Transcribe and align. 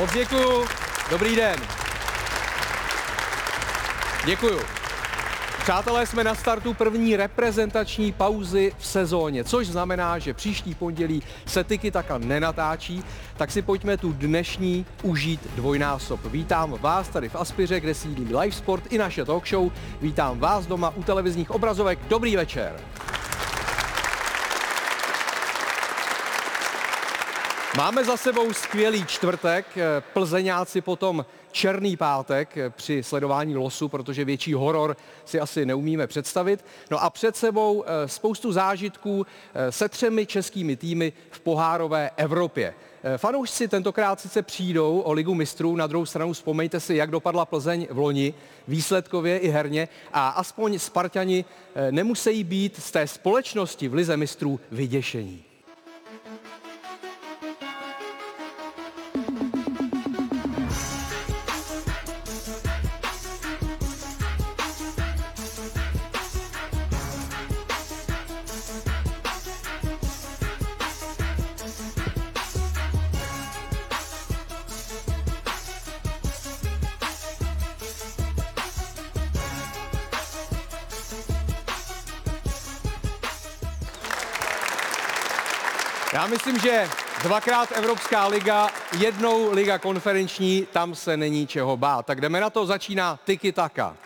Moc 0.00 0.12
děkuju. 0.12 0.66
Dobrý 1.10 1.36
den. 1.36 1.60
Děkuju. 4.24 4.79
Přátelé, 5.60 6.06
jsme 6.06 6.24
na 6.24 6.34
startu 6.34 6.74
první 6.74 7.16
reprezentační 7.16 8.12
pauzy 8.12 8.72
v 8.78 8.86
sezóně, 8.86 9.44
což 9.44 9.66
znamená, 9.66 10.18
že 10.18 10.34
příští 10.34 10.74
pondělí 10.74 11.22
se 11.46 11.64
Tiki 11.64 11.90
Taka 11.90 12.18
nenatáčí, 12.18 13.04
tak 13.36 13.50
si 13.50 13.62
pojďme 13.62 13.96
tu 13.96 14.12
dnešní 14.12 14.86
užít 15.02 15.40
dvojnásob. 15.54 16.20
Vítám 16.24 16.78
vás 16.80 17.08
tady 17.08 17.28
v 17.28 17.36
Aspiře, 17.36 17.80
kde 17.80 17.94
sídlí 17.94 18.36
Live 18.36 18.56
Sport 18.56 18.92
i 18.92 18.98
naše 18.98 19.24
talk 19.24 19.48
show. 19.48 19.72
Vítám 20.00 20.38
vás 20.38 20.66
doma 20.66 20.92
u 20.96 21.02
televizních 21.02 21.50
obrazovek. 21.50 21.98
Dobrý 22.08 22.36
večer. 22.36 22.80
Máme 27.76 28.04
za 28.04 28.16
sebou 28.16 28.52
skvělý 28.52 29.06
čtvrtek, 29.06 29.66
plzeňáci 30.12 30.80
potom 30.80 31.24
černý 31.52 31.96
pátek 31.96 32.58
při 32.70 33.02
sledování 33.02 33.56
losu, 33.56 33.88
protože 33.88 34.24
větší 34.24 34.54
horor 34.54 34.96
si 35.24 35.40
asi 35.40 35.66
neumíme 35.66 36.06
představit. 36.06 36.64
No 36.90 37.02
a 37.02 37.10
před 37.10 37.36
sebou 37.36 37.84
eh, 37.86 38.08
spoustu 38.08 38.52
zážitků 38.52 39.26
eh, 39.54 39.72
se 39.72 39.88
třemi 39.88 40.26
českými 40.26 40.76
týmy 40.76 41.12
v 41.30 41.40
pohárové 41.40 42.10
Evropě. 42.16 42.74
Eh, 43.02 43.18
fanoušci 43.18 43.68
tentokrát 43.68 44.20
sice 44.20 44.42
přijdou 44.42 45.00
o 45.00 45.12
ligu 45.12 45.34
mistrů, 45.34 45.76
na 45.76 45.86
druhou 45.86 46.06
stranu 46.06 46.32
vzpomeňte 46.32 46.80
si, 46.80 46.94
jak 46.94 47.10
dopadla 47.10 47.44
Plzeň 47.44 47.86
v 47.90 47.98
loni, 47.98 48.34
výsledkově 48.68 49.38
i 49.38 49.48
herně 49.48 49.88
a 50.12 50.28
aspoň 50.28 50.78
Spartani 50.78 51.44
nemusí 51.90 52.44
být 52.44 52.82
z 52.82 52.90
té 52.90 53.06
společnosti 53.06 53.88
v 53.88 53.94
lize 53.94 54.16
mistrů 54.16 54.60
vyděšení. 54.70 55.49
Já 86.12 86.26
myslím, 86.26 86.58
že 86.58 86.88
dvakrát 87.22 87.72
Evropská 87.72 88.26
liga, 88.26 88.68
jednou 88.98 89.52
liga 89.52 89.78
konferenční, 89.78 90.66
tam 90.72 90.94
se 90.94 91.16
není 91.16 91.46
čeho 91.46 91.76
bát. 91.76 92.06
Tak 92.06 92.20
jdeme 92.20 92.40
na 92.40 92.50
to, 92.50 92.66
začíná 92.66 93.18
Tiki 93.24 93.52
Taka. 93.52 93.96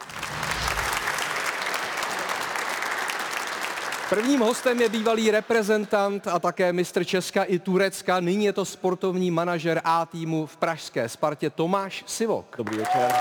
Prvním 4.08 4.40
hostem 4.40 4.80
je 4.80 4.88
bývalý 4.88 5.30
reprezentant 5.30 6.28
a 6.28 6.38
také 6.38 6.72
mistr 6.72 7.04
Česka 7.04 7.42
i 7.42 7.58
Turecka. 7.58 8.20
Nyní 8.20 8.44
je 8.44 8.52
to 8.52 8.64
sportovní 8.64 9.30
manažer 9.30 9.80
A 9.84 10.06
týmu 10.06 10.46
v 10.46 10.56
pražské 10.56 11.08
Spartě 11.08 11.50
Tomáš 11.50 12.04
Sivok. 12.06 12.54
Dobrý 12.56 12.76
večer. 12.76 13.12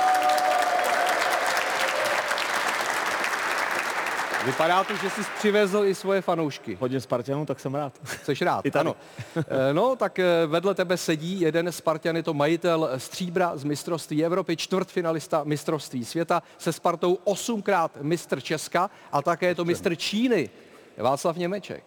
Vypadá 4.45 4.83
to, 4.83 4.95
že 4.95 5.09
jsi 5.09 5.21
přivezl 5.37 5.85
i 5.85 5.95
svoje 5.95 6.21
fanoušky. 6.21 6.77
Hodně 6.81 7.01
Spartanů, 7.01 7.45
tak 7.45 7.59
jsem 7.59 7.75
rád. 7.75 7.93
Jsi 8.23 8.45
rád, 8.45 8.65
I 8.65 8.71
tady. 8.71 8.81
ano. 8.81 8.95
Eh, 9.37 9.73
No, 9.73 9.95
tak 9.95 10.19
eh, 10.19 10.25
vedle 10.47 10.75
tebe 10.75 10.97
sedí 10.97 11.39
jeden 11.41 11.71
Spartan, 11.71 12.15
je 12.15 12.23
to 12.23 12.33
majitel 12.33 12.89
stříbra 12.97 13.51
z 13.57 13.63
mistrovství 13.63 14.25
Evropy, 14.25 14.57
čtvrtfinalista 14.57 15.41
mistrovství 15.43 16.05
světa, 16.05 16.43
se 16.57 16.73
Spartou 16.73 17.17
osmkrát 17.23 17.97
mistr 18.01 18.41
Česka 18.41 18.89
a 19.11 19.21
také 19.21 19.45
je 19.47 19.55
to 19.55 19.65
mistr 19.65 19.95
Číny, 19.95 20.49
Václav 20.97 21.37
Němeček. 21.37 21.83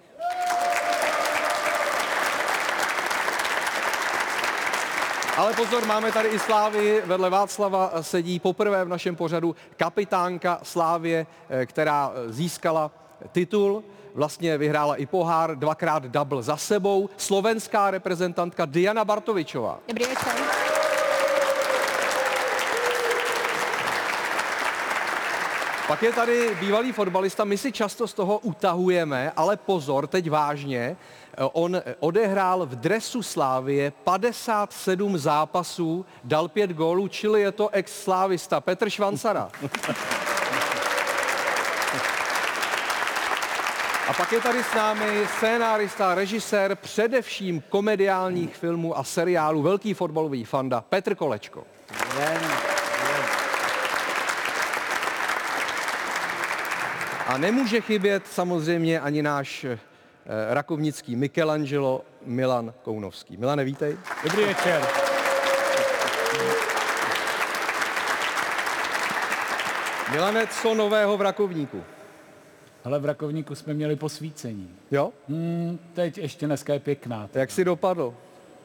Ale 5.37 5.53
pozor, 5.55 5.87
máme 5.87 6.13
tady 6.13 6.29
i 6.29 6.39
Slávy. 6.39 7.03
Vedle 7.05 7.31
Václava 7.31 7.93
sedí 8.01 8.41
poprvé 8.41 8.85
v 8.85 8.89
našem 8.89 9.17
pořadu 9.17 9.57
kapitánka 9.77 10.61
Slávě, 10.63 11.27
eh, 11.49 11.67
která 11.67 12.13
eh, 12.15 12.33
získala 12.33 12.91
titul. 13.33 13.85
Vlastně 14.15 14.59
vyhrála 14.59 14.97
i 14.97 15.07
pohár, 15.07 15.59
dvakrát 15.59 16.03
double 16.03 16.43
za 16.43 16.57
sebou. 16.57 17.09
Slovenská 17.17 17.91
reprezentantka 17.91 18.65
Diana 18.65 19.05
Bartovičová. 19.05 19.79
Dobrý 19.89 20.05
večer. 20.05 20.76
Pak 25.89 26.03
je 26.03 26.13
tady 26.13 26.57
bývalý 26.61 26.93
fotbalista, 26.93 27.45
my 27.45 27.59
si 27.59 27.73
často 27.73 28.09
z 28.09 28.15
toho 28.15 28.39
utahujeme, 28.39 29.33
ale 29.37 29.57
pozor, 29.57 30.07
teď 30.07 30.31
vážně, 30.31 30.97
eh, 31.33 31.45
on 31.53 31.83
odehrál 32.01 32.67
v 32.67 32.75
dresu 32.75 33.23
Slávie 33.23 33.91
57 33.91 35.19
zápasů, 35.19 36.07
dal 36.25 36.49
pět 36.49 36.71
gólů, 36.71 37.09
čili 37.09 37.41
je 37.41 37.53
to 37.53 37.69
ex-slávista 37.69 38.61
Petr 38.61 38.91
Švancara. 38.91 39.51
A 44.09 44.13
pak 44.17 44.33
je 44.33 44.41
tady 44.41 44.65
s 44.65 44.75
námi 44.75 45.27
scénárista, 45.37 46.15
režisér 46.15 46.77
především 46.77 47.63
komediálních 47.69 48.57
filmů 48.57 48.99
a 48.99 49.05
seriálů, 49.05 49.63
velký 49.63 49.95
fotbalový 49.95 50.45
fanda 50.45 50.81
Petr 50.81 51.15
Kolečko. 51.15 51.65
A 57.27 57.39
nemůže 57.39 57.81
chybět 57.81 58.27
samozřejmě 58.27 59.01
ani 59.01 59.23
náš 59.23 59.65
eh, 59.65 59.79
rakovnický 60.55 61.17
Michelangelo 61.17 62.05
Milan 62.25 62.75
Kounovský. 62.83 63.37
Milane, 63.37 63.65
vítej. 63.65 63.97
Dobrý 64.25 64.45
večer. 64.45 64.83
Milane, 70.13 70.47
co 70.47 70.75
nového 70.75 71.17
v 71.17 71.21
Rakovníku? 71.21 71.83
Ale 72.85 72.99
v 72.99 73.05
Rakovníku 73.05 73.55
jsme 73.55 73.75
měli 73.75 73.97
posvícení. 73.97 74.71
Jo? 74.91 75.13
Hmm, 75.29 75.79
teď 75.95 76.19
ještě 76.19 76.47
dneska 76.47 76.73
je 76.73 76.81
pěkná. 76.81 77.29
Jak 77.35 77.51
si 77.51 77.65
dopadl? 77.65 78.15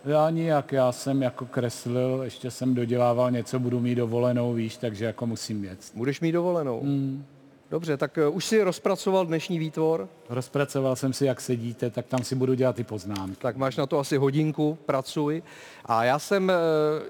Já 0.06 0.30
nijak, 0.30 0.72
já 0.72 0.92
jsem 0.92 1.22
jako 1.22 1.46
kreslil, 1.46 2.22
ještě 2.24 2.52
jsem 2.52 2.76
dodělával 2.76 3.32
něco, 3.32 3.60
budu 3.60 3.80
mít 3.80 3.96
dovolenou, 3.96 4.54
víš, 4.54 4.78
takže 4.78 5.06
jako 5.06 5.26
musím 5.26 5.64
jet. 5.64 5.80
Budeš 5.96 6.22
mít 6.22 6.32
dovolenou? 6.32 6.82
Hmm. 6.82 7.26
Dobře, 7.72 7.98
tak 7.98 8.18
eh, 8.18 8.28
už 8.28 8.46
si 8.46 8.64
rozpracoval 8.64 9.26
dnešní 9.26 9.60
výtvor, 9.60 10.10
Rozpracoval 10.30 10.96
jsem 10.96 11.14
si, 11.14 11.26
jak 11.26 11.42
sedíte, 11.42 11.90
tak 11.90 12.06
tam 12.06 12.24
si 12.24 12.36
budu 12.36 12.54
dělat 12.54 12.76
ty 12.76 12.84
poznámky. 12.84 13.36
tak 13.36 13.58
máš 13.58 13.78
na 13.78 13.86
to 13.86 14.00
asi 14.00 14.18
hodinku, 14.18 14.78
pracuj. 14.86 15.44
A 15.86 16.04
já 16.04 16.20
jsem 16.20 16.50
eh, 16.50 16.54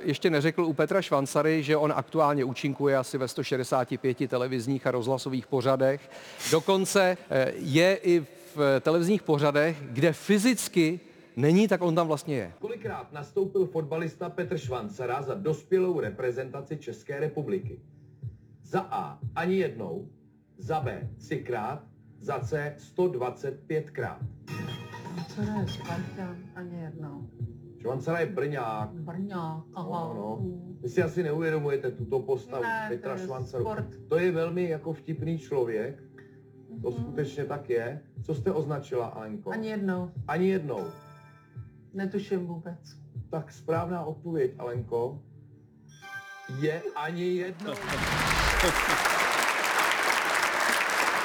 ještě 0.03 0.29
neřekl 0.29 0.65
u 0.65 0.73
Petra 0.73 1.01
Švancary, 1.01 1.63
že 1.63 1.77
on 1.77 1.93
aktuálně 1.95 2.43
účinkuje 2.43 2.97
asi 2.97 3.17
ve 3.17 3.27
165 3.27 4.29
televizních 4.29 4.87
a 4.87 4.91
rozhlasových 4.91 5.47
pořadech. 5.47 6.09
Dokonce 6.51 7.17
eh, 7.29 7.53
je 7.55 7.95
i 7.95 8.25
v 8.55 8.79
televizních 8.81 9.23
pořadech, 9.23 9.77
kde 9.81 10.13
fyzicky 10.13 10.99
není, 11.35 11.67
tak 11.67 11.81
on 11.81 11.95
tam 11.95 12.07
vlastně 12.07 12.35
je. 12.35 12.53
Kolikrát 12.59 13.13
nastoupil 13.13 13.65
fotbalista 13.65 14.29
Petr 14.29 14.57
Švancara 14.57 15.21
za 15.21 15.33
dospělou 15.33 15.99
reprezentaci 15.99 16.77
České 16.77 17.19
republiky? 17.19 17.79
Za 18.63 18.79
A 18.79 19.19
ani 19.35 19.55
jednou, 19.55 20.07
za 20.57 20.79
B 20.79 21.09
třikrát, 21.17 21.83
za 22.21 22.39
C 22.39 22.75
125krát. 22.77 24.17
Co 25.27 25.41
ne, 25.41 25.65
Spartan 25.67 26.37
ani 26.55 26.75
jednou. 26.81 27.29
Švancara 27.81 28.19
je 28.19 28.25
Brňák. 28.25 28.89
Brňák, 28.93 29.63
aha. 29.73 29.89
No, 29.89 30.13
no. 30.15 30.39
Vy 30.81 30.89
si 30.89 31.03
asi 31.03 31.23
neuvědomujete 31.23 31.91
tuto 31.91 32.19
postavu 32.19 32.63
Ne, 32.63 32.87
to 32.89 32.95
Petra 32.95 33.13
je 33.13 33.19
Švancaru. 33.25 33.63
sport. 33.63 33.85
To 34.09 34.17
je 34.19 34.31
velmi 34.31 34.69
jako 34.69 34.93
vtipný 34.93 35.37
člověk. 35.39 36.03
To 36.81 36.91
Mhm. 36.91 37.01
skutečně 37.03 37.45
tak 37.45 37.69
je. 37.69 38.01
Co 38.23 38.35
jste 38.35 38.51
označila, 38.51 39.05
Alenko? 39.07 39.51
Ani 39.51 39.67
jednou. 39.69 40.11
Ani 40.27 40.47
jednou. 40.49 40.79
Netuším 41.93 42.47
vůbec. 42.47 42.79
Tak 43.29 43.51
správná 43.51 44.03
odpověď, 44.03 44.51
Alenko, 44.59 45.21
je 46.59 46.81
ani 46.95 47.23
jednou. 47.35 47.73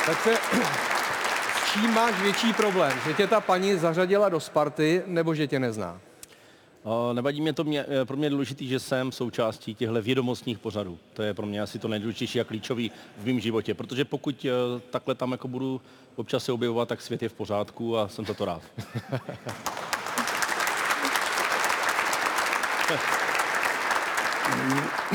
Tak 0.06 0.22
se, 0.22 0.34
s 1.66 1.72
čím 1.72 1.94
máš 1.94 2.20
větší 2.20 2.52
problém? 2.52 2.98
Že 3.06 3.14
tě 3.14 3.26
ta 3.26 3.40
paní 3.40 3.76
zařadila 3.76 4.28
do 4.28 4.40
Sparty, 4.40 5.02
nebo 5.06 5.34
že 5.34 5.46
tě 5.46 5.60
nezná? 5.60 6.00
O, 6.82 7.12
nevadí 7.12 7.40
mě 7.40 7.52
to, 7.52 7.64
mě, 7.64 7.84
eh, 7.88 8.04
pro 8.04 8.16
mě 8.16 8.26
je 8.26 8.30
důležitý, 8.30 8.68
že 8.68 8.80
jsem 8.80 9.12
součástí 9.12 9.74
těchto 9.74 10.02
vědomostních 10.02 10.58
pořadů. 10.58 10.98
To 11.14 11.22
je 11.22 11.34
pro 11.34 11.46
mě 11.46 11.62
asi 11.62 11.78
to 11.78 11.88
nejdůležitější 11.88 12.40
a 12.40 12.44
klíčový 12.44 12.90
v 13.18 13.26
mém 13.26 13.40
životě, 13.40 13.74
protože 13.74 14.04
pokud 14.04 14.46
eh, 14.48 14.50
takhle 14.90 15.14
tam 15.14 15.32
jako 15.32 15.48
budu 15.48 15.80
občas 16.16 16.44
se 16.44 16.52
objevovat, 16.52 16.88
tak 16.88 17.02
svět 17.02 17.22
je 17.22 17.28
v 17.28 17.32
pořádku 17.32 17.98
a 17.98 18.08
jsem 18.08 18.26
za 18.26 18.34
to 18.34 18.44
rád. 18.44 18.62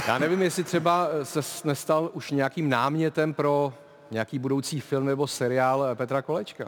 Já 0.08 0.18
nevím, 0.18 0.42
jestli 0.42 0.64
třeba 0.64 1.08
se 1.24 1.40
nestal 1.64 2.10
už 2.14 2.32
nějakým 2.32 2.70
námětem 2.70 3.34
pro 3.34 3.74
nějaký 4.12 4.40
budoucí 4.40 4.80
film 4.80 5.06
nebo 5.06 5.28
seriál 5.28 5.96
Petra 5.96 6.22
Kolečka. 6.22 6.68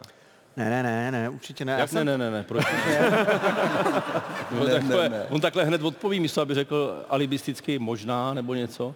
Ne, 0.58 0.70
ne, 0.70 0.84
ne, 0.84 1.12
ne, 1.12 1.30
určitě 1.30 1.66
ne. 1.66 1.72
Jak 1.72 1.82
ne, 1.82 1.88
jsem- 1.88 2.06
ne, 2.08 2.18
ne, 2.18 2.32
ne, 2.32 2.44
proč? 2.44 2.64
on, 4.60 4.68
takhle, 4.72 5.26
on 5.30 5.42
takhle 5.42 5.64
hned 5.66 5.84
odpoví, 5.84 6.20
místo 6.20 6.42
aby 6.42 6.54
řekl 6.54 7.06
alibisticky 7.10 7.80
možná 7.80 8.34
nebo 8.34 8.54
něco. 8.54 8.96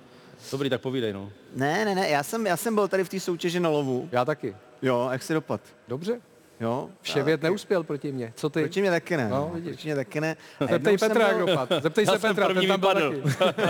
Dobrý, 0.51 0.69
tak 0.69 0.81
povídej, 0.81 1.13
no. 1.13 1.29
Ne, 1.55 1.85
ne, 1.85 1.95
ne, 1.95 2.09
já 2.09 2.23
jsem, 2.23 2.47
já 2.47 2.57
jsem 2.57 2.75
byl 2.75 2.87
tady 2.87 3.03
v 3.03 3.09
té 3.09 3.19
soutěži 3.19 3.59
na 3.59 3.69
lovu. 3.69 4.09
Já 4.11 4.25
taky. 4.25 4.55
Jo, 4.81 5.09
jak 5.11 5.23
si 5.23 5.33
dopad? 5.33 5.61
Dobře. 5.87 6.21
Jo. 6.59 6.89
Vševět 7.01 7.41
neuspěl 7.43 7.83
proti 7.83 8.11
mně. 8.11 8.33
Co 8.35 8.49
ty? 8.49 8.59
Proti 8.59 8.81
mě 8.81 8.89
taky 8.91 9.17
ne. 9.17 9.29
No, 9.29 9.35
No, 9.37 9.51
vidíš. 9.53 9.69
Proti 9.69 9.87
mě 9.87 9.95
taky 9.95 10.21
ne. 10.21 10.37
A 10.59 10.67
Zeptej 10.67 10.97
Petra, 10.97 11.27
jak 11.27 11.37
byl- 11.37 11.45
dopad. 11.47 11.69
Zeptej 11.81 12.05
Já 12.07 12.11
se 12.13 12.19
Petra, 12.19 12.45
první 12.47 12.67
ten 12.67 12.79
tam 12.81 12.93
byl 12.93 13.23
taky. 13.43 13.61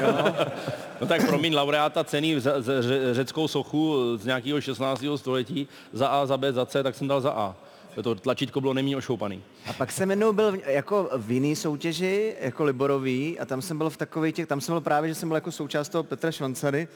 No 1.02 1.08
tak 1.08 1.28
promiň, 1.28 1.56
laureáta 1.56 2.04
ceny 2.04 2.40
za, 2.42 2.62
za 2.62 2.74
ře- 2.82 3.14
řeckou 3.14 3.48
sochu 3.48 3.96
z 4.18 4.26
nějakého 4.26 4.62
16. 4.62 5.04
století 5.16 5.68
za 5.94 6.08
A, 6.08 6.26
za 6.26 6.38
B, 6.38 6.54
za 6.54 6.66
C, 6.66 6.84
tak 6.84 6.96
jsem 6.96 7.08
dal 7.08 7.22
za 7.22 7.32
A. 7.32 7.56
To 8.04 8.16
tlačítko 8.16 8.62
bylo 8.62 8.74
neméně 8.74 8.98
ošoupaný. 8.98 9.44
A 9.70 9.74
pak 9.74 9.92
jsem 9.92 10.10
jednou 10.10 10.34
byl 10.34 10.52
v, 10.52 10.56
jako 10.68 11.10
v 11.18 11.32
jiný 11.32 11.56
soutěži, 11.56 12.36
jako 12.42 12.64
Liborový, 12.64 13.40
a 13.40 13.46
tam 13.46 13.62
jsem 13.62 13.78
byl 13.78 13.90
v 13.90 13.98
takových 13.98 14.36
těch, 14.36 14.48
tam 14.48 14.62
jsem 14.62 14.74
byl 14.74 14.82
právě, 14.82 15.10
že 15.10 15.16
jsem 15.16 15.30
byl 15.30 15.36
jako 15.36 15.52
součást 15.52 15.90
toho 15.90 16.04
Petra 16.04 16.32
Švancary 16.32 16.88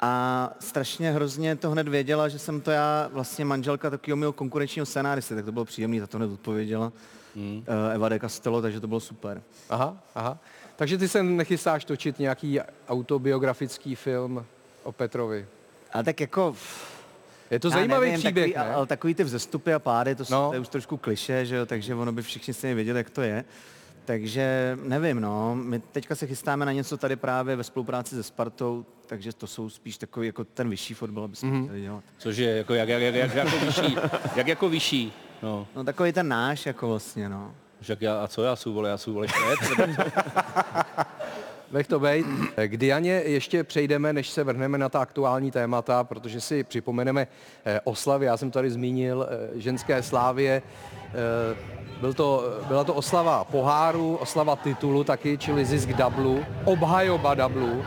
a 0.00 0.50
strašně 0.60 1.12
hrozně 1.12 1.56
to 1.56 1.70
hned 1.70 1.88
věděla, 1.88 2.28
že 2.28 2.38
jsem 2.38 2.60
to 2.60 2.70
já, 2.70 3.08
vlastně 3.12 3.44
manželka 3.44 3.90
takového 3.90 4.16
mého 4.16 4.32
konkurenčního 4.32 4.86
scénáristy, 4.86 5.34
tak 5.34 5.44
to 5.44 5.52
bylo 5.52 5.64
příjemný, 5.64 6.00
za 6.00 6.06
to 6.06 6.16
hned 6.16 6.30
odpověděla. 6.32 6.92
Hmm. 7.36 7.64
Eva 7.92 8.08
de 8.08 8.18
Castello, 8.18 8.62
takže 8.62 8.80
to 8.80 8.88
bylo 8.88 9.00
super. 9.00 9.42
Aha, 9.70 9.96
aha. 10.14 10.38
Takže 10.76 10.98
ty 10.98 11.08
se 11.08 11.22
nechystáš 11.22 11.84
točit 11.84 12.18
nějaký 12.18 12.60
autobiografický 12.88 13.94
film 13.94 14.44
o 14.82 14.92
Petrovi. 14.92 15.46
A 15.92 16.02
tak 16.02 16.20
jako... 16.20 16.56
Je 17.50 17.58
to 17.60 17.70
zajímavý 17.70 18.06
nevím, 18.06 18.20
příběh, 18.20 18.54
takový, 18.54 18.68
ne? 18.68 18.74
Ale 18.74 18.86
takový 18.86 19.14
ty 19.14 19.24
vzestupy 19.24 19.74
a 19.74 19.78
pády, 19.78 20.14
to, 20.14 20.24
No. 20.30 20.42
no. 20.42 20.48
to 20.48 20.54
je 20.54 20.60
už 20.60 20.68
trošku 20.68 20.96
kliše, 20.96 21.46
že 21.46 21.56
jo, 21.56 21.66
takže 21.66 21.94
ono 21.94 22.12
by 22.12 22.22
všichni 22.22 22.54
stejně 22.54 22.74
věděli, 22.74 22.98
jak 22.98 23.10
to 23.10 23.22
je. 23.22 23.44
Takže 24.04 24.78
nevím, 24.82 25.20
no, 25.20 25.54
my 25.54 25.78
teďka 25.78 26.14
se 26.14 26.26
chystáme 26.26 26.66
na 26.66 26.72
něco 26.72 26.96
tady 26.96 27.16
právě 27.16 27.56
ve 27.56 27.64
spolupráci 27.64 28.14
se 28.14 28.22
Spartou, 28.22 28.86
takže 29.10 29.32
to 29.32 29.46
jsou 29.46 29.70
spíš 29.70 29.98
takový 29.98 30.26
jako 30.26 30.44
ten 30.44 30.70
vyšší 30.70 30.94
fotbal, 30.94 31.24
aby 31.24 31.34
Mhm. 31.42 31.52
mm-hmm. 31.54 31.64
chtěli 31.64 31.80
dělat. 31.80 32.04
Což 32.18 32.36
je 32.36 32.56
jako, 32.56 32.74
jak, 32.74 32.88
jak, 32.88 33.02
jak, 33.02 33.14
jak, 33.14 33.34
jako 33.34 33.58
vyšší. 33.66 33.96
Jak 34.36 34.46
jako 34.46 34.68
vyšší. 34.68 35.12
No, 35.42 35.66
No 35.76 35.84
takový 35.84 36.12
ten 36.12 36.28
náš 36.28 36.66
jako 36.66 36.88
vlastně, 36.88 37.28
no. 37.28 37.54
však 37.80 38.02
já, 38.02 38.20
a 38.24 38.26
co 38.28 38.42
já 38.42 38.56
jsou, 38.56 38.72
vole, 38.72 38.88
já 38.90 38.98
jsou, 38.98 39.12
vole, 39.12 39.26
švéd, 39.28 39.58
Nech 41.72 41.86
to 41.86 42.00
bejt. 42.00 42.26
K 42.66 42.76
Dianě 42.76 43.10
ještě 43.12 43.64
přejdeme, 43.64 44.12
než 44.12 44.30
se 44.30 44.44
vrhneme 44.44 44.78
na 44.78 44.88
ta 44.88 45.00
aktuální 45.00 45.50
témata, 45.50 46.04
protože 46.04 46.40
si 46.40 46.64
připomeneme 46.64 47.26
eh, 47.64 47.80
oslavy. 47.84 48.26
Já 48.26 48.36
jsem 48.36 48.50
tady 48.50 48.70
zmínil 48.70 49.26
eh, 49.30 49.60
ženské 49.60 50.02
slávě. 50.02 50.62
Eh, 51.04 51.80
Byl 52.00 52.14
to, 52.14 52.44
byla 52.68 52.84
to 52.84 52.94
oslava 52.94 53.44
poháru, 53.44 54.16
oslava 54.16 54.56
titulu 54.56 55.04
taky, 55.04 55.38
čili 55.38 55.64
zisk 55.64 55.88
dublu, 55.88 56.44
obhajoba 56.64 57.34
dublu. 57.34 57.84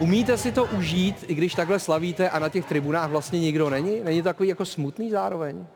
Umíte 0.00 0.36
si 0.36 0.52
to 0.52 0.64
užít, 0.64 1.24
i 1.28 1.34
když 1.34 1.54
takhle 1.54 1.78
slavíte 1.78 2.30
a 2.30 2.38
na 2.38 2.48
těch 2.48 2.66
tribunách 2.66 3.10
vlastně 3.10 3.40
nikdo 3.40 3.70
není? 3.70 4.00
Není 4.00 4.22
to 4.22 4.28
takový 4.28 4.48
jako 4.48 4.64
smutný 4.64 5.10
zároveň? 5.10 5.56
Uh, 5.56 5.66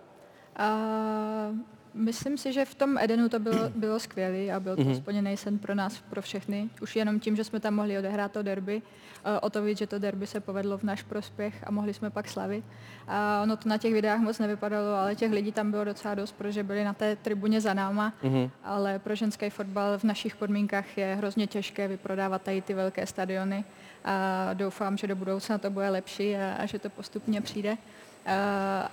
myslím 1.94 2.38
si, 2.38 2.52
že 2.52 2.64
v 2.64 2.74
tom 2.74 2.98
Edenu 2.98 3.28
to 3.28 3.38
bylo, 3.38 3.70
bylo 3.76 4.00
skvělé 4.00 4.54
a 4.54 4.60
byl 4.60 4.76
to 4.76 4.82
mm-hmm. 4.82 4.96
splněný 4.96 5.36
sen 5.36 5.58
pro 5.58 5.74
nás, 5.74 6.00
pro 6.10 6.22
všechny. 6.22 6.70
Už 6.82 6.96
jenom 6.96 7.20
tím, 7.20 7.36
že 7.36 7.44
jsme 7.44 7.60
tam 7.60 7.74
mohli 7.74 7.98
odehrát 7.98 8.32
to 8.32 8.42
derby, 8.42 8.76
uh, 8.76 9.32
o 9.42 9.50
to 9.50 9.62
víc, 9.62 9.78
že 9.78 9.86
to 9.86 9.98
derby 9.98 10.26
se 10.26 10.40
povedlo 10.40 10.78
v 10.78 10.82
náš 10.82 11.02
prospěch 11.02 11.54
a 11.66 11.70
mohli 11.70 11.94
jsme 11.94 12.10
pak 12.10 12.28
slavit. 12.28 12.64
A 13.08 13.40
ono 13.42 13.56
to 13.56 13.68
na 13.68 13.78
těch 13.78 13.92
videách 13.92 14.20
moc 14.20 14.38
nevypadalo, 14.38 14.94
ale 14.94 15.14
těch 15.14 15.32
lidí 15.32 15.52
tam 15.52 15.70
bylo 15.70 15.84
docela 15.84 16.14
dost, 16.14 16.32
protože 16.32 16.62
byli 16.62 16.84
na 16.84 16.92
té 16.92 17.16
tribuně 17.16 17.60
za 17.60 17.74
náma, 17.74 18.12
mm-hmm. 18.22 18.50
ale 18.64 18.98
pro 18.98 19.14
ženský 19.14 19.50
fotbal 19.50 19.98
v 19.98 20.04
našich 20.04 20.36
podmínkách 20.36 20.98
je 20.98 21.14
hrozně 21.14 21.46
těžké 21.46 21.88
vyprodávat 21.88 22.42
tady 22.42 22.62
ty 22.62 22.74
velké 22.74 23.06
stadiony 23.06 23.64
a 24.04 24.50
doufám, 24.54 24.96
že 24.96 25.06
do 25.06 25.16
budoucna 25.16 25.58
to 25.58 25.70
bude 25.70 25.88
lepší 25.88 26.36
a, 26.36 26.54
a 26.58 26.66
že 26.66 26.78
to 26.78 26.90
postupně 26.90 27.40
přijde. 27.40 27.70
Uh, 27.70 27.78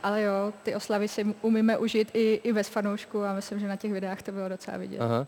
ale 0.03 0.21
jo, 0.21 0.53
ty 0.63 0.75
oslavy 0.75 1.07
si 1.07 1.35
umíme 1.41 1.77
užít 1.77 2.11
i, 2.13 2.41
i 2.44 2.53
bez 2.53 2.69
fanoušku 2.69 3.23
a 3.23 3.33
myslím, 3.33 3.59
že 3.59 3.67
na 3.67 3.75
těch 3.75 3.94
videách 3.94 4.21
to 4.21 4.31
bylo 4.31 4.50
docela 4.50 4.77
vidět. 4.77 5.01
Aha. 5.01 5.27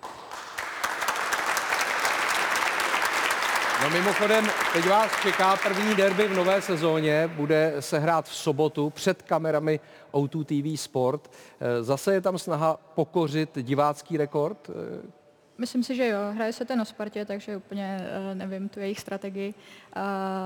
No 3.83 3.89
mimochodem, 3.89 4.45
teď 4.73 4.89
vás 4.89 5.11
čeká 5.21 5.55
první 5.55 5.95
derby 5.95 6.27
v 6.27 6.35
nové 6.35 6.61
sezóně, 6.61 7.31
bude 7.35 7.73
se 7.79 7.99
hrát 7.99 8.25
v 8.25 8.35
sobotu 8.35 8.89
před 8.89 9.21
kamerami 9.21 9.79
O2 10.13 10.43
TV 10.43 10.81
Sport. 10.81 11.31
Eh, 11.59 11.83
Zase 11.83 12.13
je 12.13 12.21
tam 12.21 12.37
snaha 12.37 12.79
pokořit 12.95 13.49
divácký 13.61 14.17
rekord. 14.17 14.69
Eh, 15.57 15.61
Myslím 15.61 15.83
si, 15.83 15.95
že 15.95 16.07
jo, 16.07 16.17
hraje 16.33 16.53
se 16.53 16.65
ten 16.65 16.81
o 16.81 16.85
Spartě, 16.85 17.25
takže 17.25 17.57
úplně 17.57 17.99
uh, 17.99 18.37
nevím 18.37 18.69
tu 18.69 18.79
jejich 18.79 18.99
strategii. 18.99 19.53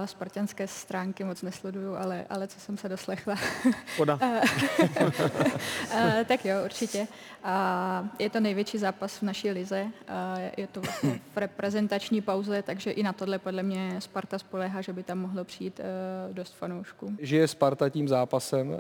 Spartianské 0.06 0.68
stránky 0.68 1.24
moc 1.24 1.42
nesleduju, 1.42 1.96
ale, 1.96 2.26
ale 2.30 2.48
co 2.48 2.60
jsem 2.60 2.78
se 2.78 2.90
doslechla. 2.90 3.36
Škoda. 3.86 4.20
Uh, 4.24 4.42
tak 6.28 6.46
jo, 6.46 6.58
určitě. 6.66 7.08
Je 8.20 8.30
to 8.30 8.40
největší 8.40 8.78
zápas 8.78 9.18
v 9.18 9.22
naší 9.22 9.52
lize. 9.52 9.84
Uh, 9.84 9.92
je 10.58 10.68
to 10.68 10.82
vlastně 10.82 11.20
v 11.34 11.38
reprezentační 11.38 12.22
pauze, 12.22 12.62
takže 12.62 12.92
i 12.92 13.04
na 13.04 13.14
tohle 13.14 13.40
podle 13.40 13.64
mě 13.64 13.96
Sparta 14.00 14.40
spolehá, 14.40 14.82
že 14.82 14.94
by 14.94 15.04
tam 15.04 15.20
mohlo 15.20 15.44
přijít 15.44 15.80
dost 16.32 16.56
fanoušků. 16.56 17.16
Žije 17.20 17.48
Sparta 17.48 17.90
tím 17.90 18.08
zápasem, 18.08 18.74
eh, 18.74 18.78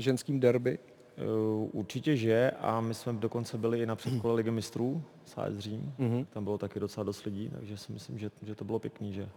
ženským 0.00 0.40
derby? 0.40 0.78
Uh, 1.24 1.68
Určitě 1.72 2.16
že 2.16 2.50
a 2.50 2.80
my 2.80 2.94
jsme 2.94 3.12
dokonce 3.12 3.58
byli 3.58 3.82
i 3.82 3.86
na 3.86 3.96
předkole 3.96 4.34
Ligy 4.34 4.50
mistrů 4.50 5.02
s 5.24 5.38
AS 5.38 5.58
Řím. 5.58 5.94
Mhm. 5.98 6.10
Mm-hmm. 6.10 6.26
Tam 6.26 6.44
bylo 6.44 6.58
taky 6.58 6.80
docela 6.80 7.04
dost 7.04 7.24
lidí, 7.24 7.50
takže 7.58 7.76
si 7.76 7.92
myslím, 7.92 8.18
že, 8.18 8.30
že 8.42 8.54
to 8.54 8.64
bylo 8.64 8.78
pěkný, 8.78 9.12
že 9.12 9.28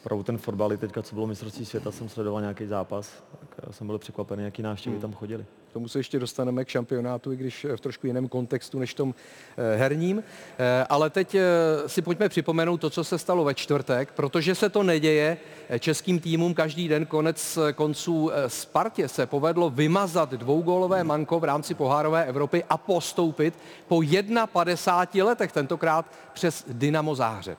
opravdu 0.00 0.22
ten 0.24 0.38
fotbal, 0.38 0.76
teďka, 0.76 1.02
co 1.02 1.14
bylo 1.14 1.26
mistrovství 1.26 1.64
světa, 1.66 1.90
jsem 1.92 2.08
sledoval 2.08 2.40
nějaký 2.40 2.66
zápas, 2.66 3.10
tak 3.40 3.48
já 3.66 3.72
jsem 3.72 3.86
byl 3.86 3.98
překvapený, 3.98 4.44
jaký 4.44 4.62
návštěvy 4.62 4.94
Mhm. 4.96 5.02
tam 5.02 5.12
chodili. 5.12 5.44
K 5.70 5.72
tomu 5.72 5.88
se 5.88 5.98
ještě 5.98 6.18
dostaneme 6.18 6.64
k 6.64 6.68
šampionátu, 6.68 7.32
i 7.32 7.36
když 7.36 7.66
v 7.76 7.80
trošku 7.80 8.06
jiném 8.06 8.28
kontextu 8.28 8.78
než 8.78 8.94
tom 8.94 9.14
eh, 9.56 9.76
herním. 9.76 10.22
Eh, 10.58 10.84
Ale 10.88 11.10
teď 11.10 11.34
eh, 11.34 11.42
si 11.86 12.02
pojďme 12.02 12.28
připomenout 12.28 12.76
to, 12.76 12.90
co 12.90 13.04
se 13.04 13.18
stalo 13.18 13.44
ve 13.44 13.54
čtvrtek, 13.54 14.12
protože 14.12 14.54
se 14.54 14.68
to 14.68 14.82
neděje 14.82 15.36
eh, 15.68 15.78
českým 15.78 16.20
týmům 16.20 16.54
každý 16.54 16.88
den. 16.88 17.06
Konec 17.06 17.56
eh, 17.68 17.72
konců 17.72 18.30
eh, 18.32 18.50
Spartě 18.50 19.08
se 19.08 19.26
povedlo 19.26 19.70
vymazat 19.70 20.30
dvougólové 20.30 21.04
manko 21.04 21.40
v 21.40 21.44
rámci 21.44 21.74
pohárové 21.74 22.24
Evropy 22.24 22.64
a 22.70 22.76
postoupit 22.76 23.54
po 23.88 24.00
51 24.52 25.24
letech, 25.24 25.52
tentokrát 25.52 26.06
přes 26.32 26.64
Dynamo 26.68 27.14
Záhřeb. 27.14 27.58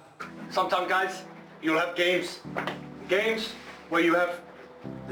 Sometimes, 0.51 0.87
guys, 0.87 1.25
you'll 1.61 1.79
have 1.79 1.95
games. 1.95 2.39
Games 3.07 3.53
where 3.89 4.01
you 4.01 4.15
have 4.15 4.41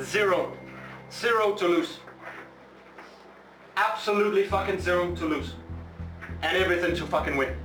zero. 0.01 0.55
Zero 1.11 1.55
to 1.55 1.67
lose. 1.67 1.99
Absolutely 3.75 4.45
fucking 4.45 4.79
zero 4.79 5.15
to 5.15 5.25
lose. 5.25 5.53
And 6.41 6.57
everything 6.57 6.95
to 6.95 7.05
fucking 7.05 7.37
win. 7.37 7.55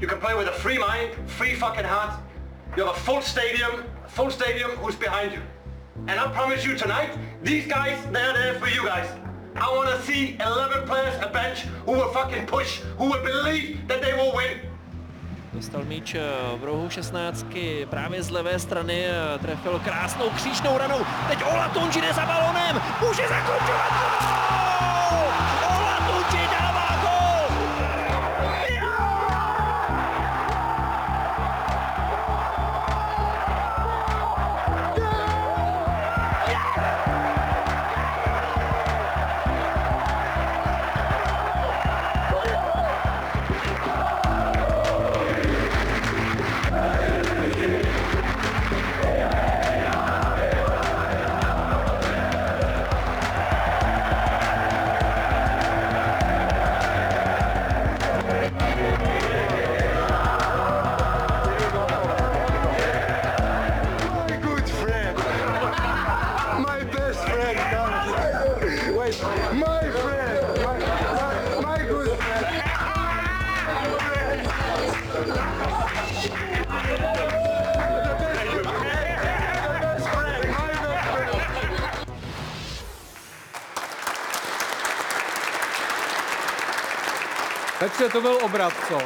You 0.00 0.06
can 0.06 0.18
play 0.18 0.34
with 0.34 0.48
a 0.48 0.52
free 0.52 0.78
mind, 0.78 1.14
free 1.30 1.54
fucking 1.54 1.84
heart. 1.84 2.20
You 2.76 2.84
have 2.84 2.96
a 2.96 2.98
full 3.00 3.22
stadium, 3.22 3.84
full 4.08 4.30
stadium 4.30 4.72
who's 4.72 4.96
behind 4.96 5.32
you. 5.32 5.40
And 6.08 6.20
I 6.20 6.30
promise 6.32 6.64
you 6.64 6.76
tonight, 6.76 7.16
these 7.42 7.66
guys, 7.66 7.98
they're 8.12 8.32
there 8.34 8.54
for 8.60 8.68
you 8.68 8.84
guys. 8.84 9.08
I 9.56 9.74
want 9.74 9.88
to 9.88 10.02
see 10.02 10.36
11 10.38 10.86
players 10.86 11.14
a 11.22 11.28
bench 11.28 11.60
who 11.86 11.92
will 11.92 12.12
fucking 12.12 12.46
push, 12.46 12.80
who 12.98 13.10
will 13.10 13.22
believe 13.22 13.88
that 13.88 14.02
they 14.02 14.12
will 14.12 14.34
win. 14.34 14.60
Dostal 15.52 15.84
míč 15.84 16.14
eh, 16.14 16.20
v 16.58 16.64
rohu 16.64 16.90
16 16.90 17.46
právě 17.90 18.22
z 18.22 18.30
levé 18.30 18.58
strany, 18.58 19.04
eh, 19.06 19.38
trefil 19.38 19.80
krásnou 19.84 20.30
křížnou 20.30 20.78
ranou. 20.78 20.98
Teď 21.28 21.38
Ola 21.44 21.68
Tunči 21.68 22.00
jde 22.00 22.12
za 22.12 22.26
balonem, 22.26 22.82
může 23.00 23.22
zakončovat 23.28 23.92
gol! 23.92 24.55
To 88.16 88.22
byl 88.22 88.38
obrat, 88.44 88.72
co? 88.88 88.98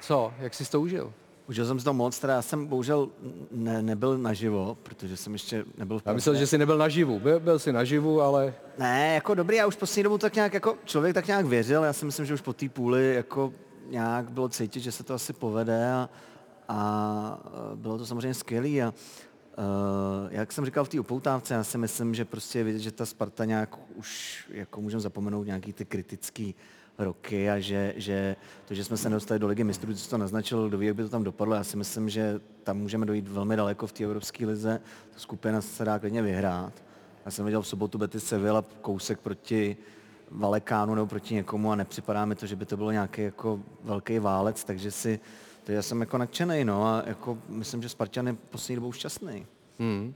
Co? 0.00 0.32
Jak 0.38 0.54
jsi 0.54 0.70
to 0.70 0.80
užil? 0.80 1.12
Užil 1.48 1.66
jsem 1.66 1.78
si 1.78 1.84
to 1.84 1.94
moc, 1.94 2.18
teda 2.18 2.34
já 2.34 2.42
jsem 2.42 2.66
bohužel 2.66 3.08
ne, 3.50 3.82
nebyl 3.82 4.18
naživo, 4.18 4.76
protože 4.82 5.16
jsem 5.16 5.32
ještě 5.32 5.64
nebyl 5.78 5.98
v 5.98 6.02
Já 6.06 6.12
myslel, 6.12 6.34
že 6.34 6.46
jsi 6.46 6.58
nebyl 6.58 6.78
naživu. 6.78 7.20
Byl, 7.20 7.40
byl 7.40 7.58
jsi 7.58 7.72
naživu, 7.72 8.20
ale 8.20 8.54
Ne, 8.78 9.14
jako 9.14 9.34
dobrý, 9.34 9.56
já 9.56 9.66
už 9.66 9.76
poslední 9.76 10.02
dobu 10.02 10.18
tak 10.18 10.34
nějak, 10.34 10.54
jako 10.54 10.76
člověk 10.84 11.14
tak 11.14 11.26
nějak 11.26 11.46
věřil, 11.46 11.84
já 11.84 11.92
si 11.92 12.04
myslím, 12.04 12.26
že 12.26 12.34
už 12.34 12.40
po 12.40 12.52
té 12.52 12.68
půli 12.68 13.14
jako 13.14 13.52
nějak 13.90 14.30
bylo 14.30 14.48
cítit, 14.48 14.80
že 14.80 14.92
se 14.92 15.04
to 15.04 15.14
asi 15.14 15.32
povede 15.32 15.92
a, 15.92 16.08
a 16.68 17.38
e, 17.72 17.76
bylo 17.76 17.98
to 17.98 18.06
samozřejmě 18.06 18.34
skvělý 18.34 18.82
a 18.82 18.94
Uh, 19.58 20.28
jak 20.30 20.52
jsem 20.52 20.64
říkal 20.64 20.84
v 20.84 20.88
té 20.88 21.00
upoutávce, 21.00 21.54
já 21.54 21.64
si 21.64 21.78
myslím, 21.78 22.14
že 22.14 22.24
prostě 22.24 22.58
je 22.58 22.64
vidět, 22.64 22.78
že 22.78 22.90
ta 22.90 23.06
Sparta 23.06 23.44
nějak 23.44 23.78
už, 23.94 24.44
jako 24.50 24.80
můžeme 24.80 25.00
zapomenout 25.00 25.46
nějaký 25.46 25.72
ty 25.72 25.84
kritický 25.84 26.54
roky 26.98 27.50
a 27.50 27.58
že, 27.58 27.94
že 27.96 28.36
to, 28.64 28.74
že 28.74 28.84
jsme 28.84 28.96
se 28.96 29.08
nedostali 29.08 29.40
do 29.40 29.46
ligy 29.46 29.64
mistrů, 29.64 29.94
co 29.94 30.10
to 30.10 30.18
naznačil, 30.18 30.78
ví, 30.78 30.86
jak 30.86 30.96
by 30.96 31.02
to 31.02 31.08
tam 31.08 31.24
dopadlo, 31.24 31.54
já 31.54 31.64
si 31.64 31.76
myslím, 31.76 32.08
že 32.08 32.40
tam 32.62 32.78
můžeme 32.78 33.06
dojít 33.06 33.28
velmi 33.28 33.56
daleko 33.56 33.86
v 33.86 33.92
té 33.92 34.04
evropské 34.04 34.46
lize, 34.46 34.80
ta 35.10 35.18
skupina 35.18 35.60
se 35.60 35.84
dá 35.84 35.98
klidně 35.98 36.22
vyhrát. 36.22 36.72
Já 37.24 37.30
jsem 37.30 37.44
viděl 37.44 37.62
v 37.62 37.68
sobotu 37.68 37.98
Betis 37.98 38.24
Sevilla 38.24 38.64
kousek 38.80 39.20
proti 39.20 39.76
Valekánu 40.30 40.94
nebo 40.94 41.06
proti 41.06 41.34
někomu 41.34 41.72
a 41.72 41.76
nepřipadá 41.76 42.24
mi 42.24 42.34
to, 42.34 42.46
že 42.46 42.56
by 42.56 42.66
to 42.66 42.76
bylo 42.76 42.90
nějaký 42.90 43.22
jako 43.22 43.60
velký 43.84 44.18
válec, 44.18 44.64
takže 44.64 44.90
si, 44.90 45.20
to 45.64 45.72
já 45.72 45.82
jsem 45.82 46.00
jako 46.00 46.18
nadšený, 46.18 46.64
no 46.64 46.86
a 46.86 47.02
jako 47.06 47.38
myslím, 47.48 47.82
že 47.82 47.88
Spartan 47.88 48.26
je 48.26 48.36
poslední 48.50 48.76
dobou 48.76 48.92
šťastný. 48.92 49.46
hmm. 49.78 50.14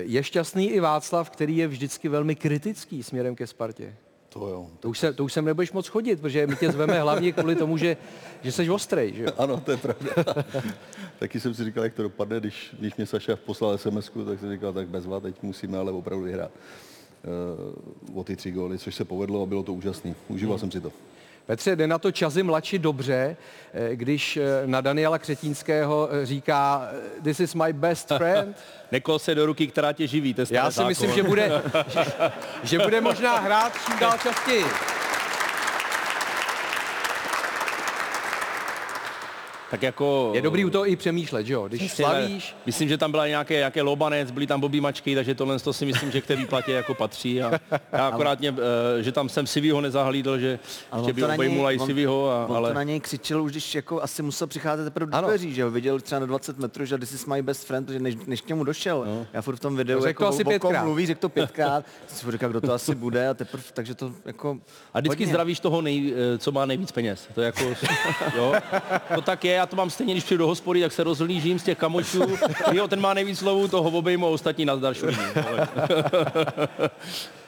Je 0.00 0.22
šťastný 0.22 0.70
i 0.70 0.80
Václav, 0.80 1.30
který 1.30 1.56
je 1.56 1.68
vždycky 1.68 2.08
velmi 2.08 2.34
kritický 2.34 3.02
směrem 3.02 3.34
ke 3.36 3.46
Spartě. 3.46 3.96
To 4.34 4.48
jo. 4.48 4.70
To 4.80 4.88
už, 4.90 4.98
se, 4.98 5.12
to 5.12 5.24
už 5.24 5.32
sem 5.32 5.44
nebudeš 5.44 5.72
moc 5.72 5.88
chodit, 5.88 6.20
protože 6.20 6.46
my 6.46 6.56
tě 6.56 6.72
zveme 6.72 7.00
hlavně 7.00 7.32
kvůli 7.32 7.56
tomu, 7.56 7.76
že, 7.76 7.96
že 8.42 8.52
jsi 8.52 8.70
ostrej, 8.70 9.12
že 9.14 9.22
jo? 9.24 9.30
Ano, 9.38 9.60
to 9.60 9.70
je 9.70 9.76
pravda. 9.76 10.12
Taky 11.18 11.40
jsem 11.40 11.54
si 11.54 11.64
říkal, 11.64 11.84
jak 11.84 11.94
to 11.94 12.02
dopadne, 12.02 12.40
když, 12.40 12.74
když 12.78 12.96
mě 12.96 13.06
Saša 13.06 13.36
poslal 13.36 13.78
sms 13.78 14.10
tak 14.26 14.40
jsem 14.40 14.52
říkal, 14.52 14.72
tak 14.72 14.88
bezva, 14.88 15.20
teď 15.20 15.42
musíme 15.42 15.78
ale 15.78 15.92
opravdu 15.92 16.24
vyhrát 16.24 16.50
uh, 18.10 18.18
o 18.18 18.24
ty 18.24 18.36
tři 18.36 18.50
góly, 18.50 18.78
což 18.78 18.94
se 18.94 19.04
povedlo 19.04 19.42
a 19.42 19.46
bylo 19.46 19.62
to 19.62 19.72
úžasný. 19.72 20.14
Užíval 20.28 20.58
jsem 20.58 20.70
si 20.70 20.80
to. 20.80 20.92
Petře, 21.46 21.76
jde 21.76 21.86
na 21.86 21.98
to 21.98 22.12
Čazy 22.12 22.42
mladší 22.42 22.78
dobře, 22.78 23.36
eh, 23.74 23.96
když 23.96 24.36
eh, 24.36 24.42
na 24.66 24.80
Daniela 24.80 25.18
Křetínského 25.18 26.08
eh, 26.12 26.26
říká 26.26 26.88
This 27.22 27.40
is 27.40 27.54
my 27.54 27.72
best 27.72 28.12
friend. 28.16 28.56
Nekol 28.92 29.18
se 29.18 29.34
do 29.34 29.46
ruky, 29.46 29.66
která 29.66 29.92
tě 29.92 30.06
živí. 30.06 30.34
To 30.34 30.42
Já 30.50 30.70
si 30.70 30.76
zákon. 30.76 30.88
myslím, 30.88 31.12
že 31.12 31.22
bude, 31.22 31.62
že, 31.88 32.04
že 32.62 32.78
bude 32.78 33.00
možná 33.00 33.38
hrát 33.38 33.72
čím 33.86 33.98
dál 33.98 34.18
častěji. 34.22 34.64
Tak 39.74 39.82
jako... 39.82 40.30
Je 40.34 40.42
dobrý 40.42 40.64
u 40.64 40.70
toho 40.70 40.88
i 40.88 40.96
přemýšlet, 40.96 41.46
že 41.46 41.52
jo? 41.52 41.68
Když 41.68 41.80
Přesně, 41.80 42.04
slavíš, 42.04 42.56
Myslím, 42.66 42.88
že 42.88 42.98
tam 42.98 43.10
byla 43.10 43.26
nějaké, 43.26 43.54
nějaké 43.54 43.82
lobanec, 43.82 44.30
byly 44.30 44.46
tam 44.46 44.60
bobí 44.60 44.80
mačky, 44.80 45.14
takže 45.14 45.34
tohle 45.34 45.58
to 45.58 45.72
si 45.72 45.86
myslím, 45.86 46.10
že 46.10 46.20
k 46.20 46.26
té 46.26 46.36
výplatě 46.36 46.72
jako 46.72 46.94
patří. 46.94 47.42
A 47.42 47.60
já 47.92 48.08
akorát, 48.08 48.40
mě, 48.40 48.54
eh, 48.98 49.02
že 49.02 49.12
tam 49.12 49.28
jsem 49.28 49.46
Sivýho 49.46 49.80
nezahlídl, 49.80 50.38
že 50.38 50.58
Ale 50.90 51.00
ještě 51.00 51.12
by 51.12 51.24
obejmula 51.24 51.72
i 51.72 51.78
Sivýho, 51.78 52.30
a, 52.30 52.46
On 52.46 52.56
ale... 52.56 52.68
to 52.68 52.74
na 52.74 52.82
něj 52.82 53.00
křičel 53.00 53.42
už, 53.42 53.50
když 53.50 53.74
jako 53.74 54.02
asi 54.02 54.22
musel 54.22 54.46
přicházet 54.46 54.84
teprve 54.84 55.10
do 55.10 55.20
dveří, 55.20 55.54
že 55.54 55.62
jo, 55.62 55.70
viděl 55.70 56.00
třeba 56.00 56.18
na 56.18 56.26
20 56.26 56.58
metrů, 56.58 56.84
že 56.84 56.98
this 56.98 57.12
is 57.12 57.26
my 57.26 57.42
best 57.42 57.66
friend, 57.66 57.86
protože 57.86 57.98
než, 57.98 58.14
než 58.26 58.40
k 58.40 58.48
němu 58.48 58.64
došel, 58.64 59.04
no. 59.06 59.26
já 59.32 59.42
furt 59.42 59.56
v 59.56 59.60
tom 59.60 59.76
videu 59.76 59.98
To 59.98 60.00
řekl 60.00 60.08
jako 60.08 60.24
to 60.24 60.28
asi 60.28 60.44
pětkrát. 60.44 60.84
mluví, 60.84 61.06
řekl 61.06 61.20
to 61.20 61.28
pětkrát, 61.28 61.84
jsem 62.06 62.26
si 62.26 62.32
říkal, 62.32 62.50
kdo 62.50 62.60
to 62.60 62.72
asi 62.72 62.94
bude 62.94 63.28
a 63.28 63.34
teprve, 63.34 63.62
takže 63.72 63.94
to 63.94 64.12
jako 64.24 64.58
A 64.94 65.00
vždycky 65.00 65.22
hodně. 65.22 65.32
zdravíš 65.32 65.60
toho, 65.60 65.82
nej, 65.82 66.14
eh, 66.34 66.38
co 66.38 66.52
má 66.52 66.66
nejvíc 66.66 66.92
peněz. 66.92 67.28
To 67.34 67.40
je 67.40 67.44
jako, 67.44 67.64
jo, 68.36 68.54
to 69.14 69.20
tak 69.20 69.44
je, 69.44 69.52
já 69.64 69.68
to 69.68 69.76
mám 69.76 69.90
stejně, 69.90 70.14
když 70.14 70.24
přijdu 70.24 70.38
do 70.38 70.46
hospody, 70.46 70.80
tak 70.80 70.92
se 70.92 71.04
rozhlížím 71.04 71.58
z 71.58 71.62
těch 71.62 71.78
kamočů, 71.78 72.22
jo, 72.72 72.88
ten 72.88 73.00
má 73.00 73.14
nejvíc 73.14 73.38
slovů, 73.38 73.68
toho 73.68 73.90
obejmu 73.98 74.26
a 74.26 74.30
ostatní 74.30 74.64
nazdar 74.64 74.94
šuní. 74.94 75.16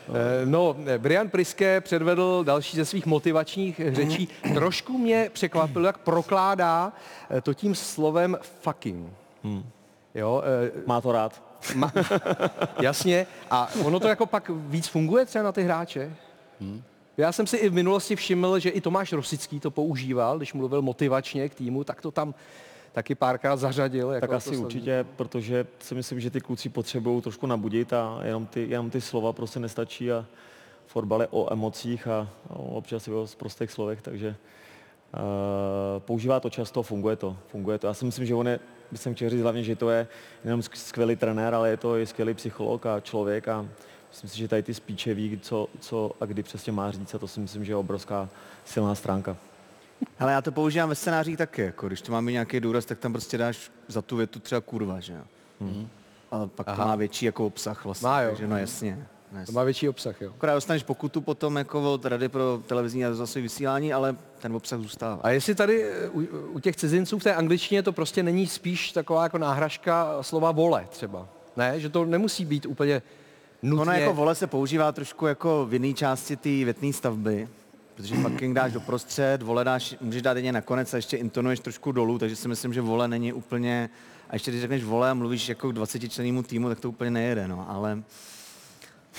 Eh, 0.08 0.46
No, 0.46 0.76
Brian 0.98 1.28
Priske 1.28 1.80
předvedl 1.80 2.44
další 2.44 2.76
ze 2.76 2.84
svých 2.84 3.06
motivačních 3.06 3.80
řečí. 3.92 4.28
Trošku 4.54 4.98
mě 4.98 5.30
překvapilo, 5.32 5.86
jak 5.86 5.98
prokládá 5.98 6.92
eh, 7.30 7.40
to 7.40 7.54
tím 7.54 7.74
slovem 7.74 8.38
fucking. 8.62 9.12
Jo, 10.14 10.42
eh, 10.44 10.70
Má 10.86 11.00
to 11.00 11.12
rád. 11.12 11.42
ma, 11.74 11.92
jasně. 12.80 13.26
A 13.50 13.68
ono 13.84 14.00
to 14.00 14.08
jako 14.08 14.26
pak 14.26 14.50
víc 14.54 14.86
funguje 14.88 15.24
třeba 15.26 15.44
na 15.44 15.52
ty 15.52 15.62
hráče? 15.62 16.14
Já 17.16 17.32
jsem 17.32 17.46
si 17.46 17.56
i 17.56 17.68
v 17.68 17.72
minulosti 17.72 18.16
všiml, 18.16 18.58
že 18.58 18.70
i 18.70 18.80
Tomáš 18.80 19.12
Rosický 19.12 19.60
to 19.60 19.70
používal, 19.70 20.36
když 20.36 20.52
mluvil 20.54 20.82
motivačně 20.82 21.48
k 21.48 21.54
týmu, 21.54 21.84
tak 21.84 22.02
to 22.02 22.10
tam 22.10 22.34
taky 22.92 23.14
párkrát 23.14 23.56
zařadil. 23.56 24.10
Jako 24.10 24.26
Tak 24.26 24.36
asi 24.36 24.48
sloví. 24.48 24.64
určitě, 24.64 25.06
protože 25.16 25.66
si 25.78 25.94
myslím, 25.94 26.20
že 26.20 26.30
ty 26.30 26.40
kluci 26.40 26.68
potřebují 26.68 27.22
trošku 27.22 27.46
nabudit 27.46 27.92
a 27.92 28.20
jenom 28.22 28.46
ty, 28.46 28.66
jenom 28.70 28.90
ty 28.90 29.00
slova 29.00 29.32
prostě 29.32 29.60
nestačí 29.60 30.12
a 30.12 30.26
fotbal 30.86 31.20
je 31.20 31.28
o 31.30 31.52
emocích 31.52 32.08
a, 32.08 32.28
a 32.50 32.56
občas 32.56 33.08
i 33.08 33.12
o 33.12 33.26
prostých 33.36 33.70
slovech, 33.70 34.02
takže 34.02 34.28
uh, 35.14 35.22
používá 35.98 36.40
to 36.40 36.50
často, 36.50 36.82
funguje 36.82 37.16
to, 37.16 37.36
funguje 37.48 37.78
to. 37.78 37.86
Já 37.86 37.94
si 37.94 38.04
myslím, 38.04 38.26
že 38.26 38.34
on 38.34 38.48
je, 38.48 38.60
bych 38.92 39.00
jsem 39.00 39.14
chtěl 39.14 39.30
říct 39.30 39.40
hlavně, 39.42 39.62
že 39.62 39.76
to 39.76 39.90
je 39.90 40.06
jenom 40.44 40.60
sk- 40.60 40.74
skvělý 40.76 41.16
trenér, 41.16 41.54
ale 41.54 41.70
je 41.70 41.76
to 41.76 41.98
i 41.98 42.06
skvělý 42.06 42.34
psycholog 42.34 42.86
a 42.86 43.00
člověk 43.00 43.48
a 43.48 43.66
myslím 44.10 44.30
si, 44.30 44.38
že 44.38 44.48
tady 44.48 44.62
ty 44.62 44.74
spíče 44.74 45.14
ví, 45.14 45.38
co, 45.42 45.68
co 45.80 46.12
a 46.20 46.24
kdy 46.24 46.42
přesně 46.42 46.72
má 46.72 46.90
říct 46.90 47.14
a 47.14 47.18
to 47.18 47.28
si 47.28 47.40
myslím, 47.40 47.64
že 47.64 47.72
je 47.72 47.76
obrovská 47.76 48.28
silná 48.64 48.94
stránka. 48.94 49.36
Ale 50.18 50.32
já 50.32 50.42
to 50.42 50.52
používám 50.52 50.88
ve 50.88 50.94
scénářích 50.94 51.38
taky, 51.38 51.62
jako 51.62 51.86
když 51.86 52.00
to 52.00 52.12
máme 52.12 52.32
nějaký 52.32 52.60
důraz, 52.60 52.84
tak 52.84 52.98
tam 52.98 53.12
prostě 53.12 53.38
dáš 53.38 53.70
za 53.88 54.02
tu 54.02 54.16
větu 54.16 54.38
třeba 54.40 54.60
kurva, 54.60 55.00
že 55.00 55.12
jo. 55.12 55.22
Mhm. 55.60 55.88
Ale 56.30 56.46
pak 56.46 56.68
Aha. 56.68 56.76
to 56.82 56.88
má 56.88 56.96
větší 56.96 57.26
jako 57.26 57.46
obsah 57.46 57.84
vlastně, 57.84 58.08
Má, 58.08 58.20
jo. 58.20 58.30
takže 58.30 58.46
no 58.46 58.58
jasně. 58.58 59.08
no 59.32 59.38
jasně. 59.38 59.52
To 59.52 59.52
má 59.52 59.64
větší 59.64 59.88
obsah, 59.88 60.20
jo. 60.22 60.32
Akorát 60.36 60.54
dostaneš 60.54 60.82
pokutu 60.82 61.20
potom 61.20 61.56
jako 61.56 61.92
od 61.92 62.04
Rady 62.04 62.28
pro 62.28 62.62
televizní 62.66 63.04
a 63.04 63.08
rozhlasové 63.08 63.42
vysílání, 63.42 63.92
ale 63.92 64.16
ten 64.38 64.56
obsah 64.56 64.80
zůstává. 64.80 65.20
A 65.22 65.30
jestli 65.30 65.54
tady 65.54 65.84
eh, 65.84 66.08
u, 66.08 66.20
u 66.52 66.60
těch 66.60 66.76
cizinců 66.76 67.18
v 67.18 67.22
té 67.22 67.34
angličtině 67.34 67.82
to 67.82 67.92
prostě 67.92 68.22
není 68.22 68.46
spíš 68.46 68.92
taková 68.92 69.22
jako 69.22 69.38
náhražka 69.38 70.22
slova 70.22 70.52
vole 70.52 70.86
třeba. 70.90 71.28
Ne, 71.56 71.80
že 71.80 71.88
to 71.88 72.04
nemusí 72.04 72.44
být 72.44 72.66
úplně 72.66 73.02
nutně... 73.70 73.82
Ono 73.82 73.92
jako 73.92 74.14
vole 74.14 74.34
se 74.34 74.46
používá 74.46 74.92
trošku 74.92 75.26
jako 75.26 75.66
v 75.66 75.72
jiné 75.72 75.92
části 75.92 76.36
té 76.36 76.48
větné 76.48 76.92
stavby, 76.92 77.48
protože 77.94 78.14
fucking 78.14 78.56
dáš 78.56 78.72
doprostřed, 78.72 79.42
vole 79.42 79.64
dáš, 79.64 79.96
můžeš 80.00 80.22
dát 80.22 80.36
jedině 80.36 80.52
nakonec 80.52 80.94
a 80.94 80.96
ještě 80.96 81.16
intonuješ 81.16 81.60
trošku 81.60 81.92
dolů, 81.92 82.18
takže 82.18 82.36
si 82.36 82.48
myslím, 82.48 82.72
že 82.72 82.80
vole 82.80 83.08
není 83.08 83.32
úplně, 83.32 83.90
a 84.30 84.34
ještě 84.34 84.50
když 84.50 84.60
řekneš 84.60 84.84
vole 84.84 85.10
a 85.10 85.14
mluvíš 85.14 85.48
jako 85.48 85.68
k 85.68 85.72
20 85.72 86.08
člennému 86.08 86.42
týmu, 86.42 86.68
tak 86.68 86.80
to 86.80 86.88
úplně 86.88 87.10
nejede, 87.10 87.48
no, 87.48 87.70
ale 87.70 88.02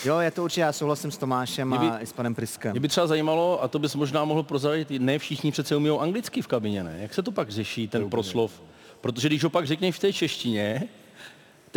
jo, 0.05 0.19
je 0.19 0.31
to 0.31 0.43
určitě, 0.43 0.61
já 0.61 0.71
souhlasím 0.71 1.11
s 1.11 1.17
Tomášem 1.17 1.69
by- 1.69 1.77
a 1.87 1.99
i 1.99 2.05
s 2.05 2.13
panem 2.13 2.35
Priskem. 2.35 2.71
Mě 2.71 2.79
by 2.79 2.87
třeba 2.87 3.07
zajímalo, 3.07 3.63
a 3.63 3.67
to 3.67 3.79
bys 3.79 3.95
možná 3.95 4.25
mohl 4.25 4.43
prozradit, 4.43 4.89
ne 4.99 5.19
všichni 5.19 5.51
přece 5.51 5.75
umí 5.75 5.89
anglicky 5.89 6.41
v 6.41 6.47
kabině, 6.47 6.83
ne? 6.83 6.97
Jak 6.99 7.13
se 7.13 7.23
to 7.23 7.31
pak 7.31 7.49
řeší, 7.49 7.87
ten 7.87 8.09
proslov? 8.09 8.61
Protože 9.01 9.27
když 9.27 9.43
ho 9.43 9.49
pak 9.49 9.67
řekneš 9.67 9.95
v 9.95 9.99
té 9.99 10.13
češtině, 10.13 10.87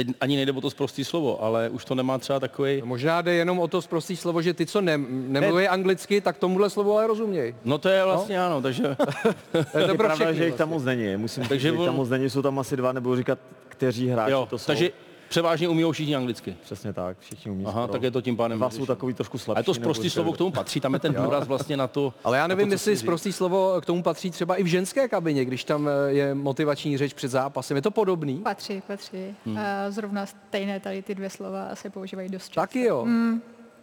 teď 0.04 0.16
ani 0.20 0.36
nejde 0.36 0.52
o 0.52 0.60
to 0.60 0.70
zprostý 0.70 1.04
slovo, 1.04 1.44
ale 1.44 1.68
už 1.68 1.84
to 1.84 1.94
nemá 1.94 2.18
třeba 2.18 2.40
takový. 2.40 2.82
Možná 2.84 3.22
jde 3.22 3.34
jenom 3.34 3.58
o 3.58 3.68
to 3.68 3.82
zprostý 3.82 4.16
slovo, 4.16 4.42
že 4.42 4.54
ty, 4.54 4.66
co 4.66 4.80
ne, 4.80 4.98
nemluví 5.08 5.68
anglicky, 5.68 6.20
tak 6.20 6.38
tomuhle 6.38 6.70
slovu 6.70 6.92
ale 6.92 7.06
rozuměj. 7.06 7.54
No 7.64 7.78
to 7.78 7.88
je 7.88 8.04
vlastně 8.04 8.38
no? 8.38 8.46
ano, 8.46 8.62
takže... 8.62 8.82
To 9.52 9.58
je 9.58 9.64
to 9.64 9.78
Je 9.78 9.86
pro 9.86 9.96
pravda, 9.96 10.32
že 10.32 10.46
jich 10.46 10.54
tam 10.54 10.68
vlastně. 10.68 10.92
moc 10.92 10.98
není. 10.98 11.16
Musím 11.16 11.42
Takže 11.42 11.48
takže 11.48 11.68
že 11.68 11.74
jich 11.74 11.84
tam 11.86 11.96
moc 11.96 12.08
není, 12.08 12.30
jsou 12.30 12.42
tam 12.42 12.58
asi 12.58 12.76
dva, 12.76 12.92
nebo 12.92 13.16
říkat, 13.16 13.38
kteří 13.68 14.08
hráči 14.08 14.32
jo, 14.32 14.46
to 14.50 14.58
jsou. 14.58 14.66
takže 14.66 14.90
převážně 15.30 15.68
umí 15.68 15.84
všichni 15.92 16.16
anglicky. 16.16 16.56
Přesně 16.62 16.92
tak, 16.92 17.18
všichni 17.18 17.50
umí. 17.50 17.64
Aha, 17.64 17.82
skoro. 17.82 17.92
tak 17.92 18.02
je 18.02 18.10
to 18.10 18.20
tím 18.20 18.36
pádem 18.36 18.58
Dva 18.58 18.70
jsou 18.70 18.86
takový 18.86 19.14
trošku 19.14 19.38
slabší. 19.38 19.56
Ale 19.56 19.64
to 19.64 19.74
zprostý 19.74 20.10
slovo 20.10 20.32
k 20.32 20.38
tomu 20.38 20.50
patří, 20.50 20.80
tam 20.80 20.94
je 20.94 21.00
ten 21.00 21.14
důraz 21.24 21.48
vlastně 21.48 21.76
na 21.76 21.86
to. 21.86 22.14
Ale 22.24 22.38
já 22.38 22.46
nevím, 22.46 22.68
to, 22.68 22.74
jestli 22.74 22.96
zprostý 22.96 23.32
slovo 23.32 23.80
k 23.80 23.86
tomu 23.86 24.02
patří 24.02 24.30
třeba 24.30 24.56
i 24.56 24.62
v 24.62 24.66
ženské 24.66 25.08
kabině, 25.08 25.44
když 25.44 25.64
tam 25.64 25.88
eh, 25.88 26.12
je 26.12 26.34
motivační 26.34 26.98
řeč 26.98 27.12
před 27.12 27.28
zápasem. 27.28 27.76
Je 27.76 27.82
to 27.82 27.90
podobný? 27.90 28.38
Patří, 28.38 28.82
patří. 28.86 29.34
Hmm. 29.46 29.58
A 29.58 29.90
zrovna 29.90 30.26
stejné 30.26 30.80
tady 30.80 31.02
ty 31.02 31.14
dvě 31.14 31.30
slova 31.30 31.74
se 31.74 31.90
používají 31.90 32.28
dost 32.28 32.44
často. 32.44 32.60
Taky 32.60 32.84
jo. 32.84 33.06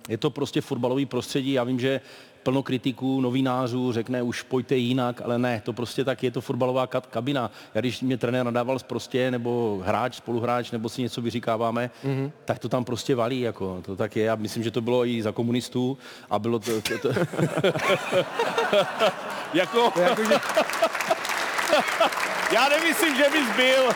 Je 0.10 0.18
to 0.18 0.30
prostě 0.30 0.62
fotbalový 0.62 1.06
prostředí, 1.06 1.54
já 1.54 1.64
vím, 1.64 1.80
že 1.80 2.02
plno 2.48 2.64
kritiků, 2.64 3.22
novinářů 3.22 3.92
řekne 3.92 4.22
už 4.22 4.42
pojďte 4.42 4.76
jinak, 4.76 5.22
ale 5.22 5.40
ne, 5.40 5.62
to 5.66 5.74
prostě 5.74 6.04
tak 6.04 6.24
je 6.24 6.32
to 6.32 6.42
fotbalová 6.42 6.88
ka- 6.88 7.02
kabina. 7.10 7.52
Já 7.76 7.82
když 7.82 8.02
mě 8.02 8.18
trenér 8.18 8.46
nadával 8.46 8.80
prostě, 8.80 9.32
nebo 9.32 9.82
hráč, 9.86 10.16
spoluhráč, 10.16 10.72
nebo 10.72 10.90
si 10.90 11.02
něco 11.02 11.22
vyříkáváme, 11.22 11.90
mm-hmm. 12.06 12.32
tak 12.46 12.60
to 12.60 12.70
tam 12.70 12.86
prostě 12.86 13.16
valí, 13.16 13.42
jako, 13.42 13.82
to 13.86 13.96
tak 13.96 14.16
je. 14.16 14.24
Já 14.26 14.36
myslím, 14.36 14.64
že 14.64 14.72
to 14.72 14.82
bylo 14.82 15.06
i 15.06 15.22
za 15.22 15.32
komunistů 15.32 15.98
a 16.30 16.40
bylo 16.40 16.60
to... 16.60 16.82
to, 16.82 17.00
to... 17.00 17.10
jako... 19.54 19.92
Jako, 20.00 20.22
Já 22.54 22.70
nemyslím, 22.70 23.16
že 23.16 23.26
bys 23.32 23.56
byl. 23.56 23.90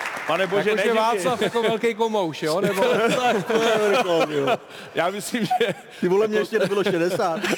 Pane 0.26 0.46
bože, 0.46 0.70
Jakože 0.70 0.76
ne, 0.76 0.82
že- 0.82 1.00
Václav 1.00 1.42
jako 1.42 1.62
velký 1.62 1.94
komouš, 1.94 2.42
jo? 2.42 2.60
Nebo... 2.60 2.84
Já 4.94 5.10
myslím, 5.10 5.46
že... 5.46 5.74
Ty 6.00 6.08
vole, 6.08 6.28
mě 6.28 6.38
ještě 6.38 6.58
nebylo 6.58 6.84
60. 6.84 7.40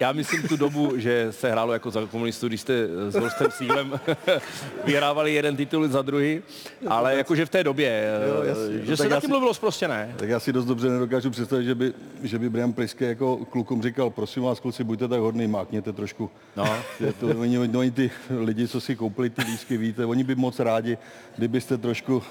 Já 0.00 0.12
myslím 0.12 0.42
tu 0.42 0.56
dobu, 0.56 0.92
že 0.98 1.26
se 1.30 1.50
hrálo 1.50 1.72
jako 1.72 1.90
za 1.90 2.06
komunistů, 2.06 2.48
když 2.48 2.60
jste 2.60 2.86
s 3.08 3.14
Horstem 3.14 3.50
Sílem 3.50 4.00
vyhrávali 4.84 5.34
jeden 5.34 5.56
titul 5.56 5.88
za 5.88 6.02
druhý, 6.02 6.42
ale 6.86 7.16
jakože 7.16 7.46
v 7.46 7.50
té 7.50 7.64
době, 7.64 8.10
Jo, 8.28 8.42
jasně. 8.44 8.78
že 8.84 8.90
No 8.90 8.96
se 8.96 9.08
taky 9.08 9.20
si- 9.20 9.28
mluvilo 9.28 9.54
zprostě, 9.54 9.88
ne? 9.88 10.14
Tak 10.16 10.28
já 10.28 10.40
si 10.40 10.52
dost 10.52 10.64
dobře 10.64 10.88
nedokážu 10.88 11.30
představit, 11.30 11.64
že 11.64 11.74
by, 11.74 11.92
že 12.22 12.38
by 12.38 12.50
Brian 12.50 12.72
Priske 12.72 13.04
jako 13.06 13.36
klukům 13.36 13.82
říkal, 13.82 14.10
prosím 14.10 14.42
vás, 14.42 14.60
kluci, 14.60 14.84
buďte 14.84 15.08
tak 15.08 15.20
hodný, 15.20 15.46
mákněte 15.46 15.92
trošku. 15.92 16.30
No. 16.56 16.76
Je 17.00 17.12
to, 17.12 17.26
oni, 17.26 17.58
oni, 17.58 17.90
ty 17.90 18.10
lidi, 18.40 18.68
co 18.68 18.80
si 18.80 18.96
koupili 18.96 19.30
ty 19.30 19.42
lístky, 19.42 19.76
víte, 19.76 20.06
oni 20.06 20.24
by 20.24 20.34
moc 20.34 20.58
rádi, 20.58 20.98
kdybyste 21.36 21.78
trošku 21.78 22.22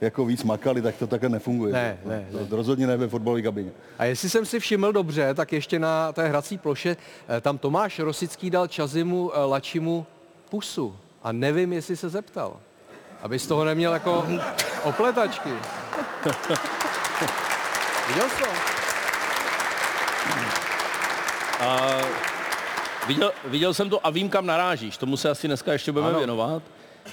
jako 0.00 0.24
víc 0.24 0.44
makali, 0.44 0.82
tak 0.82 0.96
to 0.96 1.06
takhle 1.06 1.28
nefunguje. 1.28 1.72
Ne, 1.72 1.98
ne, 2.04 2.26
to, 2.32 2.46
to 2.46 2.56
rozhodně 2.56 2.86
ne 2.86 2.96
ve 2.96 3.08
fotbalové 3.08 3.42
kabině. 3.42 3.70
A 3.98 4.04
jestli 4.04 4.30
jsem 4.30 4.46
si 4.46 4.60
všiml 4.60 4.92
dobře, 4.92 5.34
tak 5.34 5.52
ještě 5.52 5.78
na 5.78 6.12
té 6.12 6.28
hrací 6.28 6.58
ploše 6.58 6.96
eh, 7.28 7.40
tam 7.40 7.58
Tomáš 7.58 7.98
Rosický 7.98 8.50
dal 8.50 8.66
Čazimu 8.66 9.32
eh, 9.34 9.44
Lačimu 9.44 10.06
pusu. 10.50 10.96
A 11.22 11.32
nevím, 11.32 11.72
jestli 11.72 11.96
se 11.96 12.08
zeptal. 12.08 12.56
Aby 13.22 13.38
z 13.38 13.46
toho 13.46 13.64
neměl 13.64 13.92
jako 13.92 14.26
opletačky. 14.82 15.48
Viděl 18.08 18.28
jsi 18.28 18.42
to? 18.42 18.48
A 21.60 21.96
viděl, 23.06 23.32
viděl 23.44 23.74
jsem 23.74 23.90
to 23.90 24.06
a 24.06 24.10
vím, 24.10 24.28
kam 24.28 24.46
narážíš. 24.46 24.96
Tomu 24.96 25.16
se 25.16 25.30
asi 25.30 25.46
dneska 25.46 25.72
ještě 25.72 25.92
budeme 25.92 26.08
Ano. 26.10 26.18
věnovat. 26.18 26.62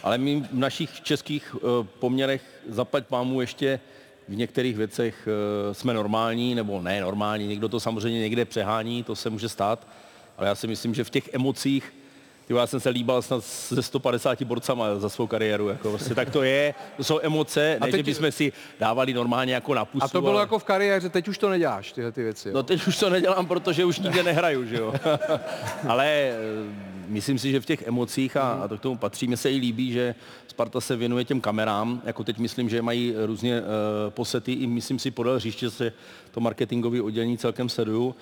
Ale 0.03 0.17
my 0.17 0.41
v 0.41 0.53
našich 0.53 1.01
českých 1.01 1.55
eh, 1.55 1.87
poměrech 1.99 2.41
zaplať 2.69 3.05
pámu 3.07 3.41
ještě 3.41 3.79
v 4.27 4.35
některých 4.35 4.77
věcech 4.77 5.27
eh, 5.27 5.73
jsme 5.73 5.93
normální, 5.93 6.55
nebo 6.55 6.81
ne 6.81 7.01
normální, 7.01 7.47
někdo 7.47 7.69
to 7.69 7.79
samozřejmě 7.79 8.19
někde 8.19 8.45
přehání, 8.45 9.03
to 9.03 9.15
se 9.15 9.29
může 9.29 9.49
stát, 9.49 9.87
ale 10.37 10.47
já 10.47 10.55
si 10.55 10.67
myslím, 10.67 10.93
že 10.93 11.03
v 11.03 11.09
těch 11.09 11.33
emocích, 11.33 11.93
ty, 12.47 12.53
já 12.53 12.67
jsem 12.67 12.79
se 12.79 12.89
líbal 12.89 13.21
snad 13.21 13.43
se 13.43 13.83
150 13.83 14.41
borcama 14.43 14.99
za 14.99 15.09
svou 15.09 15.27
kariéru, 15.27 15.69
jako 15.69 15.89
prostě 15.89 16.15
tak 16.15 16.29
to 16.29 16.43
je, 16.43 16.75
to 16.97 17.03
jsou 17.03 17.19
emoce, 17.21 17.77
A 17.81 17.85
ne, 17.85 17.91
teď- 17.91 17.99
že 17.99 18.03
bychom 18.03 18.31
si 18.31 18.53
dávali 18.79 19.13
normálně 19.13 19.53
jako 19.53 19.73
na 19.73 19.85
pusu. 19.85 20.05
A 20.05 20.07
to 20.07 20.21
bylo 20.21 20.33
ale... 20.33 20.41
jako 20.41 20.59
v 20.59 20.63
kariéře, 20.63 21.09
teď 21.09 21.27
už 21.27 21.37
to 21.37 21.49
neděláš, 21.49 21.91
tyhle 21.91 22.11
ty 22.11 22.23
věci. 22.23 22.49
Jo? 22.49 22.53
No 22.53 22.63
teď 22.63 22.87
už 22.87 22.97
to 22.97 23.09
nedělám, 23.09 23.45
protože 23.45 23.85
už 23.85 23.99
nikde 23.99 24.23
nehraju, 24.23 24.65
že 24.65 24.75
jo. 24.75 24.93
Ale 25.87 26.33
myslím 27.07 27.39
si, 27.39 27.51
že 27.51 27.61
v 27.61 27.65
těch 27.65 27.87
emocích, 27.87 28.37
a, 28.37 28.51
a 28.51 28.67
to 28.67 28.77
k 28.77 28.81
tomu 28.81 28.97
patří, 28.97 29.27
mně 29.27 29.37
se 29.37 29.51
i 29.51 29.57
líbí, 29.57 29.91
že 29.91 30.15
Sparta 30.47 30.81
se 30.81 30.95
věnuje 30.95 31.25
těm 31.25 31.41
kamerám, 31.41 32.01
jako 32.05 32.23
teď 32.23 32.37
myslím, 32.37 32.69
že 32.69 32.81
mají 32.81 33.13
různě 33.25 33.61
uh, 33.61 33.65
posety, 34.09 34.53
i 34.53 34.67
myslím 34.67 34.99
si 34.99 35.11
podél 35.11 35.35
hřiště 35.35 35.69
se 35.69 35.93
to 36.31 36.39
marketingové 36.39 37.01
oddělení 37.01 37.37
celkem 37.37 37.69
sleduju, 37.69 38.15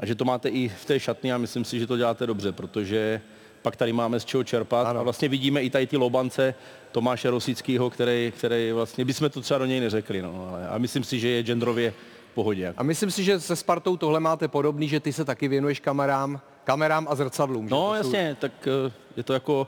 a 0.00 0.06
že 0.06 0.14
to 0.14 0.24
máte 0.24 0.48
i 0.48 0.68
v 0.68 0.84
té 0.84 1.00
šatně 1.00 1.34
a 1.34 1.38
myslím 1.38 1.64
si, 1.64 1.78
že 1.78 1.86
to 1.86 1.96
děláte 1.96 2.26
dobře, 2.26 2.52
protože 2.52 3.20
pak 3.62 3.76
tady 3.76 3.92
máme 3.92 4.20
z 4.20 4.24
čeho 4.24 4.44
čerpat. 4.44 4.86
Ano. 4.86 5.00
a 5.00 5.02
vlastně 5.02 5.28
vidíme 5.28 5.62
i 5.62 5.70
tady 5.70 5.86
ty 5.86 5.96
lobance 5.96 6.54
Tomáše 6.92 7.30
Rosického, 7.30 7.90
který, 7.90 8.32
který 8.38 8.72
vlastně, 8.72 9.04
bychom 9.04 9.30
to 9.30 9.40
třeba 9.40 9.58
do 9.58 9.66
něj 9.66 9.80
neřekli, 9.80 10.22
no, 10.22 10.48
ale, 10.50 10.68
a 10.68 10.78
myslím 10.78 11.04
si, 11.04 11.20
že 11.20 11.28
je 11.28 11.42
genderově 11.42 11.94
pohodě. 12.34 12.74
A 12.76 12.82
myslím 12.82 13.10
si, 13.10 13.24
že 13.24 13.40
se 13.40 13.56
Spartou 13.56 13.96
tohle 13.96 14.20
máte 14.20 14.48
podobný, 14.48 14.88
že 14.88 15.00
ty 15.00 15.12
se 15.12 15.24
taky 15.24 15.48
věnuješ 15.48 15.80
kamerám, 15.80 16.40
kamerám 16.68 17.06
a 17.10 17.14
zrcadlům. 17.14 17.68
že? 17.68 17.74
No 17.74 17.90
jsou- 17.90 17.96
jasně, 17.96 18.36
tak 18.40 18.52
eh, 18.66 18.92
je 19.16 19.22
to 19.22 19.32
jako, 19.32 19.66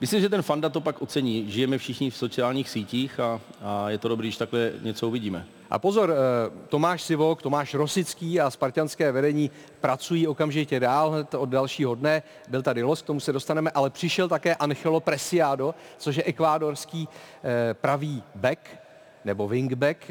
myslím, 0.00 0.20
že 0.20 0.28
ten 0.28 0.42
fanda 0.42 0.68
to 0.68 0.80
pak 0.80 1.02
ocení. 1.02 1.50
Žijeme 1.50 1.78
všichni 1.78 2.10
v 2.10 2.16
sociálních 2.16 2.68
sítích 2.70 3.20
a, 3.20 3.40
a 3.62 3.90
je 3.90 3.98
to 3.98 4.08
dobrý, 4.08 4.28
když 4.28 4.36
takhle 4.36 4.72
něco 4.82 5.08
uvidíme. 5.08 5.46
A 5.70 5.78
pozor, 5.78 6.10
eh, 6.12 6.16
Tomáš 6.68 7.02
Sivok, 7.02 7.42
Tomáš 7.42 7.74
Rosický 7.74 8.40
a 8.40 8.50
spartianské 8.50 9.12
vedení 9.12 9.50
pracují 9.80 10.26
okamžitě 10.26 10.80
dál 10.80 11.10
hned 11.10 11.34
od 11.34 11.48
dalšího 11.48 11.94
dne. 11.94 12.22
Byl 12.48 12.62
tady 12.62 12.82
Los, 12.82 13.02
k 13.02 13.06
tomu 13.06 13.20
se 13.20 13.32
dostaneme, 13.32 13.70
ale 13.70 13.90
přišel 13.90 14.28
také 14.28 14.54
Angelo 14.54 15.00
Preciado, 15.00 15.74
což 15.98 16.16
je 16.16 16.24
ekvádorský 16.24 17.08
eh, 17.44 17.74
pravý 17.74 18.22
back 18.34 18.60
nebo 19.24 19.48
wingback, 19.48 20.10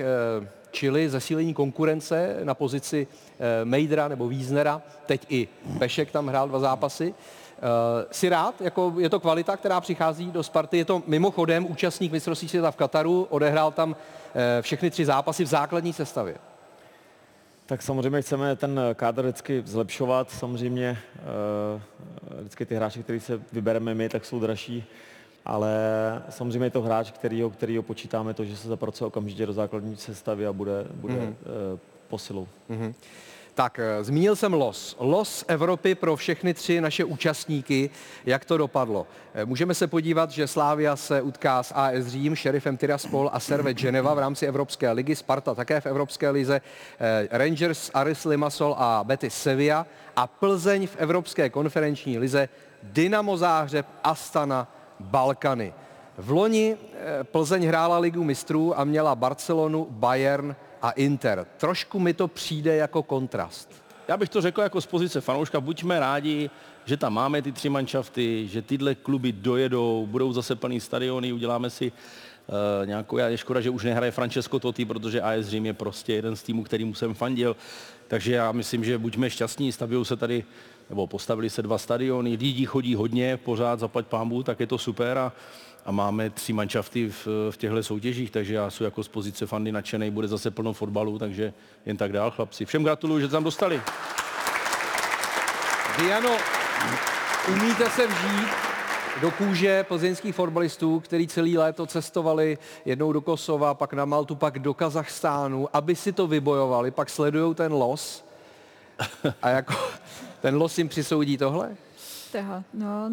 čili 0.75 1.09
zesílení 1.09 1.53
konkurence 1.53 2.39
na 2.43 2.53
pozici 2.53 3.07
eh, 3.07 3.65
Mejdra 3.65 4.07
nebo 4.07 4.27
Víznera. 4.27 4.81
Teď 5.05 5.25
i 5.29 5.47
Pešek 5.79 6.11
tam 6.11 6.27
hrál 6.27 6.47
dva 6.47 6.59
zápasy. 6.59 7.13
Jsi 8.11 8.29
rád? 8.29 8.61
Jako, 8.61 8.93
je 8.97 9.09
to 9.09 9.19
kvalita, 9.19 9.57
která 9.57 9.81
přichází 9.81 10.31
do 10.31 10.43
Sparty? 10.43 10.77
Je 10.77 10.85
to 10.85 11.03
mimochodem 11.07 11.65
účastník 11.71 12.11
mistrovství 12.11 12.47
světa 12.47 12.71
v 12.71 12.75
Kataru, 12.75 13.27
odehrál 13.29 13.71
tam 13.71 13.89
uh, 13.89 13.95
všechny 14.61 14.89
tři 14.89 15.05
zápasy 15.05 15.43
v 15.43 15.47
základní 15.47 15.93
sestavě. 15.93 16.35
Tak 17.65 17.81
samozřejmě 17.81 18.21
chceme 18.21 18.55
ten 18.55 18.79
kádr 18.93 19.23
vždycky 19.23 19.63
zlepšovat. 19.65 20.31
Samozřejmě 20.31 20.97
eh, 21.17 21.81
vždycky 22.39 22.65
ty 22.65 22.75
hráči, 22.75 23.03
který 23.03 23.19
se 23.19 23.41
vybereme 23.51 23.95
my, 23.95 24.09
tak 24.09 24.25
jsou 24.25 24.39
dražší. 24.39 24.85
Ale 25.45 25.71
samozřejmě 26.29 26.65
je 26.65 26.69
to 26.71 26.81
hráč, 26.81 27.11
kterýho, 27.11 27.49
kterýho 27.49 27.83
počítáme 27.83 28.33
to, 28.33 28.45
že 28.45 28.57
se 28.57 28.67
zapracuje 28.67 29.07
okamžitě 29.07 29.45
do 29.45 29.53
základní 29.53 29.95
sestavy 29.97 30.47
a 30.47 30.53
bude, 30.53 30.85
bude 30.93 31.13
Mhm. 31.13 31.23
mm-hmm. 31.25 31.79
posilou. 32.07 32.47
Mm-hmm. 32.69 32.93
Tak, 33.55 33.79
eh, 33.79 34.03
zmínil 34.03 34.35
jsem 34.35 34.53
los. 34.53 34.95
Los 34.99 35.45
Evropy 35.47 35.95
pro 35.95 36.15
všechny 36.15 36.53
tři 36.53 36.81
naše 36.81 37.03
účastníky. 37.03 37.89
Jak 38.25 38.45
to 38.45 38.57
dopadlo? 38.57 39.07
Eh, 39.33 39.45
Můžeme 39.45 39.73
se 39.73 39.87
podívat, 39.87 40.31
že 40.31 40.47
Slávia 40.47 40.95
se 40.95 41.21
utká 41.21 41.63
s 41.63 41.73
AS 41.75 42.05
Řím, 42.07 42.35
Sheriffem 42.35 42.77
Tiraspol 42.77 43.29
a 43.33 43.39
Serve 43.39 43.73
Geneva 43.73 44.13
v 44.13 44.19
rámci 44.19 44.45
Evropské 44.45 44.91
ligy, 44.91 45.15
Sparta 45.15 45.55
také 45.55 45.81
v 45.81 45.85
Evropské 45.85 46.29
lize, 46.29 46.61
Rangers, 47.31 47.91
Aris 47.93 48.25
Limassol 48.25 48.75
a 48.77 49.03
Betis 49.03 49.33
Sevilla 49.35 49.85
a 50.15 50.27
Plzeň 50.27 50.87
v 50.87 50.95
Evropské 50.97 51.49
konferenční 51.49 52.17
lize, 52.19 52.49
Dynamo 52.83 53.37
Záhřeb, 53.37 53.85
Astana, 54.03 54.67
Balkany. 54.99 55.73
V 56.17 56.31
loni 56.31 56.77
eh, 56.77 57.23
Plzeň 57.23 57.65
hrála 57.65 57.97
ligu 57.97 58.23
mistrů 58.23 58.79
a 58.79 58.83
měla 58.83 59.15
Barcelonu, 59.15 59.87
Bayern 59.89 60.55
a 60.81 60.91
Inter. 60.91 61.45
Trošku 61.57 61.99
mi 61.99 62.13
to 62.13 62.27
přijde 62.27 62.75
jako 62.75 63.03
kontrast. 63.03 63.85
Já 64.07 64.17
bych 64.17 64.29
to 64.29 64.41
řekl 64.41 64.61
jako 64.61 64.81
z 64.81 64.85
pozice 64.85 65.21
fanouška, 65.21 65.59
buďme 65.59 65.99
rádi, 65.99 66.49
že 66.85 66.97
tam 66.97 67.13
máme 67.13 67.41
ty 67.41 67.51
tři 67.51 67.69
manšafty, 67.69 68.47
že 68.47 68.61
tyhle 68.61 68.95
kluby 68.95 69.31
dojedou, 69.31 70.05
budou 70.09 70.33
zase 70.33 70.55
plný 70.55 70.79
stadiony, 70.79 71.33
uděláme 71.33 71.69
si 71.69 71.91
uh, 71.91 72.87
nějakou, 72.87 73.17
já 73.17 73.27
je 73.27 73.37
škoda, 73.37 73.61
že 73.61 73.69
už 73.69 73.83
nehraje 73.83 74.11
Francesco 74.11 74.59
Totti, 74.59 74.85
protože 74.85 75.21
AS 75.21 75.45
Řím 75.45 75.65
je 75.65 75.73
prostě 75.73 76.13
jeden 76.13 76.35
z 76.35 76.43
týmů, 76.43 76.63
kterým 76.63 76.95
jsem 76.95 77.13
fandil, 77.13 77.55
takže 78.07 78.33
já 78.33 78.51
myslím, 78.51 78.83
že 78.83 78.97
buďme 78.97 79.29
šťastní, 79.29 79.71
staví 79.71 80.05
se 80.05 80.15
tady, 80.15 80.43
nebo 80.89 81.07
postavili 81.07 81.49
se 81.49 81.61
dva 81.61 81.77
stadiony, 81.77 82.29
lidí 82.29 82.65
chodí 82.65 82.95
hodně, 82.95 83.37
pořád 83.37 83.79
zaplať 83.79 84.05
pámbu, 84.05 84.43
tak 84.43 84.59
je 84.59 84.67
to 84.67 84.77
super 84.77 85.17
a, 85.17 85.31
a 85.85 85.91
máme 85.91 86.29
tři 86.29 86.53
manšafty 86.53 87.09
v, 87.09 87.27
v 87.51 87.57
těchto 87.57 87.83
soutěžích, 87.83 88.31
takže 88.31 88.55
já 88.55 88.69
jsem 88.69 88.85
jako 88.85 89.03
z 89.03 89.07
pozice 89.07 89.45
fandy 89.45 89.71
nadšený, 89.71 90.11
bude 90.11 90.27
zase 90.27 90.51
plno 90.51 90.73
fotbalu, 90.73 91.19
takže 91.19 91.53
jen 91.85 91.97
tak 91.97 92.11
dál, 92.11 92.31
chlapci. 92.31 92.65
Všem 92.65 92.83
gratuluju, 92.83 93.19
že 93.19 93.27
tam 93.27 93.43
dostali. 93.43 93.81
Diano, 95.99 96.37
umíte 97.47 97.89
se 97.89 98.07
vžít 98.07 98.49
do 99.21 99.31
kůže 99.31 99.83
plzeňských 99.83 100.35
fotbalistů, 100.35 100.99
který 100.99 101.27
celý 101.27 101.57
léto 101.57 101.85
cestovali 101.85 102.57
jednou 102.85 103.13
do 103.13 103.21
Kosova, 103.21 103.73
pak 103.73 103.93
na 103.93 104.05
Maltu, 104.05 104.35
pak 104.35 104.59
do 104.59 104.73
Kazachstánu, 104.73 105.67
aby 105.73 105.95
si 105.95 106.11
to 106.11 106.27
vybojovali, 106.27 106.91
pak 106.91 107.09
sledují 107.09 107.55
ten 107.55 107.73
los 107.73 108.25
a 109.41 109.49
jako 109.49 109.73
ten 110.45 110.55
los 110.55 110.77
jim 110.77 110.89
přisoudí 110.89 111.37
tohle? 111.37 111.75
Toho, 112.31 112.63
no, 112.73 113.09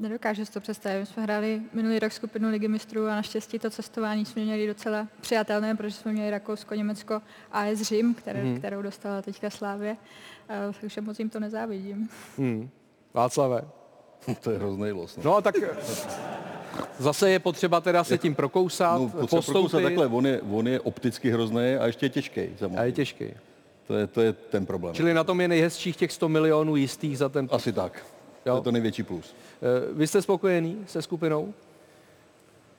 nedokážu 0.00 0.44
si 0.44 0.52
to 0.52 0.60
představit. 0.60 1.00
My 1.00 1.06
jsme 1.06 1.22
hráli 1.22 1.62
minulý 1.72 1.98
rok 1.98 2.12
skupinu 2.12 2.50
Ligy 2.50 2.68
mistrů 2.68 3.06
a 3.06 3.08
naštěstí 3.14 3.58
to 3.58 3.70
cestování 3.70 4.24
jsme 4.24 4.42
měli 4.42 4.66
docela 4.66 5.08
přijatelné, 5.20 5.74
protože 5.74 5.96
jsme 5.96 6.12
měli 6.12 6.30
Rakousko, 6.30 6.74
Německo 6.74 7.14
a 7.52 7.60
AS 7.60 7.80
Řím, 7.82 8.14
které, 8.14 8.44
Mhm. 8.44 8.58
kterou 8.58 8.82
dostala 8.82 9.22
teďka 9.22 9.50
Slávě, 9.50 9.96
uh, 10.68 10.74
takže 10.80 11.00
moc 11.00 11.18
jim 11.18 11.30
to 11.30 11.40
nezávidím. 11.40 12.08
Hmm. 12.38 12.68
Václave. 13.14 13.64
To 14.40 14.50
je 14.50 14.58
hrozný 14.58 14.92
los. 14.92 15.16
No 15.24 15.36
a 15.36 15.40
tak 15.40 15.54
zase 16.98 17.30
je 17.30 17.38
potřeba 17.38 17.80
teda 17.80 18.04
se 18.04 18.18
tím 18.18 18.34
prokousat, 18.34 18.98
No, 19.00 19.08
potřeba 19.08 19.26
prokousat 19.42 19.52
postoupit. 19.62 19.82
takhle, 19.84 20.06
on 20.06 20.26
je, 20.26 20.40
on 20.40 20.68
je 20.68 20.80
opticky 20.80 21.30
hrozný 21.30 21.74
a 21.80 21.86
ještě 21.86 22.06
je 22.06 22.10
těžký. 22.10 22.40
A 22.76 22.82
je 22.82 22.92
těžký. 22.92 23.24
To 23.86 23.94
je, 23.94 24.06
to 24.06 24.20
je 24.20 24.32
ten 24.32 24.66
problém. 24.66 24.94
Čili 24.94 25.14
na 25.14 25.24
tom 25.24 25.40
je 25.40 25.48
nejhezčích 25.48 25.96
těch 25.96 26.12
100 26.12 26.28
milionů 26.28 26.76
jistých 26.76 27.18
za 27.18 27.28
ten... 27.28 27.48
Asi 27.50 27.72
tak. 27.72 28.06
To 28.44 28.56
je 28.56 28.60
to 28.60 28.72
největší 28.72 29.02
plus. 29.02 29.34
Eh, 29.62 29.92
Vy 29.94 30.06
jste 30.06 30.22
spokojený 30.22 30.84
se 30.86 31.02
skupinou? 31.02 31.54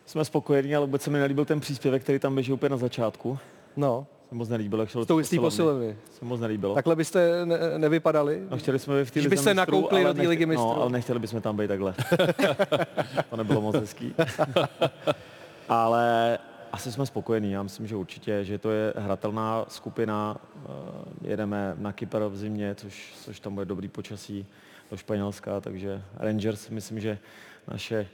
Jsme 0.05 0.25
spokojení, 0.25 0.75
ale 0.75 0.85
vůbec 0.85 1.01
se 1.01 1.09
mi 1.09 1.19
nelíbil 1.19 1.45
ten 1.45 1.59
příspěvek, 1.59 2.03
který 2.03 2.19
tam 2.19 2.33
běží 2.33 2.53
úplně 2.53 2.69
na 2.69 2.77
začátku. 2.77 3.39
No. 3.77 4.07
Se 4.29 4.35
moc 4.35 4.49
nelíbilo, 4.49 4.81
jak 4.81 4.89
šel 4.89 5.03
S 5.03 5.07
tou 5.07 5.19
do 5.19 5.25
z 5.25 5.29
té 5.29 5.39
posilovny. 5.39 5.95
Se 6.19 6.25
moc 6.25 6.39
nelíbilo. 6.39 6.75
Takhle 6.75 6.95
byste 6.95 7.45
ne, 7.45 7.57
nevypadali? 7.77 8.43
No, 8.49 8.57
chtěli 8.57 8.79
jsme 8.79 8.99
být 8.99 9.05
v 9.05 9.11
té 9.11 9.21
Že 9.21 9.27
lize 9.27 9.29
byste 9.35 9.53
mistrů, 9.53 9.75
nakoukli 9.75 10.05
ale 10.05 10.13
do 10.13 10.21
té 10.21 10.27
ligy 10.27 10.45
mistrů. 10.45 10.67
No, 10.67 10.81
ale 10.81 10.91
nechtěli 10.91 11.19
bychom 11.19 11.41
tam 11.41 11.57
být 11.57 11.67
takhle. 11.67 11.93
to 13.29 13.37
nebylo 13.37 13.61
moc 13.61 13.75
hezký. 13.75 14.15
ale 15.69 16.37
asi 16.73 16.91
jsme 16.91 17.05
spokojení. 17.05 17.51
Já 17.51 17.63
myslím, 17.63 17.87
že 17.87 17.95
určitě, 17.95 18.43
že 18.45 18.57
to 18.57 18.71
je 18.71 18.93
hratelná 18.97 19.65
skupina. 19.67 20.37
Eh, 20.55 20.69
Jedeme 21.29 21.75
na 21.77 21.93
Kypr 21.93 22.23
v 22.23 22.37
zimě, 22.37 22.75
což, 22.75 23.13
což 23.21 23.39
tam 23.39 23.53
bude 23.53 23.65
dobrý 23.65 23.87
počasí 23.87 24.45
do 24.91 24.97
Španělska, 24.97 25.61
takže 25.61 26.01
Rangers 26.17 26.69
myslím, 26.69 26.99
že 26.99 27.19
naše 27.67 28.07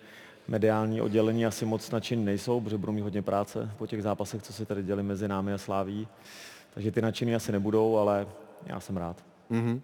mediální 0.48 1.02
oddělení 1.02 1.46
asi 1.46 1.66
moc 1.66 1.92
nadšení 1.92 2.26
nejsou, 2.26 2.62
protože 2.62 2.78
budou 2.78 2.94
mít 2.94 3.02
hodně 3.02 3.22
práce 3.22 3.72
po 3.78 3.88
těch 3.88 4.04
zápasech, 4.04 4.44
co 4.44 4.54
se 4.54 4.66
tady 4.66 4.84
děli 4.84 5.04
mezi 5.04 5.28
námi 5.28 5.54
a 5.54 5.58
Sláví. 5.58 6.08
Takže 6.74 6.92
ty 6.92 7.02
nadšení 7.02 7.36
asi 7.36 7.52
nebudou, 7.52 7.98
ale 7.98 8.28
já 8.66 8.80
jsem 8.80 8.98
rád. 8.98 9.24
Mm-hmm. 9.52 9.82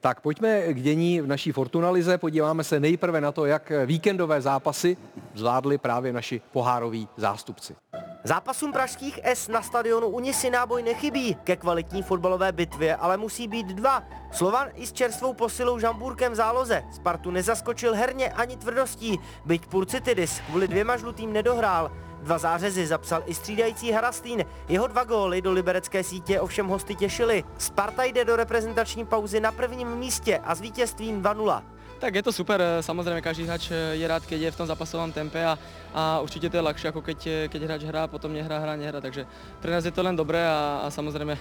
Tak 0.00 0.20
pojďme 0.20 0.72
k 0.72 0.82
dění 0.82 1.20
v 1.20 1.26
naší 1.26 1.52
Fortunalize. 1.52 2.18
Podíváme 2.18 2.64
se 2.64 2.80
nejprve 2.80 3.20
na 3.20 3.32
to, 3.32 3.46
jak 3.46 3.72
víkendové 3.86 4.40
zápasy 4.40 4.96
zvládli 5.34 5.78
právě 5.78 6.12
naši 6.12 6.40
pohároví 6.52 7.08
zástupci. 7.16 7.76
Zápasům 8.24 8.72
pražských 8.72 9.20
S 9.24 9.48
na 9.48 9.62
stadionu 9.62 10.08
Unisi 10.08 10.50
náboj 10.50 10.82
nechybí. 10.82 11.34
Ke 11.44 11.56
kvalitní 11.56 12.02
fotbalové 12.02 12.52
bitvě 12.52 12.96
ale 12.96 13.16
musí 13.16 13.48
být 13.48 13.66
dva. 13.66 14.02
Slovan 14.32 14.68
i 14.74 14.86
s 14.86 14.92
čerstvou 14.92 15.34
posilou 15.34 15.78
Žamburkem 15.78 16.32
v 16.32 16.34
záloze. 16.34 16.84
Spartu 16.92 17.30
nezaskočil 17.30 17.94
herně 17.94 18.32
ani 18.32 18.56
tvrdostí, 18.56 19.18
byť 19.44 19.66
Purcitidis 19.66 20.40
kvůli 20.46 20.68
dvěma 20.68 20.96
žlutým 20.96 21.32
nedohrál. 21.32 21.90
Dva 22.22 22.38
zářezy 22.38 22.86
zapsal 22.86 23.22
i 23.26 23.34
střídající 23.34 23.92
Harastín. 23.92 24.44
Jeho 24.68 24.86
dva 24.86 25.04
góly 25.04 25.42
do 25.42 25.52
liberecké 25.52 26.04
sítě 26.04 26.40
ovšem 26.40 26.66
hosty 26.66 26.94
těšili. 26.94 27.44
Sparta 27.58 28.04
jde 28.04 28.24
do 28.24 28.36
reprezentační 28.36 29.06
pauzy 29.06 29.40
na 29.40 29.52
prvním 29.52 29.88
místě 29.96 30.38
a 30.38 30.54
s 30.54 30.60
vítězstvím 30.60 31.22
2-0. 31.22 31.62
Tak 32.00 32.14
je 32.14 32.22
to 32.22 32.32
super, 32.32 32.64
samozřejmě 32.80 33.20
každý 33.20 33.44
hráč 33.44 33.70
je 33.92 34.08
rád, 34.08 34.26
keď 34.26 34.40
je 34.40 34.50
v 34.50 34.56
tom 34.56 34.66
zápasovém 34.66 35.12
tempe 35.12 35.44
a, 35.44 35.58
a 35.94 36.20
určitě 36.20 36.50
to 36.50 36.56
je 36.56 36.62
ľahšie, 36.62 36.88
ako 36.88 37.00
keď, 37.02 37.28
keď 37.52 37.60
hráč 37.62 37.82
hrá, 37.84 38.08
potom 38.08 38.32
nehrá, 38.32 38.58
hra, 38.58 38.76
nehra. 38.76 39.00
Takže 39.00 39.26
pre 39.60 39.70
nás 39.72 39.84
je 39.84 39.92
to 39.92 40.02
len 40.02 40.16
dobré 40.16 40.40
a, 40.40 40.80
a 40.84 40.90
samozřejmě 40.90 41.36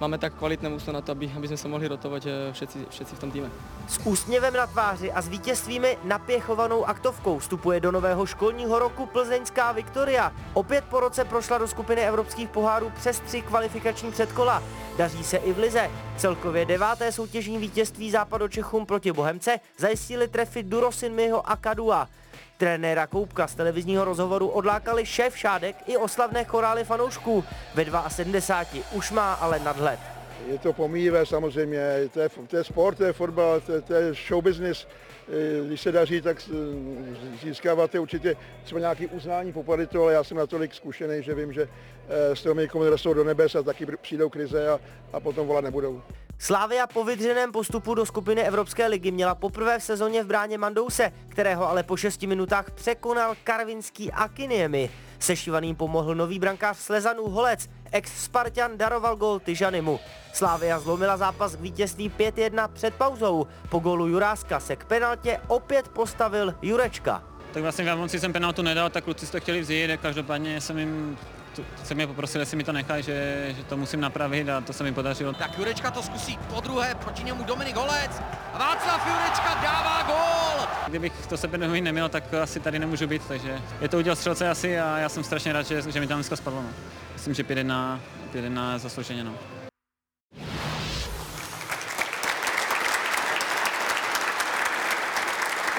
máme 0.00 0.18
tak 0.18 0.34
kvalitné 0.34 0.68
úslo 0.68 0.92
na 0.92 1.00
to, 1.00 1.12
aby, 1.12 1.32
aby 1.36 1.48
jsme 1.48 1.56
se 1.56 1.68
mohli 1.68 1.88
rotovat 1.88 2.26
e, 2.26 2.52
všetci, 2.52 2.86
všetci 2.90 3.16
v 3.16 3.18
tom 3.18 3.30
týme. 3.30 3.50
S 3.88 4.00
úsměvem 4.04 4.54
na 4.54 4.66
tváři 4.66 5.12
a 5.12 5.22
s 5.22 5.28
vítězstvími 5.28 5.98
napěchovanou 6.04 6.84
aktovkou 6.84 7.38
vstupuje 7.38 7.80
do 7.80 7.92
nového 7.92 8.26
školního 8.26 8.78
roku 8.78 9.06
plzeňská 9.06 9.72
Viktoria. 9.72 10.32
Opět 10.54 10.84
po 10.84 11.00
roce 11.00 11.24
prošla 11.24 11.58
do 11.58 11.68
skupiny 11.68 12.02
evropských 12.02 12.48
pohárů 12.48 12.92
přes 12.96 13.20
tři 13.20 13.42
kvalifikační 13.42 14.12
předkola. 14.12 14.62
Daří 14.98 15.24
se 15.24 15.36
i 15.36 15.52
v 15.52 15.58
Lize. 15.58 15.90
Celkově 16.16 16.64
deváté 16.64 17.12
soutěžní 17.12 17.58
vítězství 17.58 18.10
západočechům 18.10 18.86
proti 18.86 19.12
Bohemce 19.12 19.60
zajistili 19.78 20.28
trefy 20.28 20.62
Durosinmiho 20.62 21.50
a 21.50 21.56
Kadua. 21.56 22.08
Trenéra 22.58 23.06
Koupka 23.06 23.46
z 23.46 23.54
televizního 23.54 24.04
rozhovoru 24.04 24.48
odlákali 24.48 25.06
šéf 25.06 25.38
Šádek 25.38 25.76
i 25.86 25.96
oslavné 25.96 26.44
chorály 26.44 26.84
fanoušků. 26.84 27.44
Ve 27.74 27.86
72 28.08 28.84
už 28.92 29.10
má 29.10 29.34
ale 29.34 29.58
nadhled. 29.58 29.98
Je 30.46 30.58
to 30.58 30.72
pomíjivé 30.72 31.26
samozřejmě, 31.26 31.80
to 32.12 32.20
je, 32.20 32.28
to 32.46 32.56
je 32.56 32.64
sport, 32.64 32.98
to 32.98 33.04
je 33.04 33.12
fotbal, 33.12 33.60
to 33.60 33.82
to 33.82 33.94
je 33.94 34.14
show 34.28 34.44
business. 34.44 34.86
Když 35.66 35.80
se 35.80 35.92
daří, 35.92 36.20
tak 36.20 36.36
získáváte 37.42 37.98
určitě 37.98 38.36
třeba 38.64 38.80
nějaký 38.80 39.06
uznání, 39.06 39.52
popady 39.52 39.86
to, 39.86 40.02
ale 40.02 40.12
já 40.12 40.24
jsem 40.24 40.36
natolik 40.36 40.74
zkušený, 40.74 41.22
že 41.22 41.34
vím, 41.34 41.52
že 41.52 41.68
stromy 42.34 42.62
někomu 42.62 42.84
rostou 42.84 43.14
do 43.14 43.24
nebes 43.24 43.54
a 43.54 43.62
taky 43.62 43.86
přijdou 43.86 44.28
krize 44.28 44.68
a, 44.68 44.80
a 45.12 45.20
potom 45.20 45.46
volat 45.46 45.64
nebudou. 45.64 46.02
Slávia 46.40 46.86
po 46.86 47.04
vydřeném 47.04 47.52
postupu 47.52 47.94
do 47.94 48.06
skupiny 48.06 48.42
Evropské 48.42 48.86
ligy 48.86 49.10
měla 49.10 49.34
poprvé 49.34 49.78
v 49.78 49.82
sezóně 49.82 50.24
v 50.24 50.26
bráně 50.26 50.58
Mandouse, 50.58 51.12
kterého 51.28 51.68
ale 51.68 51.82
po 51.82 51.96
6 51.96 52.22
minutách 52.22 52.70
překonal 52.70 53.34
karvinský 53.44 54.12
Akiniemi. 54.12 54.90
Sešívaným 55.18 55.76
pomohl 55.76 56.14
nový 56.14 56.38
brankář 56.38 56.76
Slezanů 56.78 57.28
Holec, 57.28 57.68
ex-Spartan 57.92 58.78
daroval 58.78 59.16
gol 59.16 59.38
Tyžanimu. 59.38 60.00
Slávia 60.32 60.80
zlomila 60.80 61.16
zápas 61.16 61.56
k 61.56 61.60
vítězství 61.60 62.10
5-1 62.18 62.68
před 62.68 62.94
pauzou. 62.94 63.46
Po 63.68 63.78
gólu 63.78 64.06
Juráska 64.06 64.60
se 64.60 64.76
k 64.76 64.84
penaltě 64.84 65.40
opět 65.46 65.88
postavil 65.88 66.54
Jurečka. 66.62 67.22
Tak 67.52 67.62
vlastně 67.62 67.84
v 67.84 67.88
Jablonci 67.88 68.20
jsem 68.20 68.32
penaltu 68.32 68.62
nedal, 68.62 68.90
tak 68.90 69.04
kluci 69.04 69.26
to 69.26 69.40
chtěli 69.40 69.60
vzít, 69.60 69.90
každopádně 70.02 70.60
jsem 70.60 70.78
jim 70.78 71.18
jsem 71.84 72.00
je 72.00 72.06
poprosil, 72.06 72.40
jestli 72.40 72.56
mi 72.56 72.64
to 72.64 72.72
nechá, 72.72 73.00
že, 73.00 73.46
že 73.56 73.64
to 73.64 73.76
musím 73.76 74.00
napravit 74.00 74.48
a 74.48 74.60
to 74.60 74.72
se 74.72 74.84
mi 74.84 74.92
podařilo. 74.92 75.32
Tak 75.32 75.58
Jurečka 75.58 75.90
to 75.90 76.02
zkusí 76.02 76.38
po 76.54 76.60
druhé, 76.60 76.94
proti 76.94 77.24
němu 77.24 77.44
Dominik 77.44 77.76
Holec 77.76 78.22
a 78.52 78.58
Václav 78.58 79.06
Jurečka 79.06 79.54
dává 79.62 80.02
gól! 80.02 80.68
Kdybych 80.88 81.26
to 81.26 81.36
sebevědomí 81.36 81.80
neměl, 81.80 82.08
tak 82.08 82.34
asi 82.34 82.60
tady 82.60 82.78
nemůžu 82.78 83.06
být, 83.06 83.22
takže 83.28 83.60
je 83.80 83.88
to 83.88 83.98
udělal 83.98 84.16
střelce 84.16 84.50
asi 84.50 84.80
a 84.80 84.98
já 84.98 85.08
jsem 85.08 85.24
strašně 85.24 85.52
rád, 85.52 85.66
že, 85.66 85.82
že 85.82 86.00
mi 86.00 86.06
tam 86.06 86.16
dneska 86.16 86.36
spadlo. 86.36 86.62
No. 86.62 86.68
Myslím, 87.12 87.34
že 87.34 87.42
5-1, 87.42 87.98
5-1 88.34 88.78
zaslouženě. 88.78 89.24
No. 89.24 89.32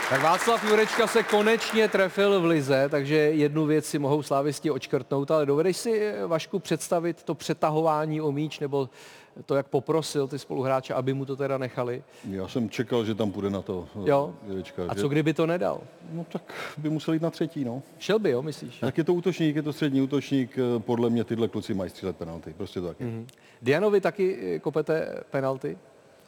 Tak 0.09 0.21
Václav 0.23 0.63
Jurečka 0.69 1.07
se 1.07 1.23
konečně 1.23 1.87
trefil 1.87 2.41
v 2.41 2.45
Lize, 2.45 2.89
takže 2.89 3.15
jednu 3.15 3.65
věc 3.65 3.85
si 3.85 3.99
mohou 3.99 4.23
slávisti 4.23 4.71
očkrtnout, 4.71 5.31
ale 5.31 5.45
dovedeš 5.45 5.77
si, 5.77 6.11
Vašku, 6.27 6.59
představit 6.59 7.23
to 7.23 7.35
přetahování 7.35 8.21
o 8.21 8.31
míč, 8.31 8.59
nebo 8.59 8.89
to, 9.45 9.55
jak 9.55 9.67
poprosil 9.67 10.27
ty 10.27 10.39
spoluhráče, 10.39 10.93
aby 10.93 11.13
mu 11.13 11.25
to 11.25 11.35
teda 11.35 11.57
nechali? 11.57 12.03
Já 12.29 12.47
jsem 12.47 12.69
čekal, 12.69 13.05
že 13.05 13.15
tam 13.15 13.31
půjde 13.31 13.49
na 13.49 13.61
to 13.61 13.87
Jo. 14.05 14.33
Jurečka. 14.47 14.81
A 14.87 14.93
že- 14.95 15.01
co 15.01 15.07
kdyby 15.09 15.33
to 15.33 15.45
nedal? 15.47 15.81
No 16.13 16.25
tak 16.31 16.53
by 16.77 16.89
musel 16.89 17.13
jít 17.13 17.23
na 17.23 17.29
třetí, 17.29 17.65
no. 17.65 17.81
Šel 17.99 18.19
by, 18.19 18.29
jo, 18.31 18.41
myslíš? 18.41 18.79
Tak 18.79 18.97
je 18.97 19.03
to 19.03 19.13
útočník, 19.13 19.55
je 19.55 19.61
to 19.63 19.73
střední 19.73 20.01
útočník, 20.01 20.57
eh, 20.57 20.79
podle 20.79 21.09
mě 21.09 21.23
tyhle 21.23 21.47
kluci 21.47 21.73
mají 21.73 21.89
střílet 21.89 22.17
penalty, 22.17 22.53
prostě 22.57 22.81
to 22.81 22.87
tak. 22.87 22.99
Mhm. 22.99 23.27
Dianovi 23.61 24.01
taky 24.01 24.55
eh, 24.55 24.59
kopete 24.59 25.23
penalty? 25.31 25.77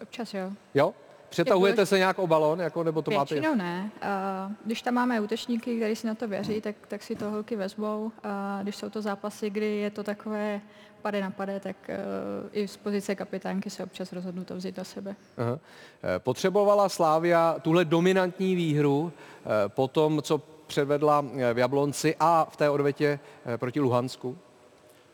Občas 0.02 0.34
jo. 0.34 0.50
Jo? 0.76 0.94
Přetahujete 1.32 1.86
se 1.86 1.98
nějak 1.98 2.20
o 2.20 2.28
balón, 2.28 2.60
jako, 2.60 2.84
nebo 2.84 3.02
to 3.02 3.12
máte? 3.12 3.36
Většinou 3.36 3.56
ne. 3.56 3.92
A 4.02 4.52
když 4.66 4.82
tam 4.82 4.94
máme 4.94 5.22
útočníky, 5.22 5.78
kteří 5.78 5.96
si 5.96 6.08
na 6.08 6.16
to 6.16 6.28
věří, 6.28 6.62
tak, 6.62 6.76
tak 6.88 7.04
si 7.04 7.16
to 7.16 7.32
holky 7.32 7.56
vezmou. 7.56 8.12
A 8.24 8.60
když 8.64 8.76
jsou 8.76 8.90
to 8.90 9.02
zápasy, 9.02 9.50
kdy 9.50 9.76
je 9.78 9.90
to 9.90 10.04
takové 10.04 10.62
pade 11.02 11.22
na 11.22 11.32
pade, 11.32 11.60
tak 11.60 11.76
uh, 11.90 12.50
i 12.52 12.68
z 12.68 12.78
pozice 12.78 13.16
kapitánky 13.16 13.70
se 13.70 13.84
občas 13.84 14.14
rozhodnu 14.14 14.44
to 14.44 14.56
vzít 14.56 14.78
na 14.78 14.84
sebe. 14.84 15.16
Aha. 15.38 15.60
Eh, 16.04 16.20
Potřebovala 16.20 16.90
Slávia 16.90 17.56
tuhle 17.62 17.86
dominantní 17.86 18.56
výhru 18.56 19.12
eh, 19.12 19.48
po 19.68 19.88
tom, 19.88 20.22
co 20.22 20.42
předvedla 20.68 21.26
eh, 21.38 21.54
v 21.54 21.58
Jablonci 21.58 22.16
a 22.20 22.48
v 22.52 22.58
té 22.58 22.70
odvetě 22.70 23.20
eh, 23.46 23.58
proti 23.58 23.80
Luhansku? 23.80 24.38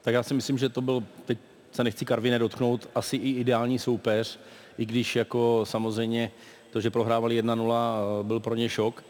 Tak 0.02 0.14
já 0.14 0.24
si 0.24 0.34
myslím, 0.34 0.58
že 0.58 0.70
to 0.70 0.82
byl, 0.82 1.04
teď 1.26 1.38
se 1.72 1.84
nechci 1.84 2.06
Karviné 2.06 2.40
dotknout, 2.40 2.90
asi 2.96 3.18
i 3.18 3.30
ideální 3.30 3.80
soupeř, 3.80 4.40
i 4.78 4.86
když 4.86 5.16
jako 5.16 5.62
samozřejmě 5.64 6.32
to, 6.72 6.82
že 6.82 6.90
prohrávali 6.90 7.36
1-0, 7.36 7.98
eh, 8.22 8.24
byl 8.24 8.40
pro 8.40 8.56
ně 8.56 8.70
šok 8.70 9.04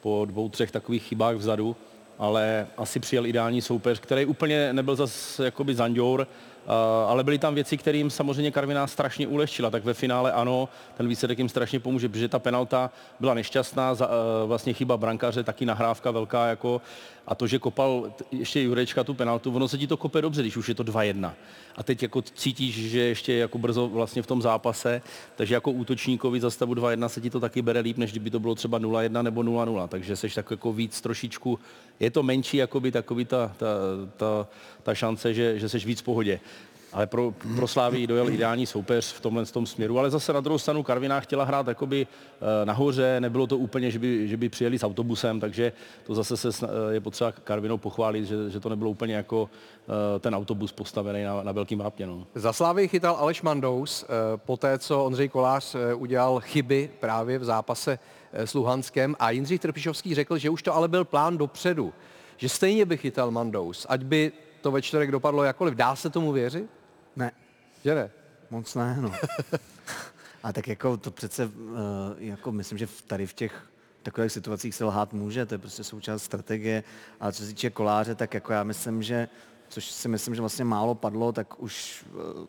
po 0.00 0.24
dvou, 0.24 0.48
třech 0.48 0.70
takových 0.70 1.02
chybách 1.02 1.36
vzadu, 1.36 1.76
ale 2.18 2.66
asi 2.76 3.00
přijel 3.00 3.26
ideální 3.26 3.62
soupeř, 3.62 4.00
který 4.00 4.26
úplně 4.26 4.72
nebyl 4.72 4.96
zas 4.96 5.38
jakoby 5.38 5.74
zanďour, 5.74 6.26
eh, 6.26 6.66
ale 7.06 7.24
byly 7.24 7.38
tam 7.38 7.54
věci, 7.54 7.76
kterým 7.76 8.10
samozřejmě 8.10 8.50
Karviná 8.50 8.86
strašně 8.86 9.26
ulehčila, 9.26 9.70
tak 9.70 9.84
ve 9.84 9.94
finále 9.94 10.32
ano, 10.32 10.68
ten 10.96 11.08
výsledek 11.08 11.38
jim 11.38 11.48
strašně 11.48 11.80
pomůže, 11.80 12.08
protože 12.08 12.28
ta 12.28 12.38
penalta 12.38 12.90
byla 13.20 13.34
nešťastná, 13.34 13.94
eh, 14.00 14.06
vlastně 14.46 14.72
chyba 14.72 14.96
brankaře, 14.96 15.42
taky 15.42 15.66
nahrávka 15.66 16.10
velká 16.10 16.46
jako 16.46 16.80
a 17.30 17.34
to, 17.34 17.46
že 17.46 17.58
kopal 17.58 18.12
ještě 18.30 18.62
Jurečka 18.62 19.04
tu 19.04 19.14
penaltu, 19.14 19.54
ono 19.54 19.68
se 19.68 19.78
ti 19.78 19.86
to 19.86 19.96
kope 19.96 20.22
dobře, 20.22 20.42
když 20.42 20.56
už 20.56 20.68
je 20.68 20.74
to 20.74 20.84
2-1. 20.84 21.32
A 21.76 21.82
teď 21.82 22.02
jako 22.02 22.22
cítíš, 22.22 22.74
že 22.74 23.00
ještě 23.00 23.32
jako 23.32 23.58
brzo 23.58 23.88
vlastně 23.88 24.22
v 24.22 24.26
tom 24.26 24.42
zápase, 24.42 25.02
takže 25.36 25.54
jako 25.54 25.70
útočníkovi 25.70 26.40
za 26.40 26.50
stavu 26.50 26.74
2-1 26.74 27.06
se 27.06 27.20
ti 27.20 27.30
to 27.30 27.40
taky 27.40 27.62
bere 27.62 27.80
líp, 27.80 27.96
než 27.98 28.10
kdyby 28.10 28.30
to 28.30 28.40
bylo 28.40 28.54
třeba 28.54 28.80
0-1 28.80 29.22
nebo 29.22 29.42
0-0. 29.42 29.88
Takže 29.88 30.16
seš 30.16 30.34
tak 30.34 30.50
jako 30.50 30.72
víc 30.72 31.00
trošičku, 31.00 31.58
je 32.00 32.10
to 32.10 32.22
menší 32.22 32.56
jakoby 32.56 32.92
takový 32.92 33.24
ta, 33.24 33.52
ta, 33.56 33.66
ta, 34.16 34.48
ta 34.82 34.94
šance, 34.94 35.34
že, 35.34 35.58
že 35.58 35.68
seš 35.68 35.86
víc 35.86 36.00
v 36.00 36.04
pohodě. 36.04 36.40
Ale 36.92 37.06
pro, 37.06 37.34
pro 37.56 37.68
Slávii 37.68 38.06
dojel 38.06 38.28
ideální 38.28 38.66
soupeř 38.66 39.12
v 39.12 39.20
tomhle 39.20 39.46
tom 39.46 39.66
směru, 39.66 39.98
ale 39.98 40.10
zase 40.10 40.32
na 40.32 40.40
druhou 40.40 40.58
stranu 40.58 40.82
Karviná 40.82 41.20
chtěla 41.20 41.44
hrát 41.44 41.68
jakoby 41.68 42.06
eh, 42.06 42.66
nahoře, 42.66 43.20
nebylo 43.20 43.46
to 43.46 43.58
úplně, 43.58 43.90
že 43.90 43.98
by, 43.98 44.28
že 44.28 44.36
by 44.36 44.48
přijeli 44.48 44.78
s 44.78 44.84
autobusem, 44.84 45.40
takže 45.40 45.72
to 46.06 46.14
zase 46.14 46.36
se, 46.36 46.66
je 46.90 47.00
potřeba 47.00 47.32
Karvinou 47.32 47.78
pochválit, 47.78 48.24
že, 48.24 48.50
že 48.50 48.60
to 48.60 48.68
nebylo 48.68 48.90
úplně 48.90 49.14
jako 49.14 49.50
eh, 49.82 50.18
ten 50.18 50.34
autobus 50.34 50.72
postavený 50.72 51.24
na, 51.24 51.42
na 51.42 51.52
velkým 51.52 51.78
vápně. 51.78 52.06
No. 52.06 52.26
Za 52.34 52.52
Slávy 52.52 52.88
chytal 52.88 53.16
Aleš 53.16 53.42
Mandous, 53.42 54.04
eh, 54.04 54.06
poté 54.36 54.78
co 54.78 55.04
Ondřej 55.04 55.28
Kolář 55.28 55.76
udělal 55.94 56.40
chyby 56.40 56.90
právě 57.00 57.38
v 57.38 57.44
zápase 57.44 57.98
s 58.32 58.54
Luhanskem 58.54 59.16
a 59.18 59.30
Jindřich 59.30 59.60
Trpišovský 59.60 60.14
řekl, 60.14 60.38
že 60.38 60.50
už 60.50 60.62
to 60.62 60.74
ale 60.74 60.88
byl 60.88 61.04
plán 61.04 61.38
dopředu, 61.38 61.92
že 62.36 62.48
stejně 62.48 62.84
by 62.84 62.96
chytal 62.96 63.30
Mandous, 63.30 63.86
ať 63.88 64.02
by 64.02 64.32
to 64.60 64.70
ve 64.70 64.82
čtvrtek 64.82 65.10
dopadlo 65.10 65.44
jakoliv. 65.44 65.74
Dá 65.74 65.96
se 65.96 66.10
tomu 66.10 66.32
věřit? 66.32 66.79
Že 67.84 67.94
ne? 67.94 68.10
Moc 68.50 68.74
ne, 68.74 68.96
no. 69.00 69.12
A 70.42 70.52
tak 70.52 70.68
jako 70.68 70.96
to 70.96 71.10
přece, 71.10 71.46
uh, 71.46 71.52
jako 72.18 72.52
myslím, 72.52 72.78
že 72.78 72.86
tady 73.06 73.26
v 73.26 73.34
těch 73.34 73.70
takových 74.02 74.32
situacích 74.32 74.74
se 74.74 74.84
lhát 74.84 75.12
může, 75.12 75.46
to 75.46 75.54
je 75.54 75.58
prostě 75.58 75.84
součást 75.84 76.22
strategie. 76.22 76.84
A 77.20 77.32
co 77.32 77.42
se 77.42 77.48
týče 77.48 77.70
koláře, 77.70 78.14
tak 78.14 78.34
jako 78.34 78.52
já 78.52 78.64
myslím, 78.64 79.02
že, 79.02 79.28
což 79.68 79.90
si 79.90 80.08
myslím, 80.08 80.34
že 80.34 80.42
vlastně 80.42 80.64
málo 80.64 80.94
padlo, 80.94 81.32
tak 81.32 81.62
už 81.62 82.04
uh, 82.12 82.46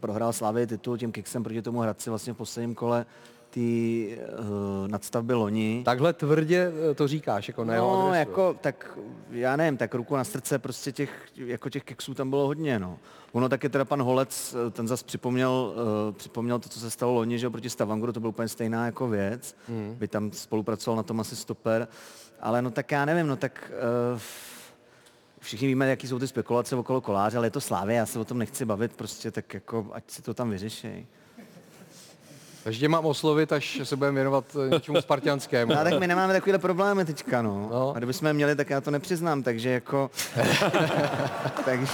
prohrál 0.00 0.32
Slávě 0.32 0.66
titul 0.66 0.98
tím 0.98 1.12
kiksem 1.12 1.42
proti 1.42 1.62
tomu 1.62 1.80
Hradci 1.80 2.10
vlastně 2.10 2.32
v 2.32 2.36
posledním 2.36 2.74
kole 2.74 3.06
té 3.54 3.60
uh, 3.60 4.88
nadstavby 4.88 5.34
loni. 5.34 5.82
Takhle 5.84 6.12
tvrdě 6.12 6.72
eh, 6.90 6.94
to 6.94 7.08
říkáš, 7.08 7.48
jako 7.48 7.64
na 7.64 7.74
jeho 7.74 7.86
No, 7.92 8.06
adresu. 8.08 8.18
jako, 8.18 8.56
tak 8.60 8.98
já 9.30 9.56
nevím, 9.56 9.76
tak 9.76 9.94
ruku 9.94 10.16
na 10.16 10.24
srdce, 10.24 10.58
prostě 10.58 10.92
těch, 10.92 11.26
jako 11.36 11.70
těch 11.70 11.84
keksů 11.84 12.14
tam 12.14 12.30
bylo 12.30 12.46
hodně, 12.46 12.78
no. 12.78 12.98
Ono 13.32 13.48
taky 13.48 13.68
teda 13.68 13.84
pan 13.84 14.02
Holec, 14.02 14.54
eh, 14.66 14.70
ten 14.70 14.88
zase 14.88 15.04
připomněl, 15.04 15.74
uh, 16.08 16.14
připomněl 16.14 16.58
to, 16.58 16.68
co 16.68 16.80
se 16.80 16.90
stalo 16.90 17.12
loni, 17.12 17.38
že 17.38 17.50
proti 17.50 17.70
Stavanguru, 17.70 18.12
to 18.12 18.20
byla 18.20 18.28
úplně 18.28 18.48
stejná 18.48 18.86
jako 18.86 19.08
věc, 19.08 19.56
Mm. 19.68 19.94
by 19.98 20.08
tam 20.08 20.32
spolupracoval 20.32 20.96
na 20.96 21.02
tom 21.02 21.20
asi 21.20 21.36
stoper, 21.36 21.88
ale 22.40 22.62
no 22.62 22.70
tak 22.70 22.90
já 22.92 23.04
nevím, 23.04 23.26
no 23.26 23.36
tak 23.36 23.72
uh, 24.14 24.20
všichni 25.40 25.68
víme, 25.68 25.90
jaký 25.90 26.08
jsou 26.08 26.18
ty 26.18 26.26
spekulace 26.28 26.76
okolo 26.76 27.00
koláře, 27.00 27.36
ale 27.36 27.46
je 27.46 27.50
to 27.50 27.60
Slávě, 27.60 27.96
já 27.96 28.06
se 28.06 28.18
o 28.18 28.24
tom 28.24 28.38
nechci 28.38 28.64
bavit, 28.64 28.92
prostě 28.96 29.30
tak 29.30 29.54
jako, 29.54 29.86
ať 29.92 30.10
si 30.10 30.22
to 30.22 30.34
tam 30.34 30.50
vyřeší. 30.50 31.06
Takže 32.64 32.80
tě 32.80 32.88
mám 32.88 33.06
oslovit, 33.06 33.52
až 33.52 33.80
se 33.82 33.96
budeme 33.96 34.14
věnovat 34.14 34.44
eh, 34.66 34.70
něčemu 34.70 35.00
spartianskému. 35.00 35.72
No, 35.82 35.84
tak 35.84 36.00
my 36.00 36.06
nemáme 36.06 36.32
takovéhle 36.32 36.58
problémy 36.58 37.04
teďka, 37.04 37.42
no. 37.42 37.68
no. 37.72 37.92
A 37.94 37.98
kdybychom 37.98 38.26
je 38.28 38.32
měli, 38.32 38.56
tak 38.56 38.70
já 38.70 38.80
to 38.80 38.90
nepřiznám, 38.90 39.42
takže 39.42 39.70
jako... 39.70 40.10
takže... 41.64 41.92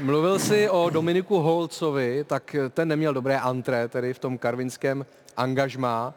Mluvil 0.00 0.38
jsi 0.38 0.70
o 0.70 0.90
Dominiku 0.90 1.38
Holcovi, 1.38 2.24
tak 2.24 2.56
ten 2.70 2.88
neměl 2.88 3.14
dobré 3.14 3.38
antré, 3.38 3.88
tedy 3.88 4.14
v 4.14 4.18
tom 4.18 4.38
karvinském 4.38 5.06
angažmá. 5.36 6.14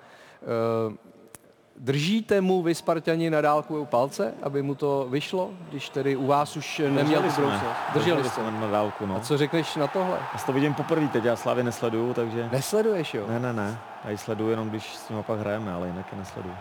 Držíte 1.79 2.41
mu 2.41 2.61
vy 2.61 2.75
Spartani 2.75 3.29
na 3.29 3.41
dálku 3.41 3.85
palce, 3.85 4.33
aby 4.43 4.61
mu 4.61 4.75
to 4.75 5.07
vyšlo, 5.09 5.49
když 5.69 5.89
tedy 5.89 6.15
u 6.15 6.27
vás 6.27 6.57
už 6.57 6.81
neměl 6.89 7.21
tu 7.21 7.27
Drželi? 7.27 7.51
Drželi 7.93 8.29
jste. 8.29 8.41
na 8.51 8.71
dálku, 8.71 9.05
no. 9.05 9.15
A 9.15 9.19
co 9.19 9.37
řekneš 9.37 9.75
na 9.75 9.87
tohle? 9.87 10.17
Já 10.33 10.39
to 10.45 10.53
vidím 10.53 10.73
poprvé 10.73 11.07
teď, 11.07 11.23
já 11.23 11.35
Slávy 11.35 11.63
nesleduju, 11.63 12.13
takže... 12.13 12.49
Nesleduješ, 12.51 13.13
jo? 13.13 13.25
Ne, 13.29 13.39
ne, 13.39 13.53
ne. 13.53 13.77
Já 14.05 14.09
ji 14.11 14.17
sleduju 14.17 14.49
jenom, 14.49 14.69
když 14.69 14.95
s 14.95 15.09
nimi 15.09 15.23
pak 15.23 15.39
hrajeme, 15.39 15.73
ale 15.73 15.87
jinak 15.87 16.05
je 16.11 16.17
nesleduju. 16.17 16.55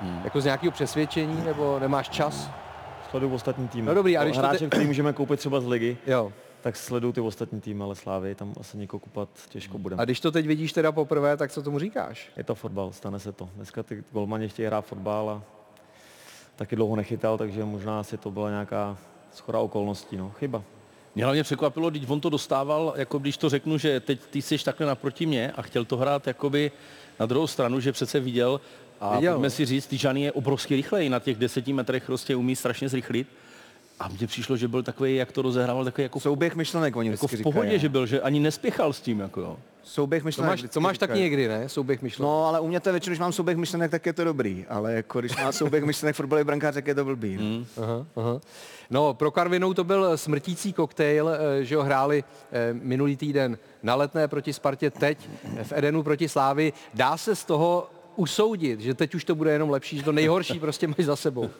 Hmm. 0.00 0.20
Jako 0.24 0.40
z 0.40 0.44
nějakého 0.44 0.72
přesvědčení, 0.72 1.42
nebo 1.44 1.78
nemáš 1.78 2.08
čas? 2.08 2.50
Sleduju 3.10 3.34
ostatní 3.34 3.68
týmy. 3.68 3.86
No 3.86 3.94
dobrý, 3.94 4.18
a 4.18 4.24
když 4.24 4.38
Hráče, 4.38 4.58
te- 4.58 4.66
který 4.66 4.86
můžeme 4.86 5.12
koupit 5.12 5.36
třeba 5.36 5.60
z 5.60 5.66
ligy, 5.66 5.96
jo. 6.06 6.32
Tak 6.62 6.76
sleduju 6.76 7.12
ty 7.12 7.20
ostatní 7.20 7.60
týmy, 7.60 7.82
ale 7.82 7.94
Slávy 7.94 8.34
tam 8.34 8.54
asi 8.60 8.78
někoho 8.78 9.00
kupat 9.00 9.28
těžko 9.48 9.78
budeme. 9.78 10.02
A 10.02 10.04
když 10.04 10.20
to 10.20 10.32
teď 10.32 10.46
vidíš 10.46 10.72
teda 10.72 10.92
poprvé, 10.92 11.36
tak 11.36 11.52
co 11.52 11.62
tomu 11.62 11.78
říkáš? 11.78 12.30
Je 12.36 12.44
to 12.44 12.54
fotbal, 12.54 12.92
stane 12.92 13.18
se 13.18 13.32
to. 13.32 13.50
Dneska 13.56 13.82
ty 13.82 14.04
golmani 14.12 14.48
chtějí 14.48 14.66
hrát 14.66 14.82
fotbal 14.82 15.30
a 15.30 15.42
taky 16.56 16.76
dlouho 16.76 16.96
nechytal, 16.96 17.38
takže 17.38 17.64
možná 17.64 18.00
asi 18.00 18.16
to 18.16 18.30
byla 18.30 18.50
nějaká 18.50 18.98
schoda 19.32 19.58
okolností, 19.58 20.16
no. 20.16 20.30
Chyba. 20.30 20.62
Mě 21.14 21.24
hlavně 21.24 21.42
překvapilo, 21.42 21.90
když 21.90 22.08
on 22.08 22.20
to 22.20 22.30
dostával, 22.30 22.94
jako 22.96 23.18
když 23.18 23.36
to 23.36 23.48
řeknu, 23.48 23.78
že 23.78 24.00
teď 24.00 24.20
ty 24.30 24.42
jsi 24.42 24.64
takhle 24.64 24.86
naproti 24.86 25.26
mě 25.26 25.52
a 25.52 25.62
chtěl 25.62 25.84
to 25.84 25.96
hrát 25.96 26.26
jakoby 26.26 26.72
na 27.20 27.26
druhou 27.26 27.46
stranu, 27.46 27.80
že 27.80 27.92
přece 27.92 28.20
viděl 28.20 28.60
a 29.00 29.16
Viděl, 29.16 29.32
pojďme 29.32 29.50
si 29.50 29.64
říct, 29.64 29.86
Tyžany 29.86 30.20
je 30.22 30.32
obrovský 30.32 30.76
rychlej, 30.76 31.08
na 31.08 31.18
těch 31.18 31.36
deseti 31.36 31.72
metrech 31.72 32.06
prostě 32.06 32.36
umí 32.36 32.56
strašně 32.56 32.88
zrychlit. 32.88 33.28
A 34.00 34.08
mně 34.08 34.26
přišlo, 34.26 34.56
že 34.56 34.68
byl 34.68 34.82
takový, 34.82 35.16
jak 35.16 35.32
to 35.32 35.42
rozehrával, 35.42 35.84
takový 35.84 36.02
jako, 36.02 36.20
Souběh 36.20 36.56
myšlenek, 36.56 36.96
oni 36.96 37.10
jako 37.10 37.26
v 37.28 37.42
pohodě, 37.42 37.60
říkají. 37.62 37.80
že 37.80 37.88
byl, 37.88 38.06
že 38.06 38.20
ani 38.20 38.40
nespěchal 38.40 38.92
s 38.92 39.00
tím, 39.00 39.20
jako 39.20 39.40
jo. 39.40 39.56
Souběh 39.82 40.22
To 40.22 40.26
myšlenek. 40.26 40.50
máš, 40.62 40.70
to 40.74 40.80
máš 40.80 40.98
taky 40.98 41.12
říkají. 41.12 41.22
někdy, 41.22 41.48
ne? 41.48 41.68
Souběh 41.68 42.02
myšlenek. 42.02 42.28
No, 42.28 42.44
ale 42.46 42.60
u 42.60 42.68
mě 42.68 42.80
to 42.80 42.88
je 42.88 42.92
většinou, 42.92 43.10
když 43.12 43.20
mám 43.20 43.32
souběh 43.32 43.56
myšlenek, 43.56 43.90
tak 43.90 44.06
je 44.06 44.12
to 44.12 44.24
dobrý. 44.24 44.66
Ale 44.68 44.92
jako 44.94 45.20
když 45.20 45.36
má 45.36 45.52
souběh 45.52 45.84
myšlenek 45.84 46.16
fotbalový 46.16 46.44
brankář, 46.44 46.74
tak 46.74 46.86
je 46.86 46.94
to 46.94 47.04
blbý. 47.04 47.36
No. 47.36 47.42
Mm. 47.42 47.66
Aha, 47.82 48.06
aha. 48.16 48.40
No, 48.90 49.14
pro 49.14 49.30
Karvinou 49.30 49.74
to 49.74 49.84
byl 49.84 50.16
smrtící 50.18 50.72
koktejl, 50.72 51.28
eh, 51.30 51.64
že 51.64 51.76
ho 51.76 51.82
hráli 51.82 52.24
eh, 52.52 52.70
minulý 52.72 53.16
týden 53.16 53.58
na 53.82 53.94
letné 53.94 54.28
proti 54.28 54.52
Spartě, 54.52 54.90
teď 54.90 55.18
v 55.62 55.72
Edenu 55.72 56.02
proti 56.02 56.28
Slávi. 56.28 56.72
Dá 56.94 57.16
se 57.16 57.36
z 57.36 57.44
toho 57.44 57.90
usoudit, 58.18 58.80
že 58.80 58.94
teď 58.94 59.14
už 59.14 59.24
to 59.24 59.34
bude 59.34 59.52
jenom 59.52 59.70
lepší, 59.70 59.96
že 59.96 60.02
to 60.02 60.12
nejhorší 60.12 60.60
prostě 60.60 60.86
máš 60.86 61.04
za 61.04 61.16
sebou. 61.16 61.50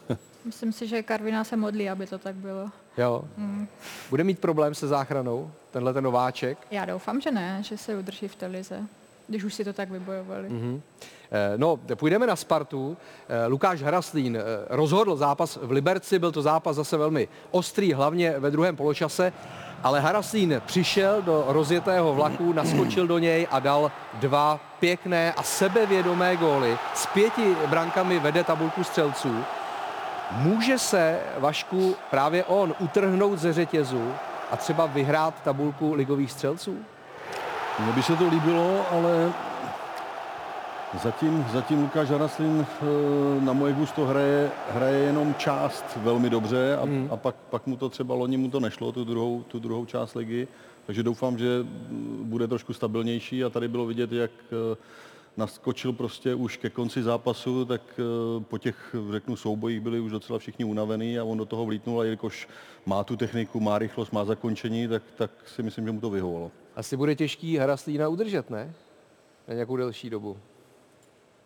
Myslím 0.45 0.73
si, 0.73 0.87
že 0.87 1.03
Karviná 1.03 1.45
se 1.45 1.57
modlí, 1.57 1.91
aby 1.91 2.07
to 2.07 2.19
tak 2.19 2.35
bylo. 2.35 2.71
Jo. 2.99 3.25
Mm. 3.37 3.69
Bude 4.11 4.25
mít 4.25 4.39
problém 4.39 4.75
se 4.75 4.89
záchranou, 4.89 5.51
tenhle 5.71 5.93
ten 5.93 6.05
nováček. 6.05 6.59
Já 6.71 6.85
doufám, 6.85 7.21
že 7.21 7.31
ne, 7.31 7.59
že 7.63 7.79
se 7.79 7.97
udrží 7.97 8.29
v 8.29 8.35
té 8.37 8.47
lize, 8.47 8.83
když 9.29 9.45
už 9.45 9.55
si 9.55 9.65
to 9.65 9.73
tak 9.73 9.91
vybojovali. 9.91 10.49
Mhm. 10.49 10.83
Eh, 11.31 11.59
No, 11.59 11.77
půjdeme 11.95 12.27
na 12.27 12.37
Spartu. 12.37 12.97
Eh, 13.29 13.47
Lukáš 13.47 13.83
Hraslín 13.83 14.37
eh, 14.37 14.41
rozhodl 14.69 15.17
zápas 15.17 15.59
v 15.63 15.71
Liberci, 15.71 16.19
byl 16.19 16.33
to 16.33 16.43
zápas 16.43 16.77
zase 16.77 16.97
velmi 16.97 17.29
ostrý, 17.51 17.93
hlavně 17.93 18.35
ve 18.39 18.51
druhém 18.51 18.77
poločase, 18.77 19.33
ale 19.83 20.01
Haraslín 20.01 20.63
přišel 20.67 21.23
do 21.23 21.45
rozjetého 21.49 22.15
vlaku, 22.15 22.53
naskočil 22.53 23.07
do 23.07 23.19
něj 23.19 23.47
a 23.51 23.59
dal 23.61 23.93
dva 24.15 24.61
pěkné 24.81 25.33
a 25.33 25.43
sebevědomé 25.43 26.37
góly. 26.37 26.79
S 26.95 27.07
pěti 27.07 27.57
brankami 27.67 28.19
vede 28.19 28.45
tabulku 28.45 28.85
střelců. 28.85 29.45
Může 30.31 30.79
se, 30.79 31.21
Vašku, 31.39 31.97
právě 32.11 32.45
on 32.45 32.75
utrhnout 32.79 33.39
ze 33.39 33.53
řetězu 33.53 34.13
a 34.51 34.57
třeba 34.57 34.87
vyhrát 34.87 35.35
tabulku 35.45 35.95
ligových 35.95 36.33
střelců? 36.33 36.77
Mně 37.79 37.93
by 37.93 38.03
se 38.03 38.17
to 38.17 38.29
líbilo, 38.29 38.87
ale 38.93 39.33
zatím, 41.03 41.45
zatím 41.53 41.83
Lukáš 41.83 42.11
Haraslin 42.11 42.67
eh, 42.83 42.85
na 43.45 43.53
moje 43.53 43.73
gusto 43.73 44.07
hraje, 44.07 44.51
hraje 44.71 44.99
jenom 44.99 45.35
část 45.35 45.85
velmi 45.97 46.31
dobře 46.31 46.77
a, 46.77 46.85
Hmm. 46.85 47.09
a 47.11 47.17
pak, 47.17 47.35
pak 47.51 47.67
mu 47.67 47.77
to 47.77 47.89
třeba 47.89 48.15
loni 48.15 48.37
mu 48.37 48.51
to 48.51 48.61
nešlo, 48.61 48.93
tu 48.93 49.05
druhou, 49.05 49.43
tu 49.43 49.59
druhou 49.59 49.85
část 49.87 50.15
ligy. 50.15 50.49
Takže 50.87 51.03
doufám, 51.03 51.39
že 51.39 51.47
mm, 51.63 52.21
bude 52.25 52.49
trošku 52.49 52.73
stabilnější 52.73 53.45
a 53.45 53.51
tady 53.51 53.69
bylo 53.69 53.87
vidět, 53.87 54.13
jak 54.13 54.31
eh, 54.73 54.77
naskočil 55.37 55.93
prostě 55.93 56.35
už 56.35 56.57
ke 56.57 56.71
konci 56.71 57.03
zápasu, 57.03 57.65
tak 57.65 57.81
eh, 57.99 58.03
po 58.49 58.59
těch, 58.59 58.95
řeknu, 59.13 59.37
soubojích 59.37 59.81
byli 59.81 60.01
už 60.01 60.13
docela 60.13 60.39
všichni 60.39 60.65
unavení 60.65 61.19
a 61.19 61.25
on 61.25 61.39
do 61.39 61.45
toho 61.45 61.65
vlítnul 61.67 62.01
a 62.01 62.05
jelikož 62.05 62.49
má 62.87 63.05
tu 63.05 63.17
techniku, 63.17 63.61
má 63.61 63.79
rychlost, 63.79 64.13
má 64.13 64.25
zakončení, 64.25 64.89
tak, 64.89 65.03
tak 65.17 65.31
si 65.47 65.63
myslím, 65.63 65.85
že 65.87 65.93
mu 65.93 66.01
to 66.01 66.11
vyhovovalo. 66.11 66.51
Asi 66.77 66.97
bude 66.97 67.15
těžký 67.15 67.57
Haraslína 67.57 68.09
udržet, 68.09 68.51
ne? 68.51 68.73
Na 69.49 69.55
nějakou 69.55 69.77
delší 69.77 70.11
dobu. 70.11 70.37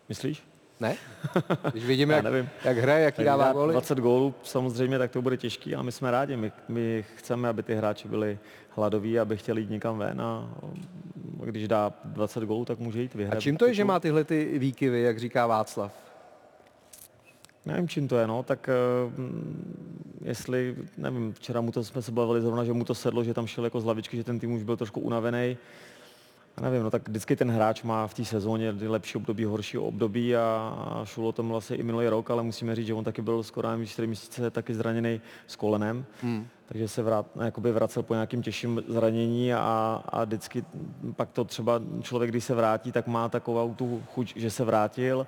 Myslíš? 0.09 0.43
Ne? 0.79 0.95
Když 1.71 1.85
vidíme, 1.85 2.13
jak, 2.13 2.23
nevím. 2.23 2.49
jak 2.63 2.77
hraje, 2.77 3.03
jaký 3.03 3.23
dává 3.23 3.53
góly. 3.53 3.73
20 3.73 3.97
gólů 3.97 4.35
samozřejmě, 4.43 4.97
tak 4.97 5.11
to 5.11 5.21
bude 5.21 5.37
těžký 5.37 5.75
a 5.75 5.81
my 5.81 5.91
jsme 5.91 6.11
rádi. 6.11 6.37
My, 6.37 6.51
my 6.67 7.05
chceme, 7.15 7.49
aby 7.49 7.63
ty 7.63 7.75
hráči 7.75 8.07
byli 8.07 8.39
hladoví, 8.69 9.19
aby 9.19 9.37
chtěli 9.37 9.61
jít 9.61 9.69
někam 9.69 9.97
ven 9.97 10.21
a 10.21 10.49
když 11.45 11.67
dá 11.67 11.93
20 12.05 12.43
gólů, 12.43 12.65
tak 12.65 12.79
může 12.79 13.01
jít 13.01 13.15
vyhrát. 13.15 13.37
A 13.37 13.41
čím 13.41 13.57
to 13.57 13.65
je, 13.65 13.73
že 13.73 13.83
má 13.83 13.99
tyhle 13.99 14.23
ty 14.23 14.59
výkyvy, 14.59 15.01
jak 15.01 15.19
říká 15.19 15.47
Václav? 15.47 15.91
Nevím, 17.65 17.87
čím 17.87 18.07
to 18.07 18.17
je, 18.17 18.27
no, 18.27 18.43
tak 18.43 18.69
mm, 19.17 20.19
jestli, 20.25 20.75
nevím, 20.97 21.33
včera 21.33 21.61
mu 21.61 21.71
to 21.71 21.83
jsme 21.83 22.01
se 22.01 22.11
bavili 22.11 22.41
zrovna, 22.41 22.63
že 22.63 22.73
mu 22.73 22.85
to 22.85 22.95
sedlo, 22.95 23.23
že 23.23 23.33
tam 23.33 23.47
šel 23.47 23.63
jako 23.63 23.81
z 23.81 23.85
lavičky, 23.85 24.17
že 24.17 24.23
ten 24.23 24.39
tým 24.39 24.53
už 24.53 24.63
byl 24.63 24.77
trošku 24.77 24.99
unavený. 24.99 25.57
A 26.57 26.61
nevím, 26.61 26.83
no 26.83 26.91
tak 26.91 27.09
vždycky 27.09 27.35
ten 27.35 27.51
hráč 27.51 27.83
má 27.83 28.07
v 28.07 28.13
té 28.13 28.25
sezóně 28.25 28.75
lepší 28.87 29.17
období, 29.17 29.45
horší 29.45 29.77
období 29.77 30.35
a, 30.35 30.73
a 30.87 31.05
šlo 31.05 31.31
to 31.31 31.43
vlastně 31.43 31.75
i 31.75 31.83
minulý 31.83 32.07
rok, 32.07 32.31
ale 32.31 32.43
musíme 32.43 32.75
říct, 32.75 32.87
že 32.87 32.93
on 32.93 33.03
taky 33.03 33.21
byl 33.21 33.43
skoro 33.43 33.71
nevím, 33.71 33.87
4 33.87 34.07
měsíce 34.07 34.51
taky 34.51 34.75
zraněný 34.75 35.21
s 35.47 35.55
kolenem. 35.55 36.05
Hmm. 36.21 36.47
Takže 36.65 36.87
se 36.87 37.03
vrát, 37.03 37.25
jakoby 37.43 37.71
vracel 37.71 38.03
po 38.03 38.13
nějakým 38.13 38.41
těžším 38.41 38.83
zranění 38.87 39.53
a, 39.53 40.03
a 40.09 40.23
vždycky 40.23 40.65
pak 41.15 41.29
to 41.31 41.43
třeba 41.43 41.81
člověk, 42.01 42.31
když 42.31 42.43
se 42.43 42.55
vrátí, 42.55 42.91
tak 42.91 43.07
má 43.07 43.29
takovou 43.29 43.73
tu 43.73 44.03
chuť, 44.13 44.33
že 44.35 44.51
se 44.51 44.63
vrátil. 44.63 45.27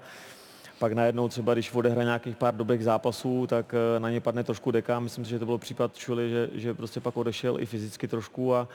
Pak 0.79 0.93
najednou 0.93 1.27
třeba, 1.27 1.53
když 1.53 1.73
odehraje 1.73 2.05
nějakých 2.05 2.35
pár 2.35 2.55
dobek 2.55 2.81
zápasů, 2.81 3.47
tak 3.47 3.73
eh, 3.73 3.99
na 3.99 4.09
ně 4.09 4.21
padne 4.21 4.43
trošku 4.43 4.71
deka. 4.71 4.99
Myslím 4.99 5.25
si, 5.25 5.31
že 5.31 5.39
to 5.39 5.45
bylo 5.45 5.57
případ 5.57 5.97
Čuli, 5.97 6.29
že, 6.29 6.49
že 6.53 6.73
prostě 6.73 6.99
pak 6.99 7.17
odešel 7.17 7.59
i 7.59 7.65
fyzicky 7.65 8.07
trošku 8.07 8.55
a, 8.55 8.67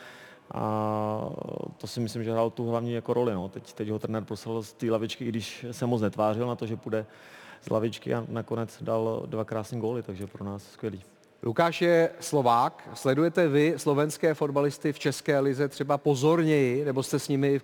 a 0.55 1.31
to 1.79 1.87
si 1.87 2.01
myslím, 2.01 2.25
že 2.25 2.33
hrál 2.33 2.51
tu 2.51 2.71
hlavní 2.71 2.93
jako 2.93 3.15
roli. 3.15 3.35
No. 3.35 3.49
Teď, 3.49 3.73
teď 3.73 3.89
ho 3.89 3.99
trenér 3.99 4.25
poslal 4.25 4.63
z 4.63 4.73
té 4.73 4.91
lavičky, 4.91 5.25
i 5.25 5.29
když 5.29 5.67
se 5.71 5.87
moc 5.87 6.03
netvářil 6.03 6.47
na 6.47 6.57
to, 6.57 6.67
že 6.67 6.77
půjde 6.77 7.07
z 7.63 7.71
lavičky 7.71 8.15
a 8.15 8.25
nakonec 8.29 8.83
dal 8.83 9.23
dva 9.27 9.45
krásné 9.45 9.79
góly, 9.79 10.03
takže 10.03 10.27
pro 10.27 10.45
nás 10.45 10.63
skvělý. 10.73 11.03
Lukáš 11.43 11.83
je 11.83 12.11
Slovák. 12.21 12.89
Sledujete 12.95 13.49
vy 13.49 13.75
slovenské 13.77 14.35
fotbalisty 14.35 14.93
v 14.93 14.99
České 14.99 15.41
lize 15.41 15.69
třeba 15.69 15.99
pozorněji, 15.99 16.85
nebo 16.85 17.03
jste 17.03 17.19
s 17.19 17.29
nimi 17.29 17.59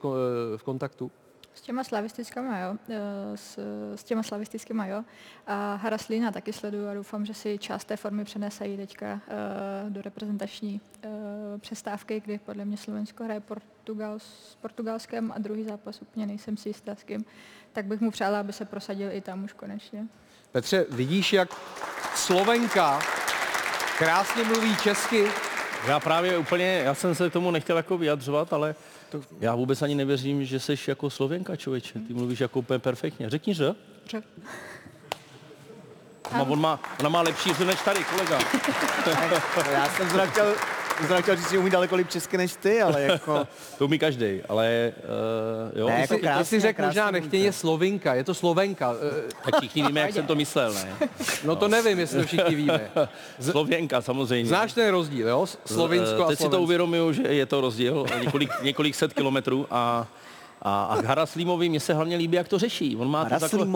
v 0.57 0.63
kontaktu? 0.65 1.11
S 1.57 1.61
těma 1.61 1.85
slavistickama, 1.85 2.59
jo. 2.59 2.77
eh, 2.89 3.37
S, 3.37 3.59
s 3.95 4.05
těma 4.05 4.23
slavistickýma, 4.23 4.87
jo. 4.87 5.05
A 5.47 5.75
Haraslína 5.75 6.33
taky 6.33 6.53
sleduju 6.53 6.89
a 6.89 6.95
doufám, 6.95 7.27
že 7.27 7.35
si 7.35 7.59
část 7.59 7.85
té 7.85 7.97
formy 7.97 8.25
přenesejí 8.25 8.77
teďka 8.77 9.07
eh, 9.29 9.91
do 9.91 10.03
reprezentační 10.03 10.81
eh, 11.03 11.09
přestávky, 11.59 12.23
kdy 12.25 12.39
podle 12.39 12.65
mě 12.65 12.77
Slovensko 12.77 13.25
hraje 13.25 13.41
Portugal, 13.41 14.19
s 14.19 14.57
Portugalskem 14.61 15.33
a 15.33 15.39
druhý 15.39 15.65
zápas 15.65 16.03
úplně 16.03 16.27
nejsem 16.27 16.57
si 16.57 16.69
jistá 16.69 16.95
s 16.95 17.03
kým. 17.03 17.25
Tak 17.73 17.87
bych 17.87 18.01
mu 18.01 18.11
přála, 18.11 18.41
aby 18.41 18.53
se 18.53 18.65
prosadil 18.65 19.13
i 19.13 19.21
tam 19.21 19.45
už 19.45 19.53
konečně. 19.53 20.07
Petře, 20.53 20.87
vidíš, 20.91 21.33
jak 21.33 21.49
Slovenka 22.15 23.01
krásně 23.99 24.45
mluví 24.45 24.77
česky, 24.77 25.29
Já 25.87 26.01
právě 26.01 26.39
úplně, 26.39 26.83
já 26.85 26.95
jsem 26.95 27.15
se 27.15 27.31
k 27.31 27.33
tomu 27.33 27.51
nechtěl 27.51 27.77
jako 27.77 27.99
vyjadřovat, 27.99 28.53
ale 28.53 28.75
já 29.41 29.55
vůbec 29.55 29.83
ani 29.83 29.95
nevěřím, 29.95 30.45
že 30.45 30.61
jsi 30.61 30.77
jako 30.89 31.11
Slovenka, 31.11 31.57
člověče. 31.57 31.99
Ty 31.99 32.15
mluvíš 32.15 32.41
jako 32.41 32.59
úplně 32.59 32.79
perfektně. 32.79 33.31
Řekni, 33.31 33.55
že? 33.55 33.75
Že. 34.11 34.23
Má, 36.33 36.43
on 36.43 36.61
má, 36.61 36.81
ona 37.01 37.09
má 37.09 37.21
lepší 37.21 37.55
řeč 37.55 37.67
než 37.67 37.81
tady, 37.81 38.05
kolega. 38.05 38.39
Já 39.73 39.89
jsem 39.89 40.09
zrovna 40.09 40.27
chtěl, 40.27 40.55
zrovna 40.99 41.21
chtěl 41.21 41.37
říct, 41.37 41.51
že 41.51 41.59
umí 41.59 41.71
daleko 41.71 41.97
líp 41.97 42.09
česky 42.09 42.37
než 42.37 42.57
ty, 42.57 42.83
ale 42.83 43.03
jako... 43.03 43.49
To 43.79 43.85
umí 43.85 43.99
každý, 43.99 44.41
ale 44.49 44.93
uh, 45.73 45.79
jo. 45.79 45.89
Ne, 45.89 45.95
Ty 45.95 46.01
jako 46.01 46.19
krásně, 46.19 46.45
si 46.45 46.61
řekl 46.61 46.83
možná 46.83 47.11
nechtěně 47.11 47.53
Slovinka, 47.53 48.15
je 48.15 48.25
to 48.25 48.35
Slovenka. 48.35 48.95
Tak 49.45 49.57
všichni 49.59 49.83
víme, 49.83 50.01
jak 50.01 50.13
jsem 50.13 50.27
to 50.27 50.35
myslel, 50.35 50.75
ne? 50.75 51.09
No 51.45 51.57
to 51.57 51.69
nevím, 51.69 51.99
jestli 51.99 52.21
to 52.21 52.27
všichni 52.27 52.55
víme. 52.55 52.91
Slověnka 53.41 54.03
samozřejmě. 54.03 54.49
Znáš 54.49 54.73
ten 54.73 54.91
rozdíl, 54.91 55.29
jo? 55.29 55.47
Slovinsko 55.65 56.25
a 56.25 56.29
Teď 56.29 56.39
si 56.39 56.49
to 56.49 56.63
uvědomuju, 56.63 57.13
že 57.13 57.23
je 57.23 57.47
to 57.47 57.61
rozdíl, 57.61 58.07
několik, 58.25 58.51
několik 58.63 58.95
set 58.95 59.13
kilometrů 59.13 59.67
a, 59.71 60.07
a, 60.63 60.85
a 60.85 61.07
Haraslímovi 61.07 61.69
mě 61.69 61.81
se 61.81 61.95
hlavně 61.95 62.17
líbí, 62.17 62.37
jak 62.37 62.49
to 62.49 62.59
řeší. 62.59 62.97
On 62.97 63.11
má 63.11 63.25
to 63.25 63.41
takhle... 63.41 63.67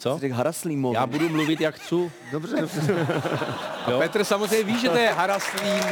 Co? 0.00 0.18
Řekl 0.18 0.34
Haraslímovi. 0.34 0.94
Já 0.96 1.06
budu 1.06 1.28
mluvit, 1.28 1.60
jak 1.60 1.74
chci. 1.74 2.12
Dobře, 2.32 2.56
dobře. 2.60 3.06
A 3.86 3.98
Petr 3.98 4.24
samozřejmě 4.24 4.64
ví, 4.64 4.80
že 4.80 4.88
to 4.88 4.98
je 4.98 5.10
Haraslín. 5.10 5.84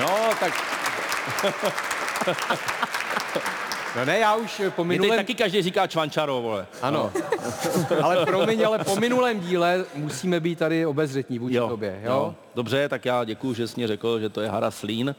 No, 0.00 0.30
tak 0.40 0.52
No 3.96 4.04
ne, 4.04 4.18
já 4.18 4.34
už 4.34 4.62
po 4.70 4.84
mě 4.84 4.94
teď 4.94 5.00
minulém... 5.00 5.18
taky 5.18 5.34
každý 5.34 5.62
říká 5.62 5.86
čvančaro, 5.86 6.42
vole. 6.42 6.66
Ano, 6.82 7.12
ale 8.02 8.26
promiň, 8.26 8.66
ale 8.66 8.78
po 8.78 8.96
minulém 8.96 9.40
díle 9.40 9.84
musíme 9.94 10.40
být 10.40 10.58
tady 10.58 10.86
obezřetní 10.86 11.38
vůči 11.38 11.58
tobě, 11.58 12.00
jo? 12.04 12.12
jo. 12.12 12.34
Dobře, 12.54 12.88
tak 12.88 13.04
já 13.04 13.24
děkuji, 13.24 13.54
že 13.54 13.68
jsi 13.68 13.74
mě 13.76 13.86
řekl, 13.86 14.20
že 14.20 14.28
to 14.28 14.40
je 14.40 14.48
Haraslín. 14.48 15.14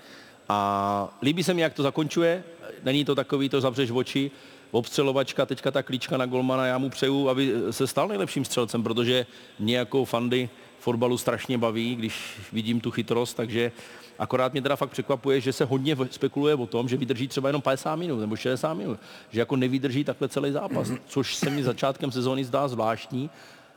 A 0.50 1.17
líbí 1.21 1.43
se 1.43 1.54
mi, 1.54 1.62
jak 1.62 1.73
to 1.73 1.84
zakončuje. 1.84 2.43
Není 2.84 3.06
to 3.06 3.15
takový, 3.15 3.50
to 3.50 3.62
zavřeš 3.62 3.91
oči, 3.91 4.32
obstřelovačka, 4.71 5.45
teďka 5.45 5.71
ta 5.71 5.84
klíčka 5.84 6.17
na 6.17 6.25
golmana, 6.25 6.65
já 6.65 6.77
mu 6.77 6.89
přeju, 6.89 7.30
aby 7.30 7.53
se 7.71 7.88
stal 7.88 8.08
nejlepším 8.08 8.45
střelcem, 8.45 8.84
protože 8.84 9.25
mě 9.60 9.77
jako 9.77 10.06
fandy 10.06 10.49
fotbalu 10.80 11.17
strašně 11.17 11.58
baví, 11.58 11.95
když 11.95 12.39
vidím 12.53 12.82
tu 12.82 12.91
chytrost, 12.91 13.38
takže 13.38 13.71
akorát 14.19 14.53
mě 14.53 14.62
teda 14.62 14.75
fakt 14.75 14.89
překvapuje, 14.89 15.41
že 15.41 15.53
se 15.53 15.65
hodně 15.65 15.97
spekuluje 16.12 16.56
o 16.56 16.65
tom, 16.67 16.89
že 16.89 16.97
vydrží 16.97 17.27
třeba 17.27 17.49
jenom 17.49 17.62
50 17.62 17.95
minut 17.95 18.19
nebo 18.19 18.36
60 18.36 18.73
minut, 18.73 18.99
že 19.30 19.39
jako 19.39 19.56
nevydrží 19.56 20.03
takhle 20.03 20.30
celý 20.30 20.51
zápas, 20.51 20.91
což 21.08 21.36
se 21.36 21.49
mi 21.49 21.63
začátkem 21.63 22.12
sezóny 22.12 22.43
zdá 22.43 22.67
zvláštní. 22.67 23.30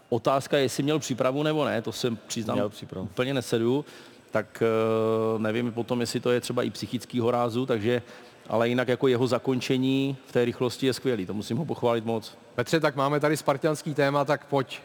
Otázka 0.09 0.57
je, 0.57 0.62
jestli 0.62 0.83
měl 0.83 0.98
přípravu 0.98 1.42
nebo 1.42 1.64
ne, 1.64 1.83
to 1.83 1.92
jsem 1.92 2.18
přiznám 2.26 2.57
Měl 2.57 2.68
přípravu. 2.68 3.07
úplně 3.07 3.35
nesedu, 3.35 3.85
tak 4.31 4.62
eh, 4.62 5.38
nevím 5.38 5.72
potom, 5.72 6.00
jestli 6.00 6.20
to 6.20 6.31
je 6.31 6.40
třeba 6.40 6.62
i 6.62 6.70
psychického 6.70 7.31
rázu, 7.31 7.66
takže 7.66 8.03
ale 8.51 8.69
jinak 8.69 8.89
jako 8.89 9.09
jeho 9.09 9.27
zakončení 9.27 10.17
v 10.27 10.33
té 10.33 10.45
rychlosti 10.45 10.87
je 10.87 10.93
skvělý, 10.93 11.27
to 11.27 11.35
musím 11.35 11.57
ho 11.57 11.65
pochválit 11.65 12.05
moc. 12.05 12.39
Petře, 12.55 12.81
tak 12.81 12.97
máme 12.97 13.21
tady 13.21 13.37
spartianský 13.37 13.95
téma, 13.95 14.25
tak 14.25 14.45
pojď. 14.45 14.81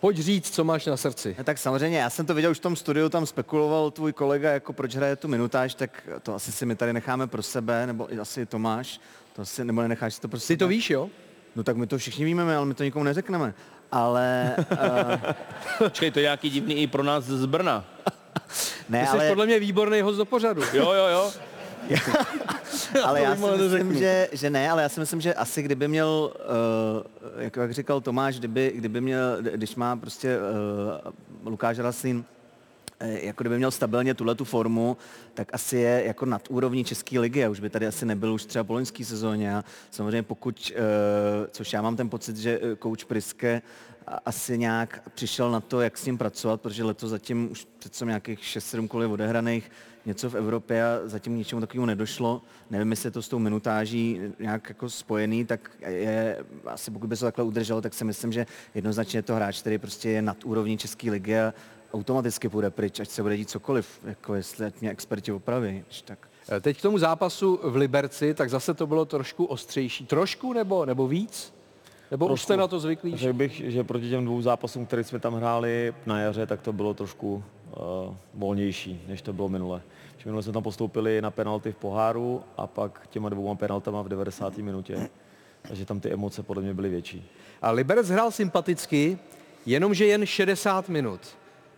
Pojď 0.00 0.18
říct, 0.18 0.54
co 0.54 0.64
máš 0.64 0.86
na 0.86 0.96
srdci. 0.96 1.34
No, 1.38 1.44
tak 1.44 1.58
samozřejmě, 1.58 1.98
já 1.98 2.10
jsem 2.10 2.26
to 2.26 2.34
viděl 2.34 2.50
už 2.50 2.58
v 2.58 2.60
tom 2.60 2.76
studiu, 2.76 3.08
tam 3.08 3.26
spekuloval 3.26 3.90
tvůj 3.90 4.12
kolega, 4.12 4.52
jako 4.52 4.72
proč 4.72 4.96
hraje 4.96 5.16
tu 5.16 5.28
minutáž, 5.28 5.74
tak 5.74 6.08
to 6.22 6.34
asi 6.34 6.52
si 6.52 6.66
my 6.66 6.74
tady 6.74 6.92
necháme 6.92 7.26
pro 7.26 7.42
sebe, 7.42 7.86
nebo 7.86 8.14
i 8.14 8.18
asi 8.18 8.46
Tomáš, 8.46 9.00
to 9.32 9.42
asi, 9.42 9.64
nebo 9.64 9.82
nenecháš 9.82 10.14
si 10.14 10.20
to 10.20 10.28
pro 10.28 10.40
sebe. 10.40 10.56
Ty 10.56 10.58
to 10.58 10.68
víš, 10.68 10.90
jo? 10.90 11.08
No 11.56 11.64
tak 11.64 11.76
my 11.76 11.86
to 11.86 11.98
všichni 11.98 12.24
víme, 12.24 12.56
ale 12.56 12.66
my 12.66 12.74
to 12.74 12.84
nikomu 12.84 13.04
neřekneme. 13.04 13.54
Ale, 13.92 14.56
uh, 14.72 15.32
Počkej, 15.78 16.10
to 16.10 16.18
je 16.18 16.22
nějaký 16.22 16.50
divný 16.50 16.74
i 16.74 16.86
pro 16.86 17.02
nás 17.02 17.24
z 17.24 17.46
Brna. 17.46 17.84
ne, 18.88 19.00
Ty 19.00 19.06
jsi 19.06 19.12
ale, 19.12 19.28
podle 19.28 19.46
mě 19.46 19.58
výborný 19.58 20.00
host 20.00 20.18
do 20.18 20.24
pořadu. 20.24 20.62
Jo, 20.72 20.92
jo, 20.92 21.06
jo. 21.06 21.32
Ale 23.04 23.20
já 23.22 23.36
si 23.36 23.42
myslím, 23.42 23.98
že, 23.98 24.28
že 24.32 24.50
ne, 24.50 24.70
ale 24.70 24.82
já 24.82 24.88
si 24.88 25.00
myslím, 25.00 25.20
že 25.20 25.34
asi 25.34 25.62
kdyby 25.62 25.88
měl, 25.88 26.32
uh, 26.34 27.42
jak, 27.42 27.56
jak 27.56 27.72
říkal 27.72 28.00
Tomáš, 28.00 28.38
kdyby, 28.38 28.72
kdyby 28.74 29.00
měl, 29.00 29.36
když 29.40 29.76
má 29.76 29.96
prostě 29.96 30.38
uh, 30.38 31.50
Lukáš 31.50 31.78
Raslín, 31.78 32.24
jako 33.02 33.42
kdyby 33.42 33.56
měl 33.56 33.70
stabilně 33.70 34.14
tuhle 34.14 34.34
tu 34.34 34.44
formu, 34.44 34.96
tak 35.34 35.54
asi 35.54 35.76
je 35.76 36.02
jako 36.06 36.26
nad 36.26 36.42
úrovní 36.50 36.84
České 36.84 37.18
ligy 37.18 37.44
a 37.44 37.50
už 37.50 37.60
by 37.60 37.70
tady 37.70 37.86
asi 37.86 38.06
nebyl 38.06 38.34
už 38.34 38.44
třeba 38.44 38.64
po 38.64 38.72
loňský 38.72 39.04
sezóně. 39.04 39.56
A 39.56 39.64
samozřejmě 39.90 40.22
pokud, 40.22 40.72
eh, 40.74 40.80
což 41.50 41.72
já 41.72 41.82
mám 41.82 41.96
ten 41.96 42.08
pocit, 42.08 42.36
že 42.36 42.60
eh, 42.62 42.76
coach 42.76 43.04
Priske 43.04 43.62
asi 44.26 44.58
nějak 44.58 45.08
přišel 45.14 45.50
na 45.50 45.60
to, 45.60 45.80
jak 45.80 45.98
s 45.98 46.06
ním 46.06 46.18
pracovat, 46.18 46.60
protože 46.60 46.84
letos 46.84 47.10
zatím 47.10 47.50
už 47.50 47.66
přece 47.78 48.04
nějakých 48.04 48.38
6-7 48.38 48.88
kol 48.88 49.02
je 49.02 49.08
odehraných, 49.08 49.70
něco 50.06 50.30
v 50.30 50.34
Evropě 50.34 50.84
a 50.84 51.00
zatím 51.04 51.36
ničemu 51.36 51.60
takovému 51.60 51.86
nedošlo. 51.86 52.42
Nevím, 52.70 52.90
jestli 52.90 53.06
je 53.06 53.10
to 53.10 53.22
s 53.22 53.28
tou 53.28 53.38
minutáží 53.38 54.20
nějak 54.38 54.68
jako 54.68 54.90
spojený, 54.90 55.44
tak 55.44 55.70
je, 55.86 56.44
asi 56.66 56.90
pokud 56.90 57.06
by 57.06 57.16
se 57.16 57.24
takhle 57.24 57.44
udrželo, 57.44 57.80
tak 57.80 57.94
si 57.94 58.04
myslím, 58.04 58.32
že 58.32 58.46
jednoznačně 58.74 59.18
je 59.18 59.22
to 59.22 59.34
hráč, 59.34 59.60
který 59.60 59.78
prostě 59.78 60.10
je 60.10 60.22
nad 60.22 60.44
úrovní 60.44 60.78
České 60.78 61.10
ligy 61.10 61.38
a 61.38 61.54
automaticky 61.92 62.48
půjde 62.48 62.70
pryč, 62.70 63.00
ať 63.00 63.08
se 63.08 63.22
bude 63.22 63.36
dít 63.36 63.50
cokoliv, 63.50 64.00
jako 64.04 64.34
jestli 64.34 64.72
mě 64.80 64.90
experti 64.90 65.32
opraví. 65.32 65.84
Tak. 66.04 66.28
Eh, 66.56 66.60
Teď 66.60 66.78
k 66.78 66.82
tomu 66.82 66.98
zápasu 66.98 67.60
v 67.62 67.76
Liberci, 67.76 68.34
tak 68.34 68.50
zase 68.50 68.74
to 68.74 68.86
bylo 68.86 69.04
trošku 69.04 69.44
ostřejší. 69.44 70.06
Trošku 70.06 70.52
nebo, 70.52 70.84
nebo 70.86 71.08
víc? 71.08 71.54
Nebo 72.10 72.26
už 72.26 72.28
Trošku. 72.30 72.44
jste 72.44 72.56
na 72.56 72.68
to 72.68 72.80
zvyklí? 72.80 73.16
Řekl 73.16 73.32
bych, 73.32 73.52
že 73.52 73.84
proti 73.84 74.10
těm 74.10 74.24
dvou 74.24 74.42
zápasům, 74.42 74.86
které 74.86 75.04
jsme 75.04 75.18
tam 75.18 75.34
hráli 75.34 75.94
na 76.06 76.20
jaře, 76.20 76.46
tak 76.46 76.60
to 76.60 76.72
bylo 76.72 76.94
trošku 76.94 77.34
uh, 77.34 78.14
volnější, 78.34 79.02
než 79.08 79.22
to 79.22 79.32
bylo 79.32 79.48
minule. 79.48 79.82
Že 80.18 80.24
minule 80.24 80.42
jsme 80.42 80.52
tam 80.52 80.62
postoupili 80.62 81.22
na 81.22 81.30
penalty 81.30 81.72
v 81.72 81.76
poháru 81.76 82.42
a 82.56 82.66
pak 82.66 83.06
těma 83.10 83.28
dvouma 83.28 83.54
penaltama 83.54 84.02
v 84.02 84.08
90. 84.08 84.58
minutě. 84.58 85.10
Takže 85.62 85.84
tam 85.86 86.00
ty 86.00 86.12
emoce 86.12 86.42
podle 86.42 86.62
mě 86.62 86.74
byly 86.74 86.88
větší. 86.88 87.28
A 87.62 87.70
Liberec 87.70 88.08
hrál 88.08 88.30
sympaticky, 88.30 89.18
jenomže 89.66 90.06
jen 90.06 90.26
60 90.26 90.88
minut. 90.88 91.20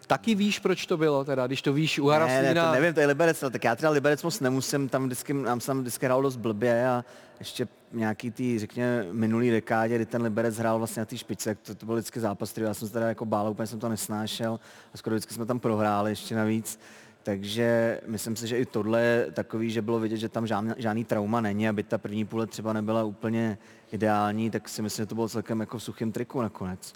Taky 0.06 0.34
víš, 0.34 0.58
proč 0.58 0.86
to 0.86 0.96
bylo 0.96 1.24
teda, 1.24 1.46
když 1.46 1.62
to 1.62 1.72
víš 1.72 1.98
u 1.98 2.06
Ne, 2.08 2.12
Haraslína? 2.12 2.54
ne, 2.54 2.68
to 2.68 2.72
nevím, 2.72 2.94
to 2.94 3.00
je 3.00 3.06
Liberec, 3.06 3.42
ale 3.42 3.50
tak 3.50 3.64
já 3.64 3.76
teda 3.76 3.90
Liberec 3.90 4.22
moc 4.22 4.40
nemusím, 4.40 4.88
tam 4.88 5.04
vždycky, 5.06 5.32
nám 5.34 5.60
se 5.60 5.66
tam 5.66 5.80
vždycky 5.80 6.06
hrál 6.06 6.22
dost 6.22 6.36
blbě 6.36 6.88
a 6.88 7.04
ještě 7.38 7.68
nějaký 7.92 8.30
tý, 8.30 8.58
řekněme, 8.58 9.06
minulý 9.12 9.50
dekádě, 9.50 9.94
kdy 9.94 10.06
ten 10.06 10.22
Liberec 10.22 10.56
hrál 10.58 10.78
vlastně 10.78 11.00
na 11.00 11.06
té 11.06 11.18
špice, 11.18 11.54
to, 11.54 11.74
to 11.74 11.86
byl 11.86 11.94
vždycky 11.94 12.20
zápas, 12.20 12.52
který 12.52 12.66
já 12.66 12.74
jsem 12.74 12.88
se 12.88 12.94
teda 12.94 13.08
jako 13.08 13.24
bál, 13.24 13.50
úplně 13.50 13.66
jsem 13.66 13.78
to 13.80 13.88
nesnášel 13.88 14.60
a 14.94 14.96
skoro 14.96 15.14
vždycky 15.16 15.34
jsme 15.34 15.46
tam 15.46 15.58
prohráli 15.60 16.10
ještě 16.10 16.34
navíc. 16.36 16.80
Takže 17.22 18.00
myslím 18.06 18.36
si, 18.36 18.46
že 18.46 18.58
i 18.58 18.66
tohle 18.66 19.02
je 19.02 19.26
takový, 19.32 19.70
že 19.70 19.82
bylo 19.82 20.00
vidět, 20.00 20.16
že 20.16 20.28
tam 20.28 20.46
žádný, 20.46 20.72
žádný 20.76 21.04
trauma 21.04 21.40
není, 21.40 21.68
aby 21.68 21.82
ta 21.82 21.98
první 21.98 22.24
půle 22.24 22.46
třeba 22.46 22.72
nebyla 22.72 23.04
úplně 23.04 23.58
ideální, 23.92 24.50
tak 24.50 24.68
si 24.68 24.82
myslím, 24.82 25.02
že 25.02 25.06
to 25.06 25.14
bylo 25.14 25.28
celkem 25.28 25.60
jako 25.60 25.78
v 25.78 25.82
suchém 25.82 26.12
triku 26.12 26.42
nakonec. 26.42 26.92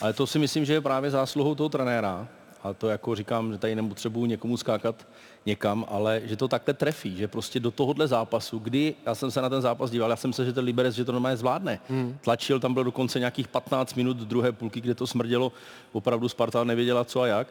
Ale 0.00 0.12
to 0.12 0.26
si 0.26 0.38
myslím, 0.38 0.64
že 0.64 0.72
je 0.72 0.80
právě 0.80 1.10
zásluhou 1.10 1.54
toho 1.54 1.68
trenéra. 1.68 2.28
A 2.62 2.72
to 2.72 2.88
jako 2.88 3.14
říkám, 3.14 3.52
že 3.52 3.58
tady 3.58 3.74
nepotřebuji 3.74 4.26
někomu 4.26 4.56
skákat 4.56 5.06
někam, 5.46 5.84
ale 5.88 6.20
že 6.24 6.36
to 6.36 6.48
takhle 6.48 6.74
trefí, 6.74 7.16
že 7.16 7.28
prostě 7.28 7.60
do 7.60 7.70
tohohle 7.70 8.08
zápasu, 8.08 8.58
kdy 8.58 8.94
já 9.06 9.14
jsem 9.14 9.30
se 9.30 9.42
na 9.42 9.48
ten 9.48 9.62
zápas 9.62 9.90
díval, 9.90 10.10
já 10.10 10.16
jsem 10.16 10.32
se, 10.32 10.44
že 10.44 10.52
ten 10.52 10.64
Liberec, 10.64 10.94
že 10.94 11.04
to 11.04 11.12
normálně 11.12 11.36
zvládne. 11.36 11.80
Hmm. 11.88 12.18
Tlačil, 12.20 12.60
tam 12.60 12.74
bylo 12.74 12.84
dokonce 12.84 13.18
nějakých 13.18 13.48
15 13.48 13.94
minut 13.94 14.16
druhé 14.16 14.52
půlky, 14.52 14.80
kde 14.80 14.94
to 14.94 15.06
smrdělo, 15.06 15.52
opravdu 15.92 16.28
Sparta 16.28 16.64
nevěděla 16.64 17.04
co 17.04 17.20
a 17.20 17.26
jak. 17.26 17.48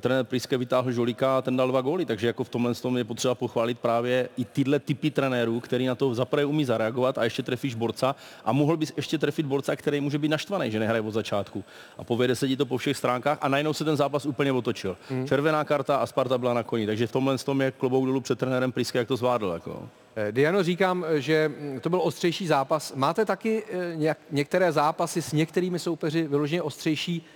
Trenér 0.00 0.24
Priske 0.24 0.56
vytáhl 0.56 0.92
Žolíka 0.92 1.38
a 1.38 1.42
ten 1.42 1.56
dal 1.56 1.68
dva 1.68 1.80
góly, 1.80 2.04
takže 2.04 2.26
jako 2.26 2.44
v 2.44 2.48
tomhle 2.48 2.74
tom 2.74 2.96
je 2.96 3.04
potřeba 3.04 3.34
pochválit 3.34 3.78
právě 3.78 4.28
i 4.36 4.44
tyhle 4.44 4.78
typy 4.78 5.10
trenérů, 5.10 5.60
který 5.60 5.86
na 5.86 5.94
to 5.94 6.14
zaprvé 6.14 6.44
umí 6.44 6.64
zareagovat 6.64 7.18
a 7.18 7.24
ještě 7.24 7.42
trefíš 7.42 7.74
borca 7.74 8.16
a 8.44 8.52
mohl 8.52 8.76
bys 8.76 8.92
ještě 8.96 9.18
trefit 9.18 9.46
borca, 9.46 9.76
který 9.76 10.00
může 10.00 10.18
být 10.18 10.28
naštvaný, 10.28 10.70
že 10.70 10.78
nehraje 10.78 11.00
od 11.00 11.10
začátku. 11.10 11.64
A 11.98 12.04
povede 12.04 12.34
se 12.34 12.48
ti 12.48 12.56
to 12.56 12.66
po 12.66 12.78
všech 12.78 12.96
stránkách 12.96 13.38
a 13.40 13.48
najednou 13.48 13.72
se 13.72 13.84
ten 13.84 13.96
zápas 13.96 14.26
úplně 14.26 14.52
otočil. 14.52 14.96
Hmm. 15.08 15.26
Červená 15.26 15.64
karta 15.64 15.96
a 15.96 16.06
Sparta 16.06 16.38
byla 16.38 16.54
na 16.54 16.62
koni, 16.62 16.86
takže 16.86 17.06
v 17.06 17.12
tomhle 17.12 17.38
tom 17.38 17.60
je 17.60 17.70
klobouk 17.70 18.06
dolů 18.06 18.20
před 18.20 18.38
trenérem 18.38 18.72
Priske, 18.72 18.98
jak 18.98 19.08
to 19.08 19.16
zvládl. 19.16 19.50
Jako. 19.54 19.88
Eh, 20.16 20.32
Diano, 20.32 20.62
říkám, 20.62 21.04
eh, 21.08 21.20
že 21.20 21.48
mm, 21.48 21.80
to 21.80 21.90
byl 21.90 22.00
ostřejší 22.02 22.46
zápas. 22.46 22.92
Máte 22.94 23.24
taky 23.24 23.62
eh, 23.70 23.96
nějak, 23.96 24.18
některé 24.30 24.72
zápasy 24.72 25.22
s 25.22 25.32
některými 25.32 25.78
soupeři 25.78 26.28
vyloženě 26.28 26.62
ostřejší, 26.62 27.26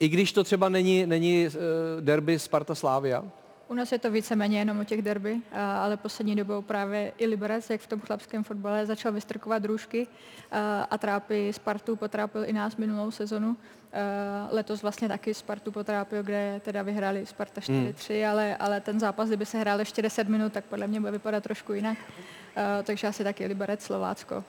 i 0.00 0.08
když 0.08 0.32
to 0.32 0.44
třeba 0.44 0.68
není, 0.68 1.06
není 1.06 1.46
eh, 1.46 1.50
derby 2.00 2.38
Sparta 2.38 2.74
Slávia? 2.74 3.24
U 3.68 3.74
nás 3.74 3.92
je 3.92 3.98
to 3.98 4.10
víceméně 4.10 4.58
jenom 4.58 4.80
o 4.80 4.84
těch 4.84 5.02
derby, 5.02 5.36
a- 5.52 5.84
ale 5.84 5.96
poslední 5.96 6.36
dobou 6.36 6.62
právě 6.62 7.12
i 7.18 7.26
Liberec, 7.26 7.70
jak 7.70 7.80
v 7.80 7.86
tom 7.86 8.00
chlapském 8.00 8.44
fotbale, 8.44 8.86
začal 8.86 9.12
vystrkovat 9.12 9.64
růžky 9.64 10.06
a, 10.52 10.82
a 10.82 10.98
trápí 10.98 11.52
Spartu, 11.52 11.96
potrápil 11.96 12.44
i 12.44 12.52
nás 12.52 12.76
minulou 12.76 13.10
sezonu. 13.10 13.56
Letos 14.50 14.82
vlastně 14.82 15.08
taky 15.08 15.34
Spartu 15.34 15.72
potrápil, 15.72 16.22
kde 16.22 16.60
teda 16.64 16.82
vyhráli 16.82 17.26
Sparta 17.26 17.60
4-3, 17.60 18.30
ale, 18.30 18.56
ale 18.56 18.80
ten 18.80 19.00
zápas, 19.00 19.28
kdyby 19.28 19.46
se 19.46 19.58
hrál 19.58 19.78
ještě 19.78 20.02
10 20.02 20.28
minut, 20.28 20.52
tak 20.52 20.64
podle 20.64 20.86
mě 20.86 21.00
bude 21.00 21.12
vypadat 21.12 21.42
trošku 21.42 21.72
jinak. 21.72 21.98
Takže 22.84 23.06
asi 23.06 23.24
taky 23.24 23.46
Liberec, 23.46 23.82
Slovácko. 23.82 24.44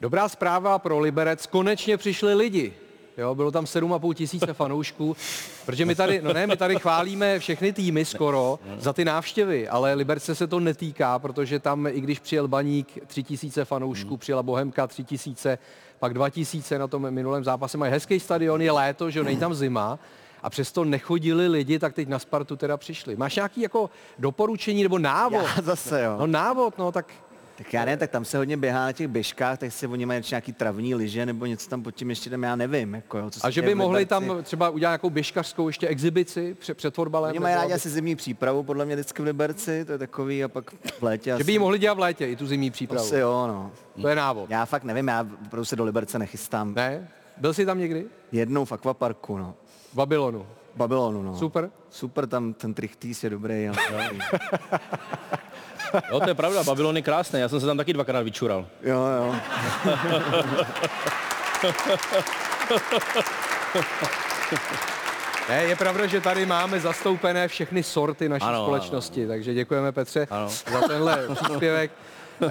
Dobrá 0.00 0.28
zpráva 0.28 0.78
pro 0.78 0.98
Liberec, 0.98 1.46
konečně 1.46 1.96
přišli 1.96 2.34
lidi. 2.34 2.72
Jo, 3.18 3.34
bylo 3.34 3.50
tam 3.50 3.64
7,5 3.64 4.14
tisíce 4.14 4.52
fanoušků, 4.52 5.16
protože 5.66 5.84
my 5.84 5.94
tady, 5.94 6.22
no 6.22 6.32
ne, 6.32 6.46
my 6.46 6.56
tady 6.56 6.76
chválíme 6.76 7.38
všechny 7.38 7.72
týmy 7.72 8.04
skoro 8.04 8.58
za 8.78 8.92
ty 8.92 9.04
návštěvy, 9.04 9.68
ale 9.68 9.94
Liberce 9.94 10.34
se 10.34 10.46
to 10.46 10.60
netýká, 10.60 11.18
protože 11.18 11.58
tam, 11.58 11.86
i 11.86 12.00
když 12.00 12.18
přijel 12.18 12.48
Baník, 12.48 12.98
3 13.06 13.22
tisíce 13.22 13.64
fanoušků, 13.64 14.16
přijela 14.16 14.42
Bohemka, 14.42 14.86
3 14.86 15.04
tisíce, 15.04 15.58
pak 15.98 16.14
2 16.14 16.30
tisíce 16.30 16.78
na 16.78 16.86
tom 16.86 17.10
minulém 17.10 17.44
zápase, 17.44 17.78
mají 17.78 17.92
hezký 17.92 18.20
stadion, 18.20 18.62
je 18.62 18.72
léto, 18.72 19.10
že 19.10 19.18
jo, 19.18 19.24
není 19.24 19.38
tam 19.38 19.54
zima, 19.54 19.98
a 20.42 20.50
přesto 20.50 20.84
nechodili 20.84 21.48
lidi, 21.48 21.78
tak 21.78 21.94
teď 21.94 22.08
na 22.08 22.18
Spartu 22.18 22.56
teda 22.56 22.76
přišli. 22.76 23.16
Máš 23.16 23.36
nějaký 23.36 23.60
jako 23.60 23.90
doporučení 24.18 24.82
nebo 24.82 24.98
návod? 24.98 25.44
Já 25.56 25.62
zase, 25.62 26.02
jo. 26.02 26.16
No 26.18 26.26
návod, 26.26 26.78
no 26.78 26.92
tak 26.92 27.06
Tak 27.62 27.72
já 27.72 27.84
nevím, 27.84 27.98
tak 27.98 28.10
tam 28.10 28.24
se 28.24 28.38
hodně 28.38 28.56
běhá 28.56 28.84
na 28.84 28.92
těch 28.92 29.08
běžkách, 29.08 29.58
tak 29.58 29.72
si 29.72 29.86
oni 29.86 30.06
mají 30.06 30.22
nějaký 30.30 30.52
travní 30.52 30.94
lyže 30.94 31.26
nebo 31.26 31.46
něco 31.46 31.70
tam 31.70 31.82
pod 31.82 31.90
tím 31.90 32.10
ještě 32.10 32.30
tam, 32.30 32.42
já 32.42 32.56
nevím. 32.56 32.94
Jako, 32.94 33.18
jo, 33.18 33.30
co 33.30 33.46
A 33.46 33.50
že 33.50 33.62
by 33.62 33.74
mohli 33.74 34.06
tam 34.06 34.42
třeba 34.42 34.68
udělat 34.68 34.90
nějakou 34.90 35.10
běžkařskou 35.10 35.66
ještě 35.66 35.88
exibici 35.88 36.54
před, 36.54 36.76
před 36.76 36.94
fotbalem? 36.94 37.30
Oni 37.30 37.38
mají 37.38 37.54
rádi 37.54 37.72
asi 37.72 37.90
zimní 37.90 38.16
přípravu, 38.16 38.62
podle 38.62 38.84
mě 38.84 38.94
vždycky 38.94 39.22
v 39.22 39.24
Liberci, 39.24 39.84
to 39.84 39.92
je 39.92 39.98
takový 39.98 40.44
a 40.44 40.48
pak 40.48 40.70
v 40.98 41.02
létě 41.02 41.30
Že 41.30 41.34
asi. 41.34 41.44
by 41.44 41.52
ji 41.52 41.58
mohli 41.58 41.78
dělat 41.78 41.94
v 41.94 41.98
létě, 41.98 42.26
i 42.26 42.36
tu 42.36 42.46
zimní 42.46 42.70
přípravu. 42.70 43.04
Asi 43.06 43.16
jo, 43.16 43.44
no. 43.46 43.70
To 44.02 44.08
je 44.08 44.14
návod. 44.14 44.50
Já 44.50 44.66
fakt 44.66 44.84
nevím, 44.84 45.08
já 45.08 45.26
opravdu 45.46 45.64
se 45.64 45.76
do 45.76 45.84
Liberce 45.84 46.18
nechystám. 46.18 46.74
Ne? 46.74 47.08
Byl 47.36 47.54
jsi 47.54 47.66
tam 47.66 47.78
někdy? 47.78 48.04
Jednou 48.32 48.64
v 48.64 48.72
akvaparku, 48.72 49.38
no. 49.38 49.54
V 49.92 49.94
Babylonu. 49.94 50.46
Babylonu, 50.76 51.22
no. 51.22 51.36
Super. 51.36 51.70
Super, 51.90 52.26
tam 52.26 52.52
ten 52.52 52.74
trichtýs 52.74 53.24
je 53.24 53.30
dobrý. 53.30 53.68
Ale... 53.68 54.10
Jo, 56.10 56.20
to 56.20 56.28
je 56.28 56.34
pravda, 56.34 56.62
Babylon 56.64 56.96
je 56.96 57.02
krásný, 57.02 57.40
já 57.40 57.48
jsem 57.48 57.60
se 57.60 57.66
tam 57.66 57.76
taky 57.76 57.92
dvakrát 57.92 58.20
vyčural. 58.22 58.66
jo, 58.82 58.98
jo. 59.06 59.34
Ne, 65.48 65.62
je 65.62 65.76
pravda, 65.76 66.06
že 66.06 66.20
tady 66.20 66.46
máme 66.46 66.80
zastoupené 66.80 67.48
všechny 67.48 67.82
sorty 67.82 68.28
naší 68.28 68.42
Ano, 68.42 68.48
ano, 68.50 68.58
ano, 68.58 68.66
společnosti, 68.66 69.26
takže 69.26 69.54
děkujeme 69.54 69.92
Petře 69.92 70.26
Ano. 70.30 70.48
za 70.48 70.80
tenhle 70.88 71.28
příspěvek. 71.34 71.90
Eh, 72.46 72.48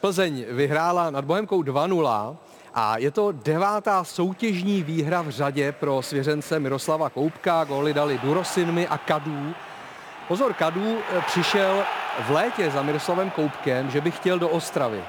Plzeň 0.00 0.44
vyhrála 0.50 1.10
nad 1.10 1.24
Bohemkou 1.24 1.62
2-0 1.62 2.36
a 2.74 2.98
je 2.98 3.10
to 3.10 3.32
devátá 3.32 4.04
soutěžní 4.04 4.82
výhra 4.82 5.22
v 5.22 5.30
řadě 5.30 5.72
pro 5.72 6.02
svěřence 6.02 6.60
Miroslava 6.60 7.10
Koupka. 7.10 7.64
Góly 7.64 7.94
dali 7.94 8.18
Durosinmi 8.18 8.88
a 8.88 8.98
Kadů. 8.98 9.54
Pozor, 10.28 10.52
Kadů 10.52 10.98
eh, 10.98 11.20
přišel 11.26 11.84
v 12.26 12.30
létě 12.30 12.70
za 12.70 12.82
Miroslavem 12.82 13.30
Koupkem, 13.30 13.90
že 13.90 14.00
by 14.00 14.10
chtěl 14.10 14.38
do 14.38 14.48
Ostravy, 14.48 15.04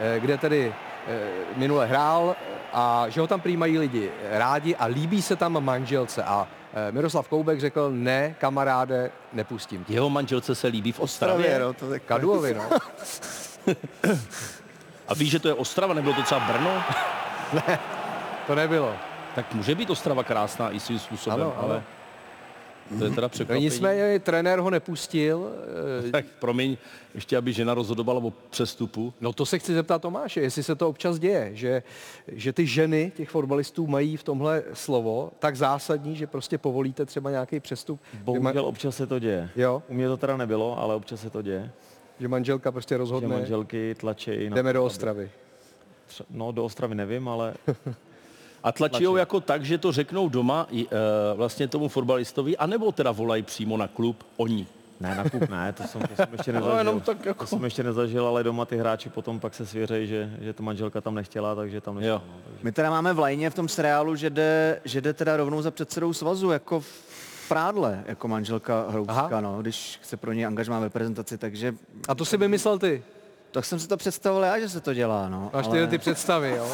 eh, 0.00 0.20
kde 0.20 0.38
tedy 0.38 0.74
eh, 1.08 1.28
minule 1.56 1.86
hrál 1.86 2.36
a 2.72 3.04
že 3.08 3.20
ho 3.20 3.26
tam 3.26 3.40
přijímají 3.40 3.78
lidi 3.78 4.10
rádi 4.30 4.76
a 4.76 4.84
líbí 4.84 5.22
se 5.22 5.36
tam 5.36 5.64
manželce. 5.64 6.22
A 6.22 6.48
Miroslav 6.90 7.28
Koubek 7.28 7.60
řekl, 7.60 7.90
ne, 7.90 8.34
kamaráde, 8.38 9.10
nepustím 9.32 9.84
tě. 9.84 9.92
Jeho 9.92 10.10
manželce 10.10 10.54
se 10.54 10.68
líbí 10.68 10.92
v 10.92 11.00
Ostravě. 11.00 11.46
Ostravě, 11.46 11.66
no, 11.66 11.72
to 11.72 11.90
tak... 11.90 12.02
Kaduovi, 12.02 12.54
no. 12.54 12.62
A 15.12 15.14
víš, 15.14 15.30
že 15.30 15.38
to 15.38 15.48
je 15.48 15.54
Ostrava, 15.54 15.94
nebylo 15.94 16.14
to 16.14 16.22
třeba 16.22 16.40
Brno? 16.40 16.82
To 18.46 18.54
nebylo. 18.54 18.92
Tak 19.34 19.54
může 19.54 19.74
být 19.74 19.90
Ostrava 19.90 20.24
krásná 20.24 20.70
i 20.70 20.80
svým 20.80 20.98
způsobem, 20.98 21.40
Ano, 21.40 21.54
ano. 21.58 21.64
ale 21.68 21.82
to 22.98 23.04
je 23.04 23.10
teda 23.10 23.22
No, 23.24 23.28
překvapení. 23.28 23.64
nicméně 23.64 24.18
trenér 24.18 24.58
ho 24.58 24.70
nepustil. 24.70 25.50
eh, 26.08 26.10
Tak 26.10 26.24
promiň, 26.38 26.76
ještě 27.14 27.36
aby 27.36 27.52
žena 27.52 27.74
rozhodovala 27.74 28.20
o 28.24 28.30
přestupu. 28.50 29.14
No 29.20 29.32
to 29.32 29.46
se 29.46 29.58
chci 29.58 29.74
zeptat 29.74 30.02
Tomáše, 30.02 30.40
jestli 30.40 30.62
se 30.62 30.74
to 30.74 30.88
občas 30.88 31.18
děje, 31.18 31.50
že, 31.52 31.82
že 32.28 32.52
ty 32.52 32.66
ženy 32.66 33.12
těch 33.16 33.30
fotbalistů 33.30 33.86
mají 33.86 34.16
v 34.16 34.22
tomhle 34.22 34.62
slovo 34.72 35.30
tak 35.38 35.56
zásadní, 35.56 36.16
že 36.16 36.26
prostě 36.26 36.58
povolíte 36.58 37.06
třeba 37.06 37.30
nějaký 37.30 37.60
přestup. 37.60 38.00
Bohužel 38.22 38.64
občas 38.66 38.96
se 38.96 39.06
to 39.06 39.18
děje. 39.18 39.50
Jo, 39.56 39.82
U 39.88 39.94
mě 39.94 40.08
to 40.08 40.16
teda 40.16 40.36
nebylo, 40.36 40.78
ale 40.78 40.94
občas 40.94 41.20
se 41.20 41.30
to 41.30 41.42
děje. 41.42 41.70
Že 42.22 42.28
manželka 42.28 42.72
prostě 42.72 42.94
Že 42.94 42.98
rozhodne, 42.98 43.28
manželky 43.28 43.94
tlačí. 44.00 44.48
na 44.50 44.56
jdeme 44.56 44.70
to, 44.72 44.78
do 44.78 44.84
Ostravy. 44.84 45.30
Tře- 46.08 46.24
No, 46.30 46.52
do 46.52 46.64
Ostravy 46.64 46.94
nevím, 46.94 47.28
ale 47.28 47.54
A 48.62 48.72
tlačí 48.72 49.04
ho 49.04 49.16
jako 49.16 49.40
tak, 49.40 49.64
že 49.64 49.78
to 49.78 49.92
řeknou 49.92 50.28
doma 50.28 50.66
e, 50.72 50.84
vlastně 51.34 51.68
tomu 51.68 51.88
fotbalistovi, 51.88 52.56
anebo 52.56 52.92
teda 52.92 53.12
volají 53.12 53.42
přímo 53.42 53.76
na 53.76 53.88
klub 53.88 54.24
oni. 54.36 54.66
ne, 55.00 55.14
na 55.14 55.30
klub 55.30 55.48
ne, 55.50 55.72
to 55.72 55.82
jsem, 55.82 56.00
to 56.02 56.16
jsem 56.16 56.28
ještě 56.32 56.52
No, 56.52 56.58
nezažil. 56.58 56.78
jenom 56.78 57.00
tak 57.00 57.24
jako... 57.26 57.44
To 57.44 57.46
jsem 57.46 57.64
ještě 57.64 57.82
nezažil, 57.82 58.26
ale 58.26 58.44
doma 58.44 58.64
ty 58.64 58.76
hráči 58.76 59.08
potom 59.08 59.40
pak 59.40 59.54
se 59.54 59.66
svěřejí, 59.66 60.06
že, 60.06 60.30
že 60.40 60.52
ta 60.52 60.62
manželka 60.62 61.00
tam 61.00 61.14
nechtěla, 61.14 61.54
takže 61.54 61.80
tam 61.80 61.94
nešla. 61.94 62.08
Jo. 62.08 62.22
No, 62.26 62.34
takže. 62.44 62.58
My 62.62 62.72
teda 62.72 62.90
máme 62.90 63.12
v 63.14 63.18
lajně 63.18 63.50
v 63.50 63.54
tom 63.54 63.68
seriálu, 63.68 64.16
že 64.16 64.30
jde, 64.30 64.80
že 64.84 65.00
jde 65.00 65.12
teda 65.12 65.36
rovnou 65.36 65.62
za 65.62 65.70
předsedou 65.70 66.12
svazu, 66.12 66.50
jako 66.50 66.80
v 66.80 66.86
prádle, 67.52 68.04
jako 68.06 68.28
manželka 68.28 68.86
Hroubská, 68.88 69.14
Aha. 69.26 69.40
no, 69.40 69.60
když 69.62 69.98
chce 70.02 70.16
pro 70.16 70.32
něj 70.32 70.46
angažmá 70.46 70.78
ve 70.80 70.90
prezentaci, 70.90 71.38
takže 71.38 71.74
A 72.08 72.14
to 72.14 72.24
si 72.24 72.36
vymyslel 72.36 72.78
ty. 72.78 73.02
tak 73.50 73.64
jsem 73.64 73.78
si 73.80 73.88
to 73.88 73.96
představil 73.96 74.42
já, 74.42 74.58
že 74.60 74.68
se 74.68 74.80
to 74.80 74.94
dělá, 74.94 75.28
no. 75.28 75.50
Máš 75.54 75.64
ale- 75.66 75.72
tyhle 75.74 75.86
ty 75.88 75.98
představy, 75.98 76.54
jo? 76.56 76.68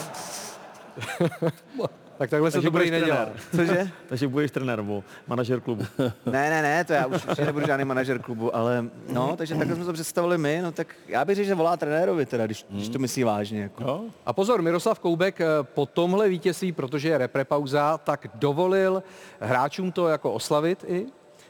tak 2.18 2.30
takhle 2.30 2.50
se 2.50 2.56
Takže 2.56 2.68
to 2.68 2.72
prý 2.72 2.86
budeš 2.86 3.00
nedělá. 3.00 3.16
trenér. 3.16 3.40
Cože? 3.50 3.90
Takže 4.08 4.28
budeš 4.28 4.50
trenér 4.50 4.78
nebo 4.78 5.04
manažer 5.26 5.60
klubu. 5.60 5.84
Ne, 6.26 6.50
ne, 6.50 6.62
ne, 6.62 6.84
to 6.84 6.92
já 6.92 7.06
už 7.06 7.24
určitě 7.24 7.44
nebudu 7.44 7.66
žádný 7.66 7.84
manažer 7.84 8.18
klubu, 8.18 8.56
ale 8.56 8.84
no, 9.12 9.36
takže 9.36 9.54
takhle 9.54 9.76
jsme 9.76 9.84
to 9.84 9.92
představili 9.92 10.38
my, 10.38 10.60
no 10.62 10.72
tak 10.72 10.94
já 11.08 11.24
bych 11.24 11.36
řekl, 11.36 11.46
že 11.46 11.54
volá 11.54 11.76
trenérovi 11.76 12.26
teda, 12.26 12.46
když, 12.46 12.66
když 12.70 12.88
to 12.88 12.98
myslí 12.98 13.24
vážně, 13.24 13.62
jako. 13.62 13.82
Jo? 13.82 14.04
A 14.26 14.32
pozor, 14.32 14.62
Miroslav 14.62 14.98
Koubek 14.98 15.40
eh, 15.40 15.46
po 15.62 15.86
tomhle 15.86 16.28
vítězství, 16.28 16.72
protože 16.72 17.08
je 17.08 17.18
reprepauza, 17.18 17.98
tak 17.98 18.26
dovolil 18.34 19.02
hráčům 19.40 19.92
to 19.92 20.08
jako 20.08 20.32
oslavit 20.32 20.84
i 20.88 21.06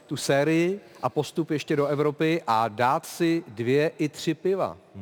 tu 0.07 0.17
sérii 0.17 0.79
a 1.01 1.09
postup 1.09 1.51
ještě 1.51 1.75
do 1.75 1.85
Evropy 1.87 2.41
a 2.47 2.67
dát 2.67 3.05
si 3.05 3.43
dvě 3.47 3.91
i 3.97 4.09
tři 4.09 4.33
piva. 4.33 4.77
Je 4.95 5.01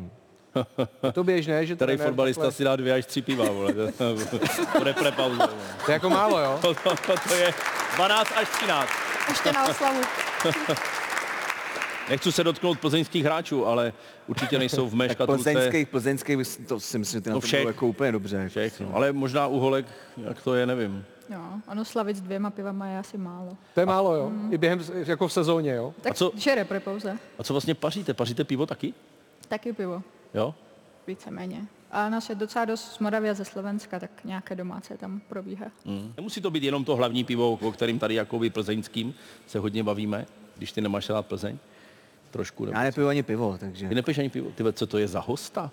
to 1.14 1.24
běžné, 1.24 1.66
že 1.66 1.76
trenér 1.76 2.08
fotbalista 2.08 2.42
takhle- 2.42 2.52
si 2.52 2.64
dá 2.64 2.76
dvě 2.76 2.94
až 2.94 3.06
tři 3.06 3.22
piva, 3.22 3.46
vole. 3.52 3.74
Bude 4.78 4.94
pre 4.94 5.12
pauzu. 5.12 5.36
vole. 5.38 5.50
To 5.86 5.92
je 5.92 5.94
jako 5.94 6.10
málo, 6.10 6.40
jo? 6.40 6.60
To, 6.62 6.74
to, 6.74 6.96
to, 7.30 7.34
je 7.36 7.54
12 7.96 8.32
až 8.36 8.50
13. 8.50 8.90
Ještě 9.30 9.52
na 9.52 9.68
oslavu. 9.70 10.02
Nechci 12.10 12.32
se 12.32 12.44
dotknout 12.44 12.80
plzeňských 12.80 13.24
hráčů, 13.26 13.66
ale 13.66 13.94
určitě 14.28 14.60
nejsou 14.60 14.88
v 14.90 14.96
mé 14.96 15.10
škatulce 15.10 15.52
plzeňský, 15.54 15.86
plzeňský, 15.86 16.38
to 16.68 16.80
si 16.80 16.98
myslím, 17.00 17.20
že 17.20 17.24
ty 17.24 17.30
na 17.30 17.36
No 17.36 17.42
to 17.42 17.48
všech. 17.48 17.66
jako 17.66 17.88
úplně 17.88 18.12
dobře. 18.12 18.50
všech. 18.50 18.80
No. 18.80 18.90
Ale 18.94 19.12
možná 19.14 19.48
u 19.48 19.60
holek, 19.60 19.86
jak 20.18 20.42
to 20.42 20.56
je, 20.56 20.66
nevím. 20.66 21.06
No, 21.30 21.62
ono 21.72 21.86
slavit 21.86 22.18
s 22.18 22.22
dvěma 22.22 22.50
pivama 22.50 22.88
je 22.88 23.00
asi 23.00 23.18
málo. 23.18 23.58
To 23.74 23.80
je 23.80 23.86
málo, 23.86 24.16
jo? 24.16 24.32
I 24.52 24.58
během, 24.58 24.80
jako 24.94 25.28
v 25.28 25.34
sezóně, 25.34 25.74
jo? 25.74 25.94
Tak 26.02 26.14
co- 26.16 26.32
že 26.36 26.56
reprepouze. 26.56 27.18
A 27.40 27.44
co 27.44 27.54
vlastně 27.54 27.76
paříte? 27.76 28.14
Paříte 28.14 28.44
pivo 28.44 28.66
taky? 28.66 28.94
Taky 29.48 29.74
pivo, 29.74 30.04
Jo? 30.38 30.56
víceméně. 31.08 31.66
A 31.92 32.10
nás 32.10 32.30
je 32.30 32.36
docela 32.36 32.66
dost 32.66 32.94
z 32.94 33.00
Moravia 33.00 33.34
ze 33.34 33.46
Slovenska, 33.46 34.00
tak 34.00 34.12
nějaké 34.24 34.56
domácí 34.56 34.94
tam 34.98 35.20
probíhá. 35.20 35.66
Mm. 35.86 36.14
Nemusí 36.18 36.42
to 36.42 36.52
být 36.52 36.64
jenom 36.64 36.86
to 36.86 36.96
hlavní 36.96 37.24
pivo, 37.24 37.52
o 37.52 37.72
kterým 37.72 38.00
tady 38.00 38.16
jakoby 38.16 38.50
plzeňským 38.50 39.14
se 39.48 39.60
hodně 39.60 39.84
bavíme, 39.84 40.26
když 40.58 40.72
ty 40.72 40.82
nemáš 40.82 41.10
rád 41.10 41.26
Plzeň. 41.26 41.58
Trošku. 42.32 42.66
Nebo... 42.66 42.78
Já 42.78 42.84
nepiju 42.84 43.08
ani 43.08 43.24
pivo, 43.24 43.58
takže... 43.60 43.90
Ty 43.90 43.96
nepiješ 43.96 44.18
ani 44.18 44.30
pivo. 44.30 44.52
Ty 44.56 44.64
ve, 44.64 44.74
co 44.74 44.88
to 44.88 44.98
je 44.98 45.08
za 45.08 45.20
hosta? 45.20 45.72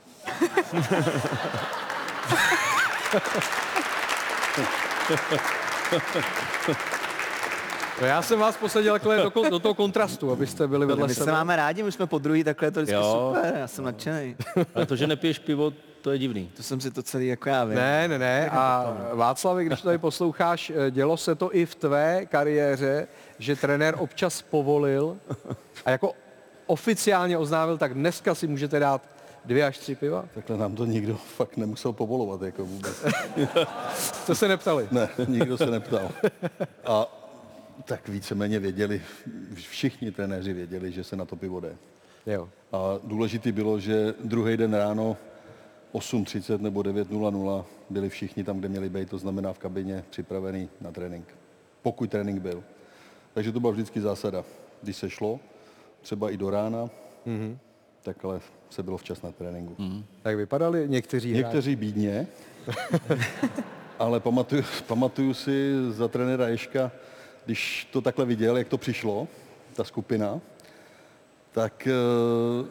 No 8.01 8.07
já 8.07 8.22
jsem 8.22 8.38
vás 8.38 8.57
posadil 8.57 8.92
takhle 8.92 9.16
do, 9.22 9.30
kon- 9.30 9.51
do 9.51 9.59
toho 9.59 9.74
kontrastu, 9.74 10.32
abyste 10.32 10.68
byli 10.68 10.86
vedle 10.86 11.07
My 11.09 11.14
se 11.14 11.32
máme 11.32 11.57
rádi, 11.57 11.82
my 11.82 11.92
jsme 11.92 12.07
po 12.07 12.18
druhý, 12.18 12.45
takhle 12.45 12.66
je 12.68 12.70
to 12.72 12.80
vždycky 12.82 12.95
Jo. 12.95 13.34
super, 13.36 13.55
já 13.59 13.68
jsem 13.68 13.84
nadšený. 13.84 14.36
Ale 14.74 14.86
to, 14.86 14.97
že 14.97 15.07
nepiješ 15.07 15.38
pivo, 15.38 15.72
to 16.03 16.11
je 16.11 16.18
divný. 16.18 16.51
To 16.57 16.62
jsem 16.62 16.80
si 16.80 16.90
to 16.90 17.03
celý 17.03 17.26
jako 17.26 17.49
já 17.49 17.64
vím. 17.64 17.74
Ne, 17.74 18.09
ne, 18.09 18.18
ne. 18.18 18.51
A 18.51 18.97
Václavi, 19.14 19.64
když 19.64 19.80
to 19.80 19.84
tady 19.88 19.99
posloucháš, 19.99 20.72
eh, 20.74 20.90
dělo 20.90 21.16
se 21.16 21.34
to 21.34 21.55
i 21.57 21.66
v 21.66 21.74
tvé 21.74 22.26
kariéře, 22.26 23.09
že 23.38 23.57
trenér 23.57 23.95
občas 23.99 24.42
povolil 24.42 25.16
a 25.84 25.90
jako 25.90 26.12
oficiálně 26.66 27.38
oznámil, 27.38 27.78
tak 27.78 27.95
dneska 27.95 28.34
si 28.34 28.47
můžete 28.47 28.78
dát 28.78 29.03
dvě 29.45 29.66
až 29.66 29.78
tři 29.78 29.95
piva? 29.95 30.24
Takhle 30.34 30.57
nám 30.57 30.74
to 30.74 30.84
nikdo 30.84 31.16
fakt 31.16 31.57
nemusel 31.57 31.92
povolovat, 31.92 32.42
jako 32.42 32.64
vůbec. 32.64 33.05
To 34.26 34.34
se 34.34 34.49
neptali. 34.49 34.88
Ne, 34.90 35.09
nikdo 35.28 35.59
se 35.59 35.66
neptal. 35.66 36.11
A 36.86 37.07
tak 37.84 38.08
víceméně 38.08 38.58
věděli, 38.58 39.02
všichni 39.54 40.10
trenéři 40.12 40.52
věděli, 40.52 40.92
že 40.92 41.04
se 41.04 41.16
na 41.16 41.24
to 41.24 41.36
pivo 41.36 41.60
jde. 41.60 41.76
Jo. 42.26 42.48
A 42.72 42.78
důležitý 43.04 43.52
bylo, 43.52 43.80
že 43.80 44.14
druhý 44.24 44.56
den 44.56 44.74
ráno 44.74 45.16
8.30 45.94 46.60
nebo 46.60 46.80
9.00 46.80 47.64
byli 47.90 48.08
všichni 48.08 48.44
tam, 48.44 48.58
kde 48.58 48.68
měli 48.68 48.88
být, 48.88 49.10
to 49.10 49.18
znamená 49.18 49.52
v 49.52 49.58
kabině 49.58 50.04
připravený 50.10 50.68
na 50.80 50.92
trénink. 50.92 51.26
Pokud 51.82 52.10
trénink 52.10 52.40
byl. 52.40 52.64
Takže 53.34 53.52
to 53.52 53.60
byla 53.60 53.72
vždycky 53.72 54.00
zásada. 54.00 54.44
Když 54.82 54.96
se 54.96 55.10
šlo, 55.10 55.40
třeba 56.02 56.30
i 56.30 56.36
do 56.36 56.50
rána, 56.50 56.90
Mhm. 57.26 57.58
tak 58.02 58.24
ale 58.24 58.40
se 58.70 58.82
bylo 58.82 58.96
včas 58.96 59.22
na 59.22 59.32
tréninku. 59.32 59.76
Tak 60.22 60.36
vypadali 60.36 60.88
někteří 60.88 61.32
hráči. 61.32 61.44
Někteří 61.44 61.76
bídně, 61.76 62.26
ale 63.98 64.20
pamatuju, 64.20 64.62
pamatuju 64.86 65.34
si 65.34 65.72
za 65.90 66.08
trenéra 66.08 66.48
Ješka, 66.48 66.90
když 67.45 67.88
to 67.92 68.01
takhle 68.01 68.24
viděl, 68.24 68.57
jak 68.57 68.68
to 68.68 68.78
přišlo, 68.78 69.28
ta 69.74 69.84
skupina, 69.84 70.40
tak 71.53 71.86
e, 71.86 71.92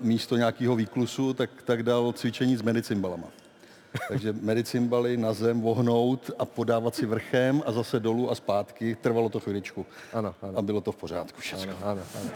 místo 0.01 0.37
nějakého 0.37 0.75
výklusu, 0.75 1.33
tak, 1.33 1.61
tak 1.61 1.83
dal 1.83 2.13
cvičení 2.13 2.57
s 2.57 2.61
medicimbalama. 2.61 3.27
Takže 4.07 4.33
medicimbaly 4.41 5.17
na 5.17 5.33
zem 5.33 5.61
vohnout 5.61 6.31
a 6.39 6.45
podávat 6.45 6.95
si 6.95 7.05
vrchem 7.05 7.63
a 7.65 7.71
zase 7.71 7.99
dolů 7.99 8.31
a 8.31 8.35
zpátky. 8.35 8.97
Trvalo 9.01 9.29
to 9.29 9.39
chviličku. 9.39 9.85
Ano, 10.13 10.35
ano. 10.41 10.53
A 10.55 10.61
bylo 10.61 10.81
to 10.81 10.91
v 10.91 10.95
pořádku 10.95 11.41
všechno. 11.41 11.73
Ano, 11.83 12.01
ano. 12.15 12.29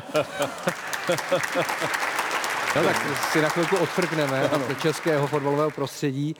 No 2.76 2.82
tak 2.82 2.96
si 3.32 3.42
na 3.42 3.48
chvilku 3.48 3.76
odfrkneme 3.76 4.50
od 4.50 4.80
českého 4.80 5.26
fotbalového 5.26 5.70
prostředí, 5.70 6.36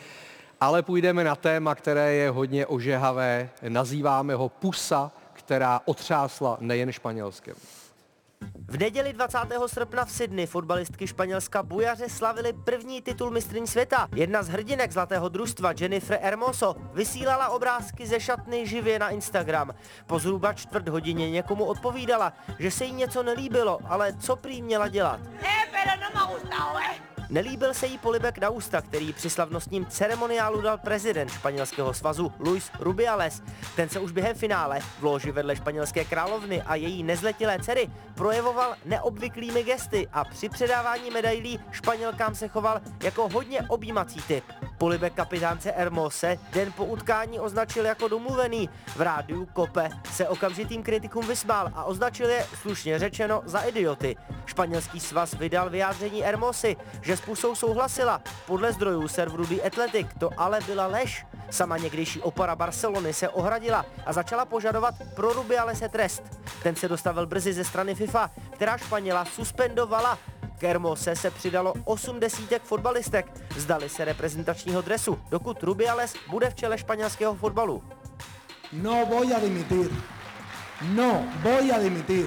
ale 0.60 0.82
půjdeme 0.82 1.24
na 1.24 1.36
téma, 1.36 1.74
které 1.74 2.14
je 2.14 2.30
hodně 2.30 2.66
ožehavé. 2.66 3.50
Nazýváme 3.68 4.34
ho 4.34 4.48
pusa, 4.48 5.12
která 5.50 5.80
otřásla 5.84 6.56
nejen 6.60 6.92
Španělskem. 6.92 7.54
V 8.68 8.78
neděli 8.78 9.12
20. 9.12 9.38
srpna 9.66 10.04
v 10.04 10.10
Sydney 10.10 10.46
fotbalistky 10.46 11.06
Španělska 11.06 11.62
bujaře 11.62 12.08
slavili 12.08 12.52
první 12.52 13.02
titul 13.02 13.30
mistryň 13.30 13.66
světa. 13.66 14.08
Jedna 14.14 14.42
z 14.42 14.48
hrdinek 14.48 14.92
zlatého 14.92 15.28
družstva, 15.28 15.72
Jennifer 15.80 16.18
Hermoso, 16.22 16.74
vysílala 16.92 17.48
obrázky 17.48 18.06
ze 18.06 18.20
šatny 18.20 18.66
živě 18.66 18.98
na 18.98 19.08
Instagram. 19.08 19.74
Po 20.06 20.18
zhruba 20.18 20.52
čtvrt 20.52 20.88
hodině 20.88 21.30
někomu 21.30 21.64
odpovídala, 21.64 22.32
že 22.58 22.70
se 22.70 22.84
jí 22.84 22.92
něco 22.92 23.22
nelíbilo, 23.22 23.78
ale 23.84 24.12
co 24.12 24.36
prý 24.36 24.62
měla 24.62 24.88
dělat. 24.88 25.20
Nelíbil 27.30 27.74
se 27.74 27.86
jí 27.86 27.98
polibek 27.98 28.38
na 28.38 28.50
ústa, 28.50 28.82
který 28.82 29.12
při 29.12 29.30
slavnostním 29.30 29.86
ceremoniálu 29.86 30.60
dal 30.60 30.78
prezident 30.78 31.28
španělského 31.28 31.94
svazu 31.94 32.32
Luis 32.38 32.70
Rubiales. 32.80 33.42
Ten 33.76 33.88
se 33.88 34.00
už 34.00 34.12
během 34.12 34.36
finále 34.36 34.80
v 34.80 35.02
loži 35.02 35.32
vedle 35.32 35.56
španělské 35.56 36.04
královny 36.04 36.62
a 36.62 36.74
její 36.74 37.02
nezletilé 37.02 37.58
dcery 37.58 37.90
projevoval 38.14 38.74
neobvyklými 38.84 39.62
gesty 39.62 40.08
a 40.12 40.24
při 40.24 40.48
předávání 40.48 41.10
medailí 41.10 41.60
španělkám 41.70 42.34
se 42.34 42.48
choval 42.48 42.80
jako 43.02 43.28
hodně 43.28 43.62
objímací 43.68 44.20
typ. 44.22 44.44
Polibek 44.78 45.14
kapitánce 45.14 45.74
Hermose 45.76 46.38
den 46.52 46.72
po 46.72 46.84
utkání 46.84 47.40
označil 47.40 47.86
jako 47.86 48.08
domluvený. 48.08 48.68
V 48.96 49.00
rádiu 49.00 49.46
Kope 49.52 49.88
se 50.12 50.28
okamžitým 50.28 50.82
kritikům 50.82 51.26
vysmál 51.26 51.70
a 51.74 51.84
označil 51.84 52.28
je, 52.28 52.46
slušně 52.62 52.98
řečeno, 52.98 53.42
za 53.44 53.60
idioty. 53.60 54.16
Španělský 54.46 55.00
svaz 55.00 55.34
vydal 55.34 55.70
vyjádření 55.70 56.22
Hermosy, 56.22 56.76
že 57.02 57.16
s 57.20 57.24
pusou 57.24 57.54
souhlasila. 57.54 58.22
Podle 58.46 58.72
zdrojů 58.72 59.08
serveru 59.08 59.46
The 59.46 59.66
Athletic 59.66 60.06
to 60.18 60.30
ale 60.36 60.60
byla 60.66 60.86
lež. 60.86 61.26
Sama 61.50 61.76
někdejší 61.76 62.20
opora 62.20 62.56
Barcelony 62.56 63.12
se 63.12 63.28
ohradila 63.28 63.86
a 64.06 64.12
začala 64.12 64.44
požadovat 64.44 64.94
pro 65.14 65.32
Rubialese 65.32 65.88
trest. 65.88 66.22
Ten 66.62 66.76
se 66.76 66.88
dostavil 66.88 67.26
brzy 67.26 67.52
ze 67.52 67.64
strany 67.64 67.94
FIFA, 67.94 68.30
která 68.50 68.78
Španěla 68.78 69.24
suspendovala 69.24 70.18
k 70.58 70.62
Hermose 70.62 71.16
se 71.16 71.30
přidalo 71.30 71.74
8 71.84 72.20
desítek 72.20 72.62
fotbalistek. 72.62 73.26
Zdali 73.56 73.88
se 73.88 74.04
reprezentačního 74.04 74.80
dresu, 74.80 75.18
dokud 75.30 75.62
Rubiales 75.62 76.14
bude 76.28 76.50
v 76.50 76.54
čele 76.54 76.78
španělského 76.78 77.34
fotbalu. 77.34 77.82
No 78.72 79.06
voy 79.06 79.34
a 79.34 79.40
dimitir. 79.40 79.90
No 80.82 81.24
voy 81.42 81.72
a 81.72 81.78
dimitir. 81.78 82.26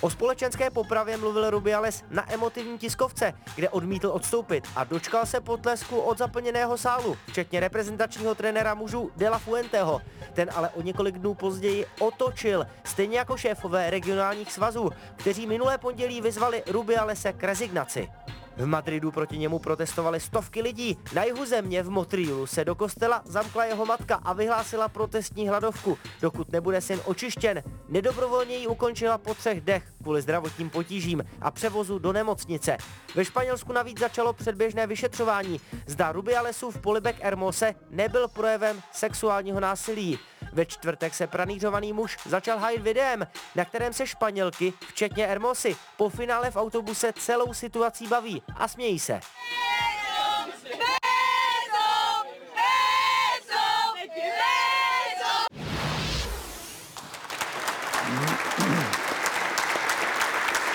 O 0.00 0.10
společenské 0.10 0.70
popravě 0.70 1.16
mluvil 1.16 1.50
Rubiales 1.50 2.04
na 2.10 2.32
emotivní 2.32 2.78
tiskovce, 2.78 3.34
kde 3.54 3.68
odmítl 3.68 4.08
odstoupit 4.08 4.68
a 4.76 4.84
dočkal 4.84 5.26
se 5.26 5.40
potlesku 5.40 5.98
od 5.98 6.18
zaplněného 6.18 6.78
sálu, 6.78 7.16
včetně 7.28 7.60
reprezentačního 7.60 8.34
trenéra 8.34 8.74
mužů 8.74 9.10
De 9.16 9.28
La 9.28 9.38
Fuenteho. 9.38 10.02
Ten 10.32 10.50
ale 10.54 10.68
o 10.68 10.82
několik 10.82 11.18
dnů 11.18 11.34
později 11.34 11.86
otočil, 12.00 12.66
stejně 12.84 13.18
jako 13.18 13.36
šéfové 13.36 13.90
regionálních 13.90 14.52
svazů, 14.52 14.90
kteří 15.16 15.46
minulé 15.46 15.78
pondělí 15.78 16.20
vyzvali 16.20 16.62
Rubialese 16.66 17.32
k 17.32 17.44
rezignaci. 17.44 18.08
V 18.56 18.66
Madridu 18.66 19.10
proti 19.10 19.38
němu 19.38 19.58
protestovali 19.58 20.20
stovky 20.20 20.62
lidí. 20.62 20.98
Na 21.14 21.24
jihu 21.24 21.46
země 21.46 21.82
v 21.82 21.90
Motrilu 21.90 22.46
se 22.46 22.64
do 22.64 22.74
kostela 22.74 23.22
zamkla 23.24 23.64
jeho 23.64 23.86
matka 23.86 24.14
a 24.14 24.32
vyhlásila 24.32 24.88
protestní 24.88 25.48
hladovku, 25.48 25.98
dokud 26.20 26.52
nebude 26.52 26.80
syn 26.80 27.00
očištěn. 27.04 27.62
Nedobrovolně 27.88 28.56
ji 28.56 28.66
ukončila 28.66 29.18
po 29.18 29.34
třech 29.34 29.60
dech 29.60 29.92
kvůli 30.02 30.22
zdravotním 30.22 30.70
potížím 30.70 31.24
a 31.40 31.50
převozu 31.50 31.98
do 31.98 32.12
nemocnice. 32.12 32.76
Ve 33.14 33.24
Španělsku 33.24 33.72
navíc 33.72 33.98
začalo 33.98 34.32
předběžné 34.32 34.86
vyšetřování. 34.86 35.60
Zda 35.86 36.12
Rubialesův 36.12 36.78
polibek 36.78 37.16
Hermose 37.22 37.74
nebyl 37.90 38.28
projevem 38.28 38.80
sexuálního 38.92 39.60
násilí. 39.60 40.18
Ve 40.56 40.66
čtvrtek 40.66 41.14
se 41.14 41.26
pranířovaný 41.26 41.92
muž 41.92 42.18
začal 42.26 42.58
hájit 42.58 42.82
videem, 42.82 43.26
na 43.54 43.64
kterém 43.64 43.92
se 43.92 44.06
Španělky, 44.06 44.72
včetně 44.88 45.26
Hermosy, 45.26 45.76
po 45.96 46.08
finále 46.08 46.50
v 46.50 46.56
autobuse 46.56 47.12
celou 47.12 47.54
situací 47.54 48.06
baví 48.06 48.42
a 48.56 48.68
smějí 48.68 48.98
se. 48.98 49.20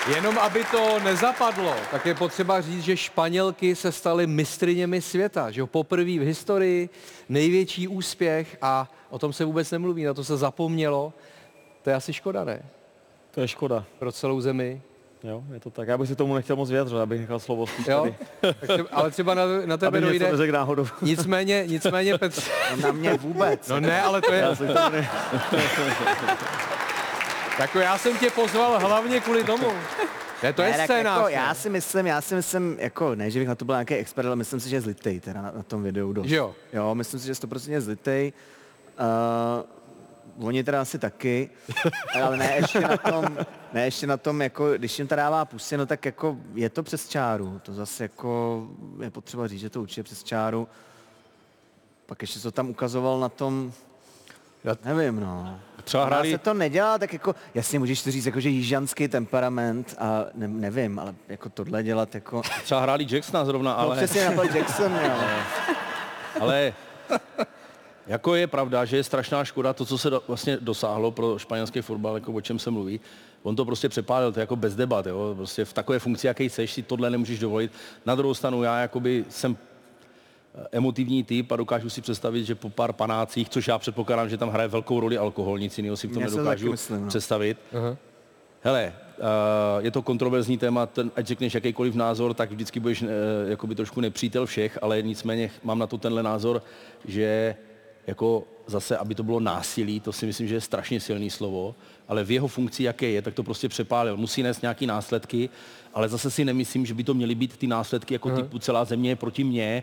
Jenom 0.08 0.38
aby 0.38 0.64
to 0.64 1.00
nezapadlo, 1.00 1.74
tak 1.90 2.06
je 2.06 2.14
potřeba 2.14 2.60
říct, 2.60 2.82
že 2.84 2.96
Španělky 2.96 3.74
se 3.76 3.92
staly 3.92 4.26
mistriněmi 4.26 5.00
světa, 5.00 5.50
že 5.50 5.66
poprvé 5.66 6.04
v 6.04 6.24
historii 6.26 6.88
největší 7.28 7.88
úspěch 7.88 8.56
a 8.62 8.90
o 9.10 9.18
tom 9.18 9.32
se 9.32 9.44
vůbec 9.44 9.70
nemluví, 9.70 10.04
na 10.04 10.14
to 10.14 10.24
se 10.24 10.36
zapomnělo. 10.36 11.12
To 11.82 11.90
je 11.90 11.96
asi 11.96 12.12
škoda, 12.12 12.44
ne? 12.44 12.62
To 13.30 13.40
je 13.40 13.48
škoda. 13.48 13.84
Pro 13.98 14.12
celou 14.12 14.40
zemi. 14.40 14.82
Jo, 15.24 15.42
je 15.54 15.60
to 15.60 15.70
tak. 15.70 15.88
Já 15.88 15.98
bych 15.98 16.08
si 16.08 16.16
tomu 16.16 16.34
nechtěl 16.34 16.56
moc 16.56 16.70
vyjadřovat, 16.70 17.02
abych 17.02 17.20
nechal 17.20 17.38
slovo 17.38 17.66
spíš 17.66 17.86
Jo? 17.86 18.14
třeba, 18.68 18.88
ale 18.92 19.10
třeba 19.10 19.34
na, 19.34 19.42
na 19.66 19.76
tebe 19.76 19.88
Aby 19.88 19.98
něco 19.98 20.08
dojde. 20.08 20.30
neřekl 20.30 20.52
náhodou. 20.52 20.86
Nicméně, 21.02 21.64
nicméně 21.66 22.18
Petr... 22.18 22.42
Na 22.82 22.92
mě 22.92 23.14
vůbec. 23.14 23.68
No 23.68 23.80
ne, 23.80 24.02
ale 24.02 24.22
to 24.22 24.32
je... 24.32 24.40
Já 24.40 24.54
se 24.54 24.64
ne... 24.66 25.10
Jako 27.58 27.78
já 27.78 27.98
jsem 27.98 28.18
tě 28.18 28.30
pozval 28.30 28.78
hlavně 28.80 29.20
kvůli 29.20 29.44
tomu. 29.44 29.66
Ne, 30.42 30.52
to 30.52 30.62
je 30.62 30.70
Ne, 30.70 30.76
tak 30.76 30.86
scénář. 30.86 31.16
Jako, 31.16 31.26
ne? 31.28 31.32
já 31.32 31.54
si 31.54 31.70
myslím, 31.70 32.06
já 32.06 32.20
si 32.20 32.34
myslím, 32.34 32.76
jako 32.80 33.14
ne, 33.14 33.30
že 33.30 33.38
bych 33.38 33.48
na 33.48 33.54
to 33.54 33.64
byl 33.64 33.74
nějaký 33.74 33.94
expert, 33.94 34.26
ale 34.26 34.36
myslím 34.36 34.60
si, 34.60 34.68
že 34.68 34.76
je 34.76 34.80
zlitej 34.80 35.20
teda 35.20 35.42
na, 35.42 35.50
na 35.56 35.62
tom 35.62 35.82
videu 35.82 36.12
dost. 36.12 36.30
Jo? 36.30 36.54
Jo, 36.72 36.94
myslím 36.94 37.20
si, 37.20 37.26
že 37.26 37.32
100% 37.32 37.72
je 37.72 37.80
zlitej. 37.80 38.32
Uh, 40.38 40.46
oni 40.46 40.64
teda 40.64 40.80
asi 40.80 40.98
taky, 40.98 41.50
ale 42.22 42.36
ne 42.36 42.56
ještě 42.56 42.80
na 42.80 42.96
tom, 42.96 43.38
ne 43.72 43.84
ještě 43.84 44.06
na 44.06 44.16
tom, 44.16 44.42
jako, 44.42 44.72
když 44.72 44.98
jim 44.98 45.08
to 45.08 45.16
dává 45.16 45.44
pusy, 45.44 45.76
no 45.76 45.86
tak 45.86 46.04
jako 46.04 46.36
je 46.54 46.68
to 46.68 46.82
přes 46.82 47.08
čáru. 47.08 47.60
To 47.62 47.74
zase 47.74 48.04
jako 48.04 48.62
je 49.02 49.10
potřeba 49.10 49.48
říct, 49.48 49.60
že 49.60 49.70
to 49.70 49.80
určitě 49.82 50.02
přes 50.02 50.24
čáru. 50.24 50.68
Pak 52.06 52.22
ještě 52.22 52.40
to 52.40 52.50
tam 52.52 52.70
ukazoval 52.70 53.20
na 53.20 53.28
tom, 53.28 53.72
já 54.64 54.76
nevím, 54.84 55.20
no. 55.20 55.60
Třeba 55.84 56.06
hráli- 56.06 56.30
se 56.30 56.38
to 56.38 56.54
nedělá, 56.54 56.98
tak 56.98 57.12
jako, 57.12 57.34
jasně 57.54 57.78
můžeš 57.78 58.02
to 58.02 58.10
říct, 58.10 58.26
jako, 58.26 58.40
že 58.40 58.48
jižanský 58.48 59.08
temperament 59.08 59.94
a 59.98 60.24
ne, 60.34 60.48
nevím, 60.48 60.98
ale 60.98 61.14
jako 61.28 61.48
tohle 61.48 61.82
dělat 61.82 62.14
jako... 62.14 62.42
Třeba 62.64 62.80
hráli 62.80 63.06
Jacksona 63.10 63.44
zrovna, 63.44 63.72
ale... 63.72 63.96
No, 63.96 64.02
přesně 64.02 64.24
napadl 64.24 64.56
Jackson, 64.56 64.92
jo. 65.04 65.10
Ale 66.40 66.72
jako 68.06 68.34
je 68.34 68.46
pravda, 68.46 68.84
že 68.84 68.96
je 68.96 69.04
strašná 69.04 69.44
škoda 69.44 69.72
to, 69.72 69.84
co 69.84 69.98
se 69.98 70.10
do, 70.10 70.22
vlastně 70.28 70.58
dosáhlo 70.60 71.10
pro 71.10 71.38
španělský 71.38 71.80
fotbal, 71.80 72.14
jako 72.14 72.32
o 72.32 72.40
čem 72.40 72.58
se 72.58 72.70
mluví. 72.70 73.00
On 73.42 73.56
to 73.56 73.64
prostě 73.64 73.88
přepálil, 73.88 74.32
to 74.32 74.40
je 74.40 74.42
jako 74.42 74.56
bez 74.56 74.76
debat, 74.76 75.06
jo? 75.06 75.34
Prostě 75.36 75.64
v 75.64 75.72
takové 75.72 75.98
funkci, 75.98 76.26
jaký 76.26 76.48
seš, 76.50 76.72
si 76.72 76.82
tohle 76.82 77.10
nemůžeš 77.10 77.38
dovolit. 77.38 77.72
Na 78.06 78.14
druhou 78.14 78.34
stranu 78.34 78.62
já 78.62 78.78
jakoby 78.78 79.24
jsem 79.28 79.56
emotivní 80.72 81.24
typ 81.24 81.52
a 81.52 81.56
dokážu 81.56 81.90
si 81.90 82.00
představit, 82.00 82.44
že 82.44 82.54
po 82.54 82.70
pár 82.70 82.92
panácích, 82.92 83.48
což 83.48 83.68
já 83.68 83.78
předpokládám, 83.78 84.28
že 84.28 84.36
tam 84.36 84.48
hraje 84.48 84.68
velkou 84.68 85.00
roli 85.00 85.18
alkohol, 85.18 85.58
nic 85.58 85.78
jiného 85.78 85.96
si 85.96 86.08
v 86.08 86.12
tom 86.12 86.22
nedokážu 86.22 86.70
myslím, 86.70 87.02
no. 87.02 87.08
představit. 87.08 87.58
Aha. 87.72 87.96
Hele, 88.60 88.92
uh, 89.18 89.84
je 89.84 89.90
to 89.90 90.02
kontroverzní 90.02 90.58
téma, 90.58 90.86
ten, 90.86 91.10
ať 91.16 91.26
řekneš 91.26 91.54
jakýkoliv 91.54 91.94
názor, 91.94 92.34
tak 92.34 92.50
vždycky 92.50 92.80
budeš 92.80 93.02
uh, 93.02 93.08
jakoby 93.46 93.74
trošku 93.74 94.00
nepřítel 94.00 94.46
všech, 94.46 94.78
ale 94.82 95.02
nicméně 95.02 95.50
mám 95.62 95.78
na 95.78 95.86
to 95.86 95.98
tenhle 95.98 96.22
názor, 96.22 96.62
že 97.04 97.56
jako 98.06 98.44
zase, 98.66 98.96
aby 98.96 99.14
to 99.14 99.22
bylo 99.22 99.40
násilí, 99.40 100.00
to 100.00 100.12
si 100.12 100.26
myslím, 100.26 100.48
že 100.48 100.54
je 100.54 100.60
strašně 100.60 101.00
silný 101.00 101.30
slovo, 101.30 101.74
ale 102.08 102.24
v 102.24 102.30
jeho 102.30 102.48
funkci, 102.48 102.82
jaké 102.82 103.06
je, 103.06 103.22
tak 103.22 103.34
to 103.34 103.42
prostě 103.42 103.68
přepálil. 103.68 104.16
Musí 104.16 104.42
nést 104.42 104.62
nějaký 104.62 104.86
následky, 104.86 105.50
ale 105.94 106.08
zase 106.08 106.30
si 106.30 106.44
nemyslím, 106.44 106.86
že 106.86 106.94
by 106.94 107.04
to 107.04 107.14
měly 107.14 107.34
být 107.34 107.56
ty 107.56 107.66
následky 107.66 108.14
jako 108.14 108.30
typu 108.30 108.58
celá 108.58 108.84
země 108.84 109.10
je 109.10 109.16
proti 109.16 109.44
mně, 109.44 109.82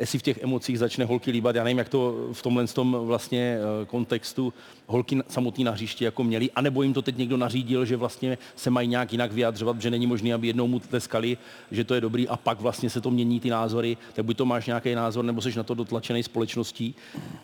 jestli 0.00 0.18
v 0.18 0.22
těch 0.22 0.42
emocích 0.42 0.78
začne 0.78 1.04
holky 1.04 1.30
líbat, 1.30 1.56
já 1.56 1.64
nevím, 1.64 1.78
jak 1.78 1.88
to 1.88 2.28
v 2.32 2.42
tomhle 2.42 2.66
tom 2.66 2.96
vlastně 3.00 3.58
eh, 3.58 3.86
kontextu 3.86 4.52
holky 4.86 5.18
samotný 5.28 5.64
na 5.64 5.72
hřišti 5.72 6.04
jako 6.04 6.24
měli, 6.24 6.50
anebo 6.50 6.82
jim 6.82 6.94
to 6.94 7.02
teď 7.02 7.16
někdo 7.16 7.36
nařídil, 7.36 7.84
že 7.84 7.96
vlastně 7.96 8.38
se 8.56 8.70
mají 8.70 8.88
nějak 8.88 9.12
jinak 9.12 9.32
vyjadřovat, 9.32 9.80
že 9.80 9.90
není 9.90 10.06
možné, 10.06 10.34
aby 10.34 10.46
jednou 10.46 10.66
mu 10.66 10.78
tleskali, 10.78 11.38
že 11.70 11.84
to 11.84 11.94
je 11.94 12.00
dobrý 12.00 12.28
a 12.28 12.36
pak 12.36 12.60
vlastně 12.60 12.90
se 12.90 13.00
to 13.00 13.10
mění 13.10 13.40
ty 13.40 13.50
názory, 13.50 13.96
tak 14.14 14.24
buď 14.24 14.36
to 14.36 14.46
máš 14.46 14.66
nějaký 14.66 14.94
názor, 14.94 15.24
nebo 15.24 15.40
jsi 15.40 15.56
na 15.56 15.62
to 15.62 15.74
dotlačený 15.74 16.22
společností. 16.22 16.94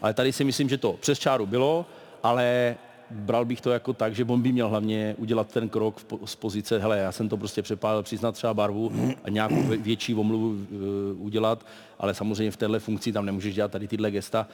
Ale 0.02 0.14
tady 0.14 0.32
si 0.32 0.44
myslím, 0.44 0.68
že 0.68 0.78
to 0.78 0.92
přes 0.92 1.18
čáru 1.18 1.46
bylo, 1.46 1.86
ale 2.22 2.76
bral 3.10 3.44
bych 3.44 3.60
to 3.60 3.70
jako 3.70 3.92
tak, 3.92 4.14
že 4.14 4.24
on 4.24 4.42
by 4.42 4.52
měl 4.52 4.68
hlavně 4.68 5.14
udělat 5.18 5.52
ten 5.52 5.68
krok 5.68 6.00
z 6.24 6.34
pozice, 6.36 6.78
hele, 6.78 6.98
já 6.98 7.12
jsem 7.12 7.28
to 7.28 7.36
prostě 7.36 7.62
přepálil, 7.62 8.02
přiznat 8.02 8.32
třeba 8.32 8.54
barvu 8.54 8.92
a 9.24 9.30
nějakou 9.30 9.62
vě- 9.62 9.82
větší 9.82 10.14
omluvu 10.14 10.48
uh, 10.48 10.56
udělat, 11.26 11.66
ale 11.98 12.14
samozřejmě 12.14 12.50
v 12.50 12.56
téhle 12.56 12.78
funkci 12.78 13.12
tam 13.12 13.26
nemůžeš 13.26 13.54
dělat 13.54 13.70
tady 13.70 13.88
tyhle 13.88 14.10
gesta. 14.10 14.46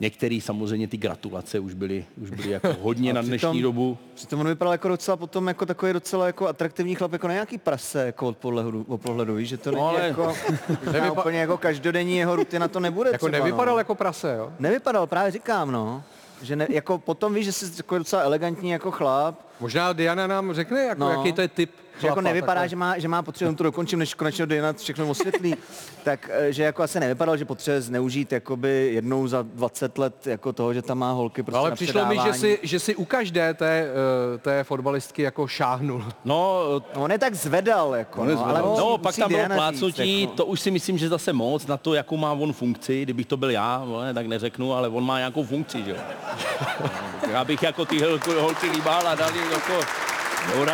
Některý 0.00 0.40
samozřejmě 0.40 0.88
ty 0.88 0.96
gratulace 0.96 1.58
už 1.58 1.74
byly, 1.74 2.04
už 2.22 2.30
byly 2.30 2.50
jako 2.50 2.68
hodně 2.82 3.12
na 3.12 3.22
dnešní 3.22 3.48
přitom- 3.48 3.62
dobu. 3.62 3.98
Přitom 4.14 4.40
on 4.40 4.46
vypadal 4.48 4.72
jako 4.74 4.88
docela 4.88 5.16
potom 5.16 5.48
jako 5.48 5.66
takový 5.66 5.92
docela 5.92 6.26
jako 6.26 6.48
atraktivní 6.48 6.94
chlap, 6.94 7.12
jako 7.12 7.28
nějaký 7.28 7.58
prase 7.58 8.06
jako 8.06 8.28
od 8.28 8.36
pohledu, 8.36 8.84
od 8.88 9.00
pohledu 9.00 9.34
víš, 9.34 9.48
že 9.48 9.56
to 9.56 9.70
není 9.70 9.82
No, 9.82 9.88
ale- 9.88 10.00
jako, 10.08 10.22
Nevypa- 10.84 11.18
úplně 11.20 11.38
jako 11.38 11.56
každodenní 11.58 12.16
jeho 12.16 12.36
rutina 12.36 12.68
to 12.68 12.80
nebude 12.80 13.10
Jako 13.12 13.26
třeba, 13.28 13.44
nevypadal 13.44 13.74
no. 13.74 13.78
jako 13.78 13.94
prase, 13.94 14.34
jo? 14.38 14.52
Nevypadal, 14.58 15.06
právě 15.06 15.30
říkám, 15.32 15.72
no. 15.72 16.02
Že 16.42 16.56
ne, 16.56 16.66
jako 16.70 16.98
potom 16.98 17.34
víš, 17.34 17.44
že 17.44 17.52
jsi 17.52 17.76
takový 17.76 17.98
docela 17.98 18.22
elegantní 18.22 18.70
jako 18.70 18.90
chlap. 18.90 19.34
Možná 19.60 19.92
Diana 19.92 20.26
nám 20.26 20.52
řekne, 20.52 20.82
jako, 20.82 21.00
No. 21.00 21.10
jaký 21.10 21.32
to 21.32 21.40
je 21.40 21.48
typ 21.48 21.70
Že 22.00 22.06
jako 22.06 22.20
nevypadá, 22.20 22.54
takhle. 22.54 22.68
že 22.68 22.76
má, 22.76 22.98
že 22.98 23.08
má 23.08 23.22
potřebu, 23.22 23.54
to 23.54 23.64
dokončím, 23.64 23.98
než 23.98 24.14
konečně 24.14 24.46
Diana 24.46 24.72
všechno 24.72 25.08
osvětlí, 25.08 25.54
tak 26.04 26.30
eh, 26.32 26.52
že 26.52 26.62
jako 26.62 26.82
asi 26.82 27.00
nevypadal, 27.00 27.36
že 27.36 27.44
potřebuje 27.44 27.80
zneužít 27.80 28.32
jakoby 28.32 28.90
jednou 28.94 29.26
za 29.28 29.42
20 29.42 29.98
let 29.98 30.26
jako 30.26 30.52
toho, 30.52 30.74
že 30.74 30.82
tam 30.82 30.98
má 30.98 31.12
holky 31.12 31.42
prostě 31.42 31.56
No, 31.56 31.60
ale 31.60 31.70
na 31.70 31.76
přišlo 31.76 32.06
mi, 32.06 32.18
že 32.24 32.32
si, 32.32 32.58
že 32.62 32.80
si 32.80 32.96
u 32.96 33.04
každé 33.04 33.54
té, 33.54 33.86
eh, 34.34 34.38
té 34.38 34.64
fotbalistky 34.64 35.22
jako 35.22 35.46
šáhnul. 35.46 36.04
No, 36.24 36.62
no 36.96 37.02
on 37.02 37.12
je 37.12 37.18
tak 37.18 37.34
zvedal, 37.34 37.94
jako, 37.94 38.24
no, 38.24 38.46
ale 38.46 38.62
musí, 38.62 38.80
no, 38.80 38.98
pak 38.98 39.16
tam 39.16 39.32
bylo 39.32 39.46
plácnutí, 39.54 40.20
jako. 40.22 40.34
to 40.34 40.46
už 40.46 40.60
si 40.60 40.70
myslím, 40.70 40.98
že 40.98 41.08
zase 41.08 41.32
moc 41.32 41.66
na 41.66 41.76
to, 41.76 41.94
jakou 41.94 42.16
má 42.16 42.32
on 42.32 42.52
funkci. 42.52 43.02
Kdybych 43.02 43.26
to 43.26 43.36
byl 43.36 43.50
já, 43.50 43.84
vole, 43.84 44.14
tak 44.14 44.26
neřeknu, 44.26 44.74
ale 44.74 44.88
on 44.88 45.06
má 45.06 45.18
nějakou 45.18 45.44
funkci, 45.44 45.84
že 45.84 45.90
jo. 45.90 45.96
Já 47.32 47.44
bych 47.44 47.62
jako 47.62 47.84
ty 47.84 48.02
holky, 48.40 48.70
líbal 48.70 49.08
a 49.08 49.14
dal 49.14 49.30
jako, 49.36 50.05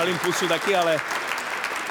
jim 0.07 0.19
pusu 0.19 0.49
taky, 0.49 0.77
ale 0.77 0.99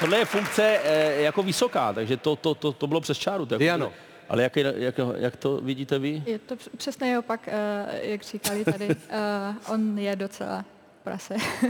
tohle 0.00 0.18
je 0.18 0.24
funkce 0.24 0.78
eh, 0.84 1.20
jako 1.22 1.42
vysoká, 1.42 1.92
takže 1.92 2.16
to, 2.16 2.36
to, 2.36 2.54
to, 2.54 2.72
to 2.72 2.86
bylo 2.86 3.00
přes 3.00 3.18
čáru. 3.18 3.46
To 3.46 3.54
jako. 3.62 3.92
Ale 4.28 4.42
jak, 4.42 4.56
jak, 4.56 4.94
jak 5.16 5.36
to 5.36 5.56
vidíte 5.62 5.98
vy? 5.98 6.22
Je 6.26 6.38
to 6.38 6.56
př- 6.56 6.68
přesně 6.76 7.18
opak, 7.18 7.40
eh, 7.48 8.00
jak 8.02 8.22
říkali 8.22 8.64
tady. 8.64 8.88
Eh, 9.08 9.54
On 9.68 9.98
je 9.98 10.16
docela 10.16 10.64
prase, 11.02 11.34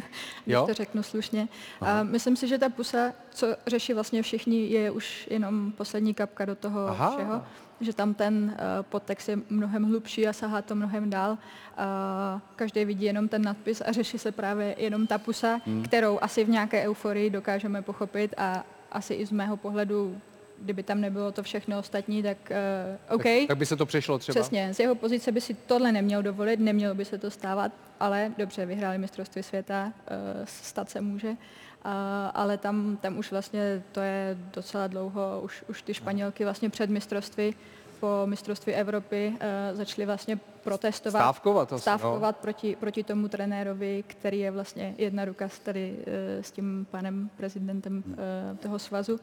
když 0.44 0.54
Jo? 0.54 0.66
to 0.66 0.74
řeknu 0.74 1.02
slušně. 1.02 1.48
A 1.80 2.02
myslím 2.02 2.36
si, 2.36 2.48
že 2.48 2.58
ta 2.58 2.68
pusa, 2.68 3.12
co 3.30 3.46
řeší 3.66 3.92
vlastně 3.94 4.22
všichni, 4.22 4.66
je 4.70 4.90
už 4.90 5.26
jenom 5.30 5.72
poslední 5.72 6.14
kapka 6.14 6.44
do 6.44 6.54
toho 6.54 6.88
Aha. 6.88 7.10
všeho. 7.10 7.42
Že 7.82 7.92
tam 7.92 8.14
ten 8.14 8.34
uh, 8.44 8.82
podtext 8.82 9.28
je 9.28 9.38
mnohem 9.50 9.84
hlubší 9.84 10.28
a 10.28 10.32
sahá 10.32 10.62
to 10.62 10.74
mnohem 10.74 11.10
dál. 11.10 11.30
Uh, 11.32 12.40
každý 12.56 12.84
vidí 12.84 13.04
jenom 13.04 13.28
ten 13.28 13.42
nadpis 13.42 13.82
a 13.86 13.92
řeší 13.92 14.18
se 14.18 14.32
právě 14.32 14.74
jenom 14.78 15.06
ta 15.06 15.18
pusa, 15.18 15.60
Hmm. 15.66 15.82
kterou 15.82 16.18
asi 16.22 16.44
v 16.44 16.48
nějaké 16.48 16.82
euforii 16.82 17.30
dokážeme 17.30 17.82
pochopit 17.82 18.34
a 18.36 18.64
asi 18.92 19.14
i 19.14 19.26
z 19.26 19.30
mého 19.30 19.56
pohledu, 19.56 20.18
kdyby 20.60 20.82
tam 20.82 21.00
nebylo 21.00 21.32
to 21.32 21.42
všechno 21.42 21.78
ostatní, 21.78 22.22
tak 22.22 22.36
uh, 23.08 23.14
OK. 23.14 23.22
Tak, 23.22 23.48
tak 23.48 23.58
by 23.58 23.66
se 23.66 23.76
to 23.76 23.86
přešlo 23.86 24.18
třeba. 24.18 24.40
Přesně, 24.40 24.74
z 24.74 24.80
jeho 24.80 24.94
pozice 24.94 25.32
by 25.32 25.40
si 25.40 25.54
tohle 25.54 25.92
neměl 25.92 26.22
dovolit, 26.22 26.60
nemělo 26.60 26.94
by 26.94 27.04
se 27.04 27.18
to 27.18 27.30
stávat, 27.30 27.72
ale 28.00 28.32
dobře, 28.38 28.66
vyhráli 28.66 28.98
mistrovství 28.98 29.42
světa, 29.42 29.92
eh, 30.08 30.14
stát 30.46 30.90
se 30.90 31.00
může, 31.00 31.36
a, 31.84 32.26
ale 32.34 32.58
tam, 32.58 32.96
tam 32.96 33.18
už 33.18 33.30
vlastně 33.30 33.82
to 33.92 34.00
je 34.00 34.38
docela 34.54 34.86
dlouho, 34.86 35.40
už, 35.44 35.64
už 35.68 35.82
ty 35.82 35.94
Španělky 35.94 36.44
vlastně 36.44 36.70
před 36.70 36.90
mistrovství, 36.90 37.54
po 38.00 38.22
mistrovství 38.26 38.72
Evropy 38.72 39.32
uh, 39.34 39.76
začaly 39.76 40.06
vlastně 40.06 40.36
protestovat. 40.36 41.22
Stávkovat 41.22 41.72
asi, 41.72 41.74
no. 41.74 41.78
Stávkovat 41.78 42.36
proti, 42.36 42.76
proti 42.76 43.04
tomu 43.04 43.28
trenérovi, 43.28 44.04
který 44.06 44.38
je 44.38 44.50
vlastně 44.50 44.94
jedna 44.98 45.24
ruka 45.24 45.48
s, 45.48 45.58
tady, 45.58 45.96
uh, 45.98 46.42
s 46.42 46.50
tím 46.50 46.86
panem 46.90 47.30
prezidentem 47.36 48.02
uh, 48.06 48.12
toho 48.58 48.78
svazu. 48.78 49.14
Uh, 49.14 49.20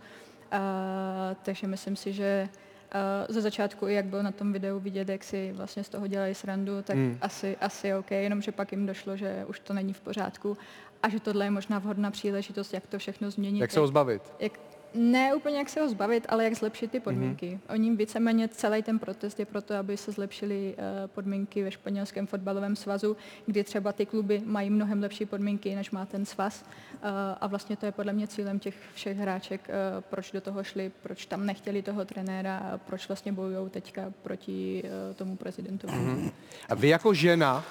takže 1.43 1.67
myslím 1.67 1.95
si, 1.95 2.13
že 2.13 2.49
Uh, 2.95 3.33
ze 3.35 3.41
začátku, 3.41 3.87
i 3.87 3.93
jak 3.93 4.05
byl 4.05 4.23
na 4.23 4.31
tom 4.31 4.53
videu 4.53 4.79
vidět, 4.79 5.09
jak 5.09 5.23
si 5.23 5.51
vlastně 5.51 5.83
z 5.83 5.89
toho 5.89 6.07
dělají 6.07 6.35
srandu, 6.35 6.81
tak 6.81 6.95
Hmm. 6.95 7.17
asi, 7.21 7.57
asi 7.61 7.93
OK, 7.93 8.11
jenomže 8.11 8.51
pak 8.51 8.71
jim 8.71 8.85
došlo, 8.85 9.17
že 9.17 9.45
už 9.47 9.59
to 9.59 9.73
není 9.73 9.93
v 9.93 10.01
pořádku 10.01 10.57
a 11.03 11.09
že 11.09 11.19
tohle 11.19 11.45
je 11.45 11.51
možná 11.51 11.79
vhodná 11.79 12.11
příležitost, 12.11 12.73
jak 12.73 12.87
to 12.87 12.99
všechno 12.99 13.31
změnit. 13.31 13.59
Jak 13.59 13.71
se 13.71 13.79
ho 13.79 13.87
zbavit? 13.87 14.21
Jak, 14.39 14.59
ne 14.93 15.35
úplně 15.35 15.57
jak 15.57 15.69
se 15.69 15.81
ho 15.81 15.89
zbavit, 15.89 16.25
ale 16.29 16.43
jak 16.43 16.55
zlepšit 16.55 16.91
ty 16.91 16.99
podmínky. 16.99 17.47
Mm-hmm. 17.49 17.73
Oni 17.73 17.95
víceméně 17.95 18.47
celý 18.47 18.83
ten 18.83 18.99
protest 18.99 19.39
je 19.39 19.45
proto, 19.45 19.75
aby 19.75 19.97
se 19.97 20.11
zlepšily 20.11 20.75
uh, 20.77 21.07
podmínky 21.07 21.63
ve 21.63 21.71
španělském 21.71 22.27
fotbalovém 22.27 22.75
svazu, 22.75 23.17
kdy 23.45 23.63
třeba 23.63 23.93
ty 23.93 24.05
kluby 24.05 24.41
mají 24.45 24.69
mnohem 24.69 25.01
lepší 25.01 25.25
podmínky, 25.25 25.75
než 25.75 25.91
má 25.91 26.05
ten 26.05 26.25
svaz. 26.25 26.63
Uh, 26.63 26.99
a 27.41 27.47
vlastně 27.47 27.75
to 27.75 27.85
je 27.85 27.91
podle 27.91 28.13
mě 28.13 28.27
cílem 28.27 28.59
těch 28.59 28.75
všech 28.93 29.17
hráček, 29.17 29.69
uh, 29.69 30.01
proč 30.01 30.31
do 30.31 30.41
toho 30.41 30.63
šli, 30.63 30.91
proč 31.03 31.25
tam 31.25 31.45
nechtěli 31.45 31.81
toho 31.81 32.05
trenéra 32.05 32.57
a 32.57 32.77
proč 32.77 33.07
vlastně 33.07 33.31
bojují 33.31 33.69
teďka 33.69 34.13
proti 34.21 34.83
tomu 35.15 35.35
prezidentovi. 35.35 35.93
Mhm. 35.93 36.31
A 36.69 36.75
vy 36.75 36.87
jako 36.87 37.13
žena 37.13 37.65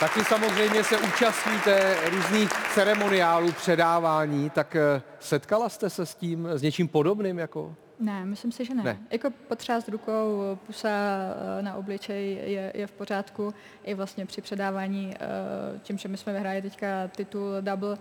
taky 0.00 0.24
samozřejmě 0.24 0.84
se 0.84 0.98
účastníte 0.98 1.96
různých 2.10 2.50
ceremoniálů, 2.74 3.52
předávání, 3.52 4.50
tak 4.50 4.76
eh, 4.76 5.02
setkala 5.20 5.68
jste 5.68 5.90
se 5.90 6.06
s 6.06 6.14
tím, 6.14 6.46
s 6.46 6.62
něčím 6.62 6.88
podobným 6.88 7.38
jako? 7.38 7.74
Ne, 7.98 8.24
myslím 8.24 8.52
si, 8.52 8.64
že 8.64 8.74
ne. 8.74 8.82
Ne. 8.82 8.98
Jako 9.10 9.30
potřást 9.48 9.88
rukou, 9.88 10.42
pusa 10.66 10.88
eh, 10.88 11.62
na 11.62 11.74
obličej 11.74 12.34
je, 12.44 12.72
je 12.74 12.86
v 12.86 12.92
pořádku. 12.92 13.54
I 13.84 13.94
vlastně 13.94 14.26
při 14.26 14.40
předávání, 14.40 15.14
eh, 15.14 15.78
tím, 15.82 15.98
že 15.98 16.08
my 16.08 16.16
jsme 16.16 16.32
vyhráli 16.32 16.62
teďka 16.62 16.86
titul 17.16 17.42
double, 17.60 17.98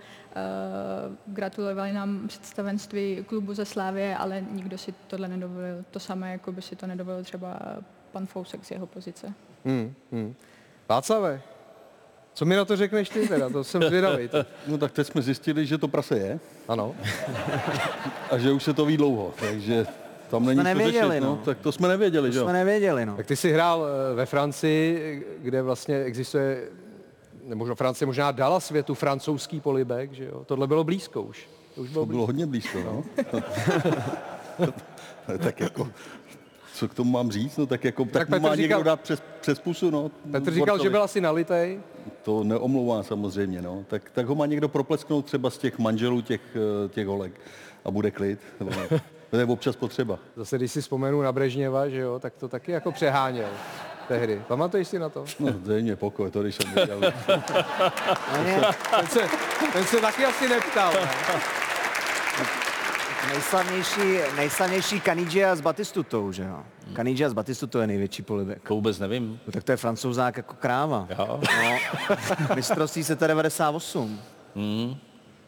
gratulovali 1.26 1.94
nám 1.94 2.28
představenství 2.28 3.26
klubu 3.28 3.54
ze 3.54 3.66
Slávě, 3.66 4.18
ale 4.18 4.44
nikdo 4.52 4.78
si 4.78 4.94
tohle 5.08 5.28
nedovolil. 5.28 5.86
To 5.92 6.00
samé, 6.00 6.32
jako 6.32 6.52
by 6.52 6.62
si 6.62 6.76
to 6.76 6.88
nedovolil 6.88 7.24
třeba 7.24 7.60
pan 8.12 8.26
Fousek 8.26 8.66
z 8.66 8.72
jeho 8.72 8.88
pozice. 8.88 9.34
Hmm, 9.66 9.94
hmm. 10.12 10.36
Václave, 10.90 11.42
co 12.40 12.46
mi 12.46 12.56
na 12.56 12.66
to 12.66 12.76
řekneš 12.76 13.10
ty 13.10 13.28
teda? 13.28 13.50
To 13.50 13.64
jsem 13.64 13.84
zvědavý. 13.84 14.30
No 14.68 14.78
tak 14.78 14.92
teď 14.92 15.08
jsme 15.08 15.22
zjistili, 15.22 15.66
že 15.66 15.78
to 15.78 15.88
prase 15.88 16.18
je. 16.18 16.40
Ano. 16.68 16.96
A 18.32 18.38
že 18.38 18.52
už 18.52 18.64
se 18.64 18.74
to 18.74 18.86
ví 18.86 18.98
dlouho, 18.98 19.34
takže 19.40 19.86
tam 20.30 20.46
není 20.46 20.62
jsme 20.62 20.72
co 20.74 20.78
nevěděli, 20.78 21.10
řešit. 21.10 21.24
no. 21.24 21.42
Tak 21.46 21.58
to 21.60 21.72
jsme 21.72 21.88
nevěděli, 21.88 22.30
To 22.30 22.34
že 22.34 22.40
jo? 22.40 22.46
jsme 22.46 22.54
nevěděli, 22.54 23.06
no. 23.06 23.16
Tak 23.18 23.26
ty 23.26 23.36
jsi 23.36 23.52
hrál 23.52 23.86
eh, 24.12 24.16
ve 24.16 24.26
Francii, 24.26 25.26
kde 25.42 25.62
vlastně 25.62 25.96
existuje, 26.04 26.64
nebo 27.44 27.60
možná 27.60 27.76
Francie 27.76 28.06
možná 28.06 28.32
dala 28.32 28.60
světu 28.60 28.94
francouzský 28.94 29.60
polibek, 29.60 30.14
že 30.14 30.26
jo? 30.26 30.44
Tohle 30.46 30.68
bylo 30.68 30.84
blízko 30.84 31.22
už. 31.22 31.50
To 31.76 31.82
už 31.82 31.90
bylo 31.90 32.06
To 32.06 32.12
bylo 32.12 32.26
hodně 32.26 32.46
blízko, 32.46 32.78
no. 32.86 33.04
tak 35.38 35.60
jako, 35.60 35.88
co 36.80 36.88
k 36.88 36.94
tomu 36.94 37.12
mám 37.12 37.32
říct, 37.32 37.58
no 37.58 37.66
tak 37.66 37.84
jako, 37.84 38.04
tak, 38.06 38.14
tak 38.14 38.28
Petr 38.30 38.42
má 38.42 38.56
říkal- 38.56 38.78
někdo 38.80 38.84
dát 38.84 39.02
přes, 39.02 39.24
přes 39.42 39.60
pusu, 39.60 39.90
no. 39.92 40.12
Petr 40.32 40.52
říkal, 40.54 40.66
Borcovi. 40.66 40.84
že 40.84 40.90
byl 40.90 41.04
asi 41.04 41.22
nalitej. 41.22 41.80
To 42.24 42.44
neomlouvá 42.44 43.04
samozřejmě, 43.04 43.62
no. 43.62 43.84
Tak, 43.88 44.10
tak 44.14 44.26
ho 44.26 44.36
má 44.36 44.46
někdo 44.46 44.70
proplesknout 44.70 45.26
třeba 45.26 45.50
z 45.50 45.58
těch 45.58 45.80
manželů 45.80 46.22
těch, 46.22 46.42
eh, 46.56 46.90
těch 46.90 47.08
holek 47.08 47.32
a 47.86 47.92
bude 47.92 48.12
klid. 48.12 48.40
nebo 48.60 48.72
ne. 48.72 49.02
To 49.30 49.38
je 49.38 49.46
občas 49.46 49.76
potřeba. 49.76 50.20
Zase 50.36 50.58
když 50.58 50.72
si 50.72 50.82
vzpomenu 50.82 51.22
na 51.22 51.32
Brežněva, 51.32 51.90
že 51.90 51.98
jo, 52.00 52.20
tak 52.20 52.34
to 52.40 52.48
taky 52.48 52.72
jako 52.72 52.92
přeháněl 52.92 53.48
tehdy. 54.08 54.42
Pamatuješ 54.48 54.88
si 54.88 55.00
na 55.00 55.10
to? 55.10 55.26
No, 55.40 55.52
dej 55.52 55.82
mě 55.84 55.96
pokoj, 55.96 56.32
to 56.32 56.42
když 56.42 56.56
jsem 56.56 56.72
viděl. 56.74 57.02
ten, 58.92 59.08
se, 59.10 59.20
ten 59.74 59.84
se 59.84 59.98
taky 60.02 60.26
asi 60.26 60.50
neptal. 60.50 60.94
Ne? 60.94 61.10
Nejslavnější, 63.28 64.20
nejslavnější 64.36 65.00
Kanidžia 65.02 65.56
s 65.56 65.62
Batistutou, 65.62 66.32
že 66.32 66.44
jo? 66.44 66.64
Hmm. 66.86 66.96
Kanidžia 66.96 67.30
s 67.30 67.34
Batistutou 67.34 67.80
je 67.80 67.88
největší 67.88 68.22
polibek. 68.24 68.68
To 68.68 68.74
vůbec 68.74 69.00
nevím. 69.00 69.40
No, 69.48 69.52
tak 69.54 69.64
to 69.64 69.72
je 69.72 69.78
francouzák 69.78 70.38
jako 70.38 70.54
kráva. 70.60 71.08
Jo. 71.20 71.40
No, 71.64 71.76
mistrovství 72.56 73.04
se 73.04 73.16
98. 73.16 74.20
Mm. 74.56 74.96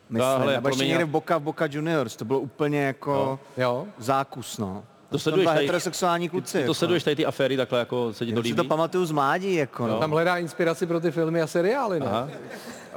Myslím, 0.10 0.20
Tahle, 0.20 0.54
nebo 0.54 0.70
ještě 0.70 0.86
někde 0.86 1.00
já- 1.00 1.06
v 1.06 1.10
Boca, 1.10 1.38
v 1.38 1.42
Boca 1.42 1.66
Juniors, 1.72 2.16
to 2.16 2.26
bylo 2.26 2.40
úplně 2.40 2.82
jako 2.84 3.40
jo. 3.58 3.88
zákus, 3.98 4.58
no. 4.58 4.84
To 5.10 5.20
sleduješ 5.20 5.48
tady, 5.48 5.60
heterosexuální 5.60 6.30
kluci. 6.30 6.52
ty 6.52 6.58
to 6.58 6.60
jako. 6.60 6.74
sleduješ 6.74 7.04
tady 7.04 7.16
ty 7.16 7.26
aféry, 7.26 7.58
takhle 7.58 7.80
jako 7.80 8.14
se 8.14 8.20
ti 8.20 8.26
to 8.26 8.30
Jenom 8.32 8.44
si 8.44 8.48
líbí? 8.48 8.58
to 8.58 8.64
pamatuju 8.64 9.06
z 9.06 9.12
mládí, 9.12 9.56
jako 9.56 9.88
no. 9.88 10.00
Tam 10.00 10.12
hledá 10.12 10.38
inspiraci 10.38 10.86
pro 10.88 11.00
ty 11.00 11.12
filmy 11.12 11.42
a 11.42 11.48
seriály, 11.48 12.00
ne? 12.00 12.06
Aha. 12.06 12.30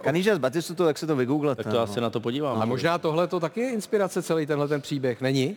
Kaníže 0.04 0.34
z 0.34 0.38
Batistutu, 0.38 0.84
jak 0.84 0.98
se 0.98 1.06
to 1.06 1.16
vygooglete. 1.16 1.62
Tak 1.62 1.72
to 1.72 1.78
já 1.78 1.86
se 1.86 2.00
na 2.00 2.10
to 2.10 2.20
podívám. 2.20 2.62
A 2.62 2.64
možná 2.64 2.98
tohle 2.98 3.26
to 3.26 3.40
taky 3.40 3.60
je 3.60 3.70
inspirace, 3.70 4.22
celý 4.22 4.46
tenhle 4.46 4.68
ten 4.68 4.80
příběh, 4.80 5.20
není? 5.20 5.56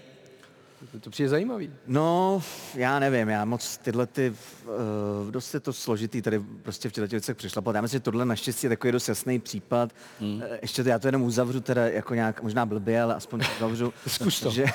To, 0.91 0.99
to 0.99 1.09
přijde 1.09 1.29
zajímavý. 1.29 1.71
No, 1.87 2.41
já 2.75 2.99
nevím, 2.99 3.29
já 3.29 3.45
moc 3.45 3.77
tyhle 3.77 4.07
ty, 4.07 4.33
uh, 4.65 5.31
dost 5.31 5.53
je 5.53 5.59
to 5.59 5.73
složitý 5.73 6.21
tady 6.21 6.39
prostě 6.63 6.89
v 6.89 6.91
těchto 6.91 7.07
věcech 7.07 7.37
přišlapat. 7.37 7.75
Já 7.75 7.81
myslím, 7.81 7.95
že 7.95 8.03
tohle 8.03 8.25
naštěstí 8.25 8.65
je 8.65 8.69
takový 8.69 8.91
dost 8.91 9.07
jasný 9.07 9.39
případ. 9.39 9.91
Hmm. 10.19 10.43
Ještě 10.61 10.83
to, 10.83 10.89
já 10.89 10.99
to 10.99 11.07
jenom 11.07 11.21
uzavřu 11.21 11.61
teda 11.61 11.87
jako 11.87 12.15
nějak, 12.15 12.43
možná 12.43 12.65
blbě, 12.65 13.01
ale 13.01 13.15
aspoň 13.15 13.39
to 13.39 13.45
uzavřu. 13.57 13.93
Zkus 14.07 14.39
to. 14.39 14.51
Že, 14.51 14.65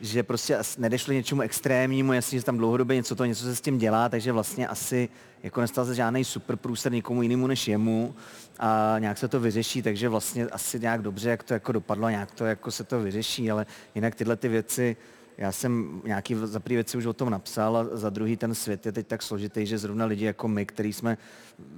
že 0.00 0.22
prostě 0.22 0.58
nedešlo 0.78 1.12
něčemu 1.12 1.40
extrémnímu, 1.42 2.12
jasně, 2.12 2.38
že 2.38 2.44
tam 2.44 2.58
dlouhodobě 2.58 2.96
něco 2.96 3.14
to, 3.14 3.24
něco 3.24 3.44
se 3.44 3.56
s 3.56 3.60
tím 3.60 3.78
dělá, 3.78 4.08
takže 4.08 4.32
vlastně 4.32 4.68
asi 4.68 5.08
jako 5.42 5.60
nestal 5.60 5.86
se 5.86 5.94
žádný 5.94 6.24
super 6.24 6.56
průser 6.56 6.92
nikomu 6.92 7.22
jinému 7.22 7.46
než 7.46 7.68
jemu 7.68 8.14
a 8.58 8.96
nějak 8.98 9.18
se 9.18 9.28
to 9.28 9.40
vyřeší, 9.40 9.82
takže 9.82 10.08
vlastně 10.08 10.46
asi 10.46 10.80
nějak 10.80 11.02
dobře, 11.02 11.30
jak 11.30 11.42
to 11.42 11.54
jako 11.54 11.72
dopadlo, 11.72 12.08
nějak 12.08 12.30
to 12.30 12.44
jako 12.44 12.70
se 12.70 12.84
to 12.84 13.00
vyřeší, 13.00 13.50
ale 13.50 13.66
jinak 13.94 14.14
tyhle 14.14 14.36
ty 14.36 14.48
věci, 14.48 14.96
já 15.38 15.52
jsem 15.52 16.02
nějaký 16.04 16.34
za 16.34 16.60
první 16.60 16.76
věci 16.76 16.98
už 16.98 17.06
o 17.06 17.12
tom 17.12 17.30
napsal 17.30 17.76
a 17.76 17.86
za 17.92 18.10
druhý 18.10 18.36
ten 18.36 18.54
svět 18.54 18.86
je 18.86 18.92
teď 18.92 19.06
tak 19.06 19.22
složitý, 19.22 19.66
že 19.66 19.78
zrovna 19.78 20.04
lidi 20.04 20.24
jako 20.24 20.48
my, 20.48 20.66
který 20.66 20.92
jsme, 20.92 21.18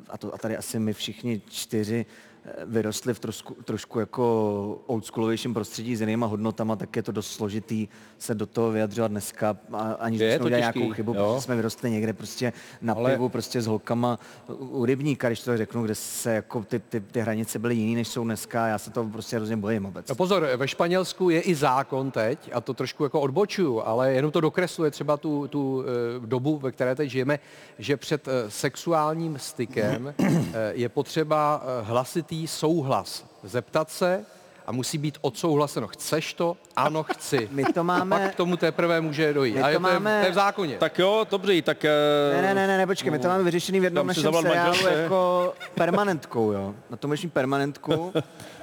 a, 0.08 0.18
to, 0.18 0.34
a 0.34 0.38
tady 0.38 0.56
asi 0.56 0.78
my 0.78 0.92
všichni 0.92 1.42
čtyři, 1.48 2.06
vyrostli 2.66 3.14
v 3.14 3.18
trošku, 3.18 3.54
trošku 3.64 4.00
jako 4.00 4.24
oldschoolovějším 4.86 5.54
prostředí 5.54 5.96
s 5.96 6.00
jinýma 6.00 6.26
hodnotama, 6.26 6.76
tak 6.76 6.96
je 6.96 7.02
to 7.02 7.12
dost 7.12 7.30
složitý 7.32 7.88
se 8.18 8.34
do 8.34 8.46
toho 8.46 8.70
vyjadřovat 8.70 9.08
dneska, 9.10 9.56
a, 9.72 9.78
aniž 9.92 10.20
Je 10.20 10.26
bychom 10.28 10.38
to 10.38 10.44
udělali 10.44 10.60
nějakou 10.76 10.92
chybu, 10.94 11.14
jo. 11.14 11.32
protože 11.34 11.44
jsme 11.44 11.56
vyrostli 11.56 11.90
někde 11.90 12.12
prostě 12.12 12.52
na 12.82 12.94
Ale- 12.94 13.10
pivu, 13.12 13.28
prostě 13.28 13.62
s 13.62 13.66
holkama 13.66 14.18
u- 14.48 14.84
rybníka, 14.84 15.28
když 15.28 15.40
to 15.40 15.56
řeknu, 15.56 15.82
kde 15.82 15.94
se 15.94 16.34
jako 16.34 16.62
ty, 16.64 16.78
ty, 16.78 17.00
ty 17.00 17.20
hranice 17.20 17.58
byly 17.58 17.74
jiný, 17.74 17.94
než 17.94 18.08
jsou 18.08 18.24
dneska, 18.24 18.66
já 18.66 18.78
se 18.78 18.90
to 18.90 19.04
prostě 19.04 19.36
hrozně 19.36 19.56
bojím 19.56 19.86
obecně. 19.86 20.12
No 20.12 20.14
pozor, 20.16 20.48
ve 20.56 20.68
Španělsku 20.68 21.30
je 21.30 21.40
i 21.40 21.54
zákon 21.54 22.10
teď, 22.10 22.50
a 22.52 22.60
to 22.60 22.74
trošku 22.74 23.04
jako 23.04 23.20
odbočuju, 23.20 23.80
ale 23.82 24.12
jenom 24.12 24.30
to 24.30 24.40
dokresluje 24.40 24.90
třeba 24.90 25.16
tu, 25.16 25.48
tu 25.48 25.84
eh, 25.84 26.26
dobu, 26.26 26.58
ve 26.58 26.72
které 26.72 26.94
teď 26.94 27.10
žijeme, 27.10 27.38
že 27.78 27.96
před 27.96 28.28
eh, 28.28 28.50
sexuálním 28.50 29.38
stykem 29.38 30.14
eh, 30.18 30.72
je 30.74 30.88
potřeba 30.88 31.62
eh, 31.64 31.84
hlasitý 32.34 32.46
souhlas. 32.46 33.24
Zeptat 33.44 33.90
se 33.90 34.24
a 34.66 34.72
musí 34.72 34.98
být 34.98 35.18
odsouhlaseno. 35.20 35.86
Chceš 35.88 36.34
to? 36.34 36.56
Ano, 36.76 37.02
chci. 37.02 37.48
My 37.52 37.64
to 37.64 37.80
A 37.80 37.82
máme- 37.82 38.18
pak 38.18 38.32
k 38.32 38.36
tomu 38.36 38.56
teprve 38.56 39.00
může 39.00 39.32
dojít. 39.32 39.54
My 39.54 39.62
A 39.62 39.68
je 39.68 39.76
to 39.76 39.82
to, 39.82 39.88
je, 39.88 39.92
máme- 39.94 40.20
to 40.20 40.26
je 40.26 40.32
v 40.32 40.34
zákoně. 40.34 40.76
Tak 40.78 40.98
jo, 40.98 41.26
dobře, 41.30 41.62
tak... 41.62 41.84
eh, 41.84 41.90
Ne, 42.36 42.42
ne, 42.42 42.54
ne, 42.54 42.66
ne, 42.66 42.78
ne, 42.78 42.86
počkej, 42.86 43.10
my 43.10 43.18
to 43.18 43.28
máme 43.28 43.44
vyřešený 43.44 43.80
v 43.80 43.84
jednom 43.84 44.06
našem 44.06 44.22
seriálu 44.22 44.44
manželce. 44.66 45.02
jako 45.02 45.54
permanentkou, 45.74 46.52
jo. 46.52 46.74
Na 46.90 46.96
tom 46.96 47.12
ještě 47.12 47.28
permanentku. 47.28 48.12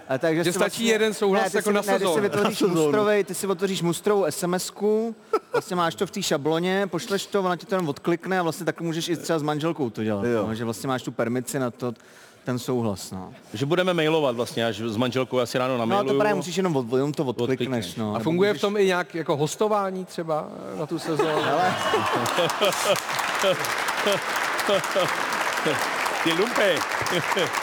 A 0.10 0.18
takže 0.18 0.44
Že 0.44 0.54
stačí 0.54 0.86
jeden 0.86 1.14
souhlas 1.14 1.44
ne, 1.44 1.50
ty 1.50 1.58
jako 1.58 1.70
si, 1.70 1.74
na 1.74 1.82
ne, 1.82 1.88
ty 1.88 1.94
si 1.94 2.00
sezónu. 2.00 2.22
vytvoříš 2.22 2.62
Na 2.62 2.68
sezónu. 2.68 2.82
mustrovej, 2.84 3.24
ty 3.24 3.36
si 3.36 3.48
otvoříš 3.48 3.82
mustrovou 3.82 4.26
SMS-ku, 4.30 5.16
vlastně 5.52 5.76
máš 5.76 5.96
to 5.96 6.08
v 6.08 6.12
té 6.12 6.22
šabloně, 6.24 6.88
pošleš 6.88 7.26
to, 7.26 7.40
ona 7.40 7.56
ti 7.56 7.66
to 7.66 7.76
jenom 7.76 7.90
odklikne 7.90 8.40
a 8.40 8.44
vlastně 8.44 8.66
tak 8.66 8.82
můžeš 8.82 9.10
i 9.10 9.18
třeba 9.18 9.40
s 9.40 9.42
manželkou 9.44 9.90
to 9.90 10.04
dělat. 10.04 10.26
No, 10.48 10.56
že 10.56 10.66
vlastně 10.66 10.88
máš 10.88 11.04
tu 11.04 11.12
permici 11.12 11.60
na 11.60 11.72
to, 11.72 11.94
ten 12.44 12.60
souhlas, 12.60 13.12
no. 13.12 13.34
Že 13.54 13.66
budeme 13.66 13.94
mailovat 13.94 14.36
vlastně, 14.36 14.66
až 14.66 14.78
s 14.78 14.98
manželkou 14.98 15.40
asi 15.40 15.58
ráno 15.58 15.86
No 15.86 15.98
a 15.98 16.04
to 16.04 16.14
právě 16.14 16.36
musíš 16.36 16.58
jenom, 16.58 16.76
od, 16.76 16.94
jenom 16.94 17.14
to 17.14 17.24
odklikneš, 17.26 17.96
no. 17.96 18.16
A 18.16 18.20
funguje 18.20 18.54
v 18.54 18.62
tom 18.62 18.78
i 18.78 18.86
nějak 18.86 19.16
jako 19.16 19.38
hostování 19.38 20.06
třeba 20.06 20.48
na 20.80 20.86
tu 20.86 21.00
sezónu? 21.00 21.42
Ty 26.24 26.34
lumpy. 26.34 26.76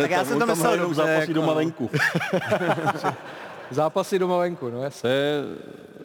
Tak 0.00 0.10
já 0.10 0.24
jsem 0.24 0.38
to 0.38 0.46
myslel 0.46 0.94
zápasy 0.94 1.20
jako- 1.20 1.32
doma 1.32 1.54
venku. 1.54 1.90
Zápasy 3.70 4.18
doma 4.18 4.38
venku, 4.38 4.70
no 4.70 4.82
jasně. 4.82 5.00
To 5.00 5.08
je, 5.08 5.42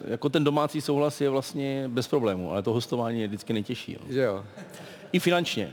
jako 0.08 0.28
ten 0.28 0.44
domácí 0.44 0.80
souhlas 0.80 1.20
je 1.20 1.30
vlastně 1.30 1.84
bez 1.88 2.08
problému, 2.08 2.50
ale 2.50 2.62
to 2.62 2.72
hostování 2.72 3.20
je 3.20 3.26
vždycky 3.26 3.52
nejtěžší. 3.52 3.92
Jo. 3.92 3.98
Že 4.08 4.20
jo. 4.20 4.44
I 5.12 5.18
finančně. 5.18 5.70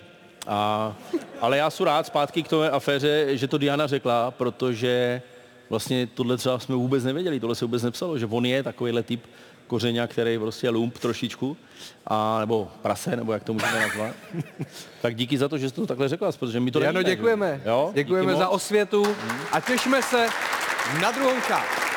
A, 0.47 0.95
ale 1.41 1.57
já 1.57 1.69
jsem 1.69 1.85
rád 1.85 2.05
zpátky 2.05 2.43
k 2.43 2.47
té 2.47 2.69
aféře, 2.69 3.37
že 3.37 3.47
to 3.47 3.57
Diana 3.57 3.87
řekla, 3.87 4.31
protože 4.31 5.21
vlastně 5.69 6.07
tohle 6.07 6.37
třeba 6.37 6.59
jsme 6.59 6.75
vůbec 6.75 7.03
nevěděli, 7.03 7.39
tohle 7.39 7.55
se 7.55 7.65
vůbec 7.65 7.83
nepsalo, 7.83 8.17
že 8.17 8.25
on 8.25 8.45
je 8.45 8.63
takovýhle 8.63 9.03
typ 9.03 9.25
kořeňa, 9.67 10.07
který 10.07 10.37
prostě 10.37 10.67
je 10.67 10.71
lump 10.71 10.97
trošičku, 10.97 11.57
a, 12.07 12.39
nebo 12.39 12.71
prase, 12.81 13.15
nebo 13.15 13.33
jak 13.33 13.43
to 13.43 13.53
můžeme 13.53 13.79
nazvat. 13.79 14.15
tak 15.01 15.15
díky 15.15 15.37
za 15.37 15.47
to, 15.47 15.57
že 15.57 15.69
jsi 15.69 15.75
to 15.75 15.87
takhle 15.87 16.09
řekla, 16.09 16.31
protože 16.31 16.59
my 16.59 16.71
to 16.71 16.81
že? 16.81 17.03
děkujeme. 17.03 17.61
Jo? 17.65 17.91
Děkujeme 17.93 18.31
Díky 18.31 18.39
za 18.39 18.45
moc. 18.45 18.55
osvětu 18.55 19.15
a 19.51 19.59
těšíme 19.59 20.01
se 20.01 20.27
na 21.01 21.11
druhou 21.11 21.41
část. 21.47 21.94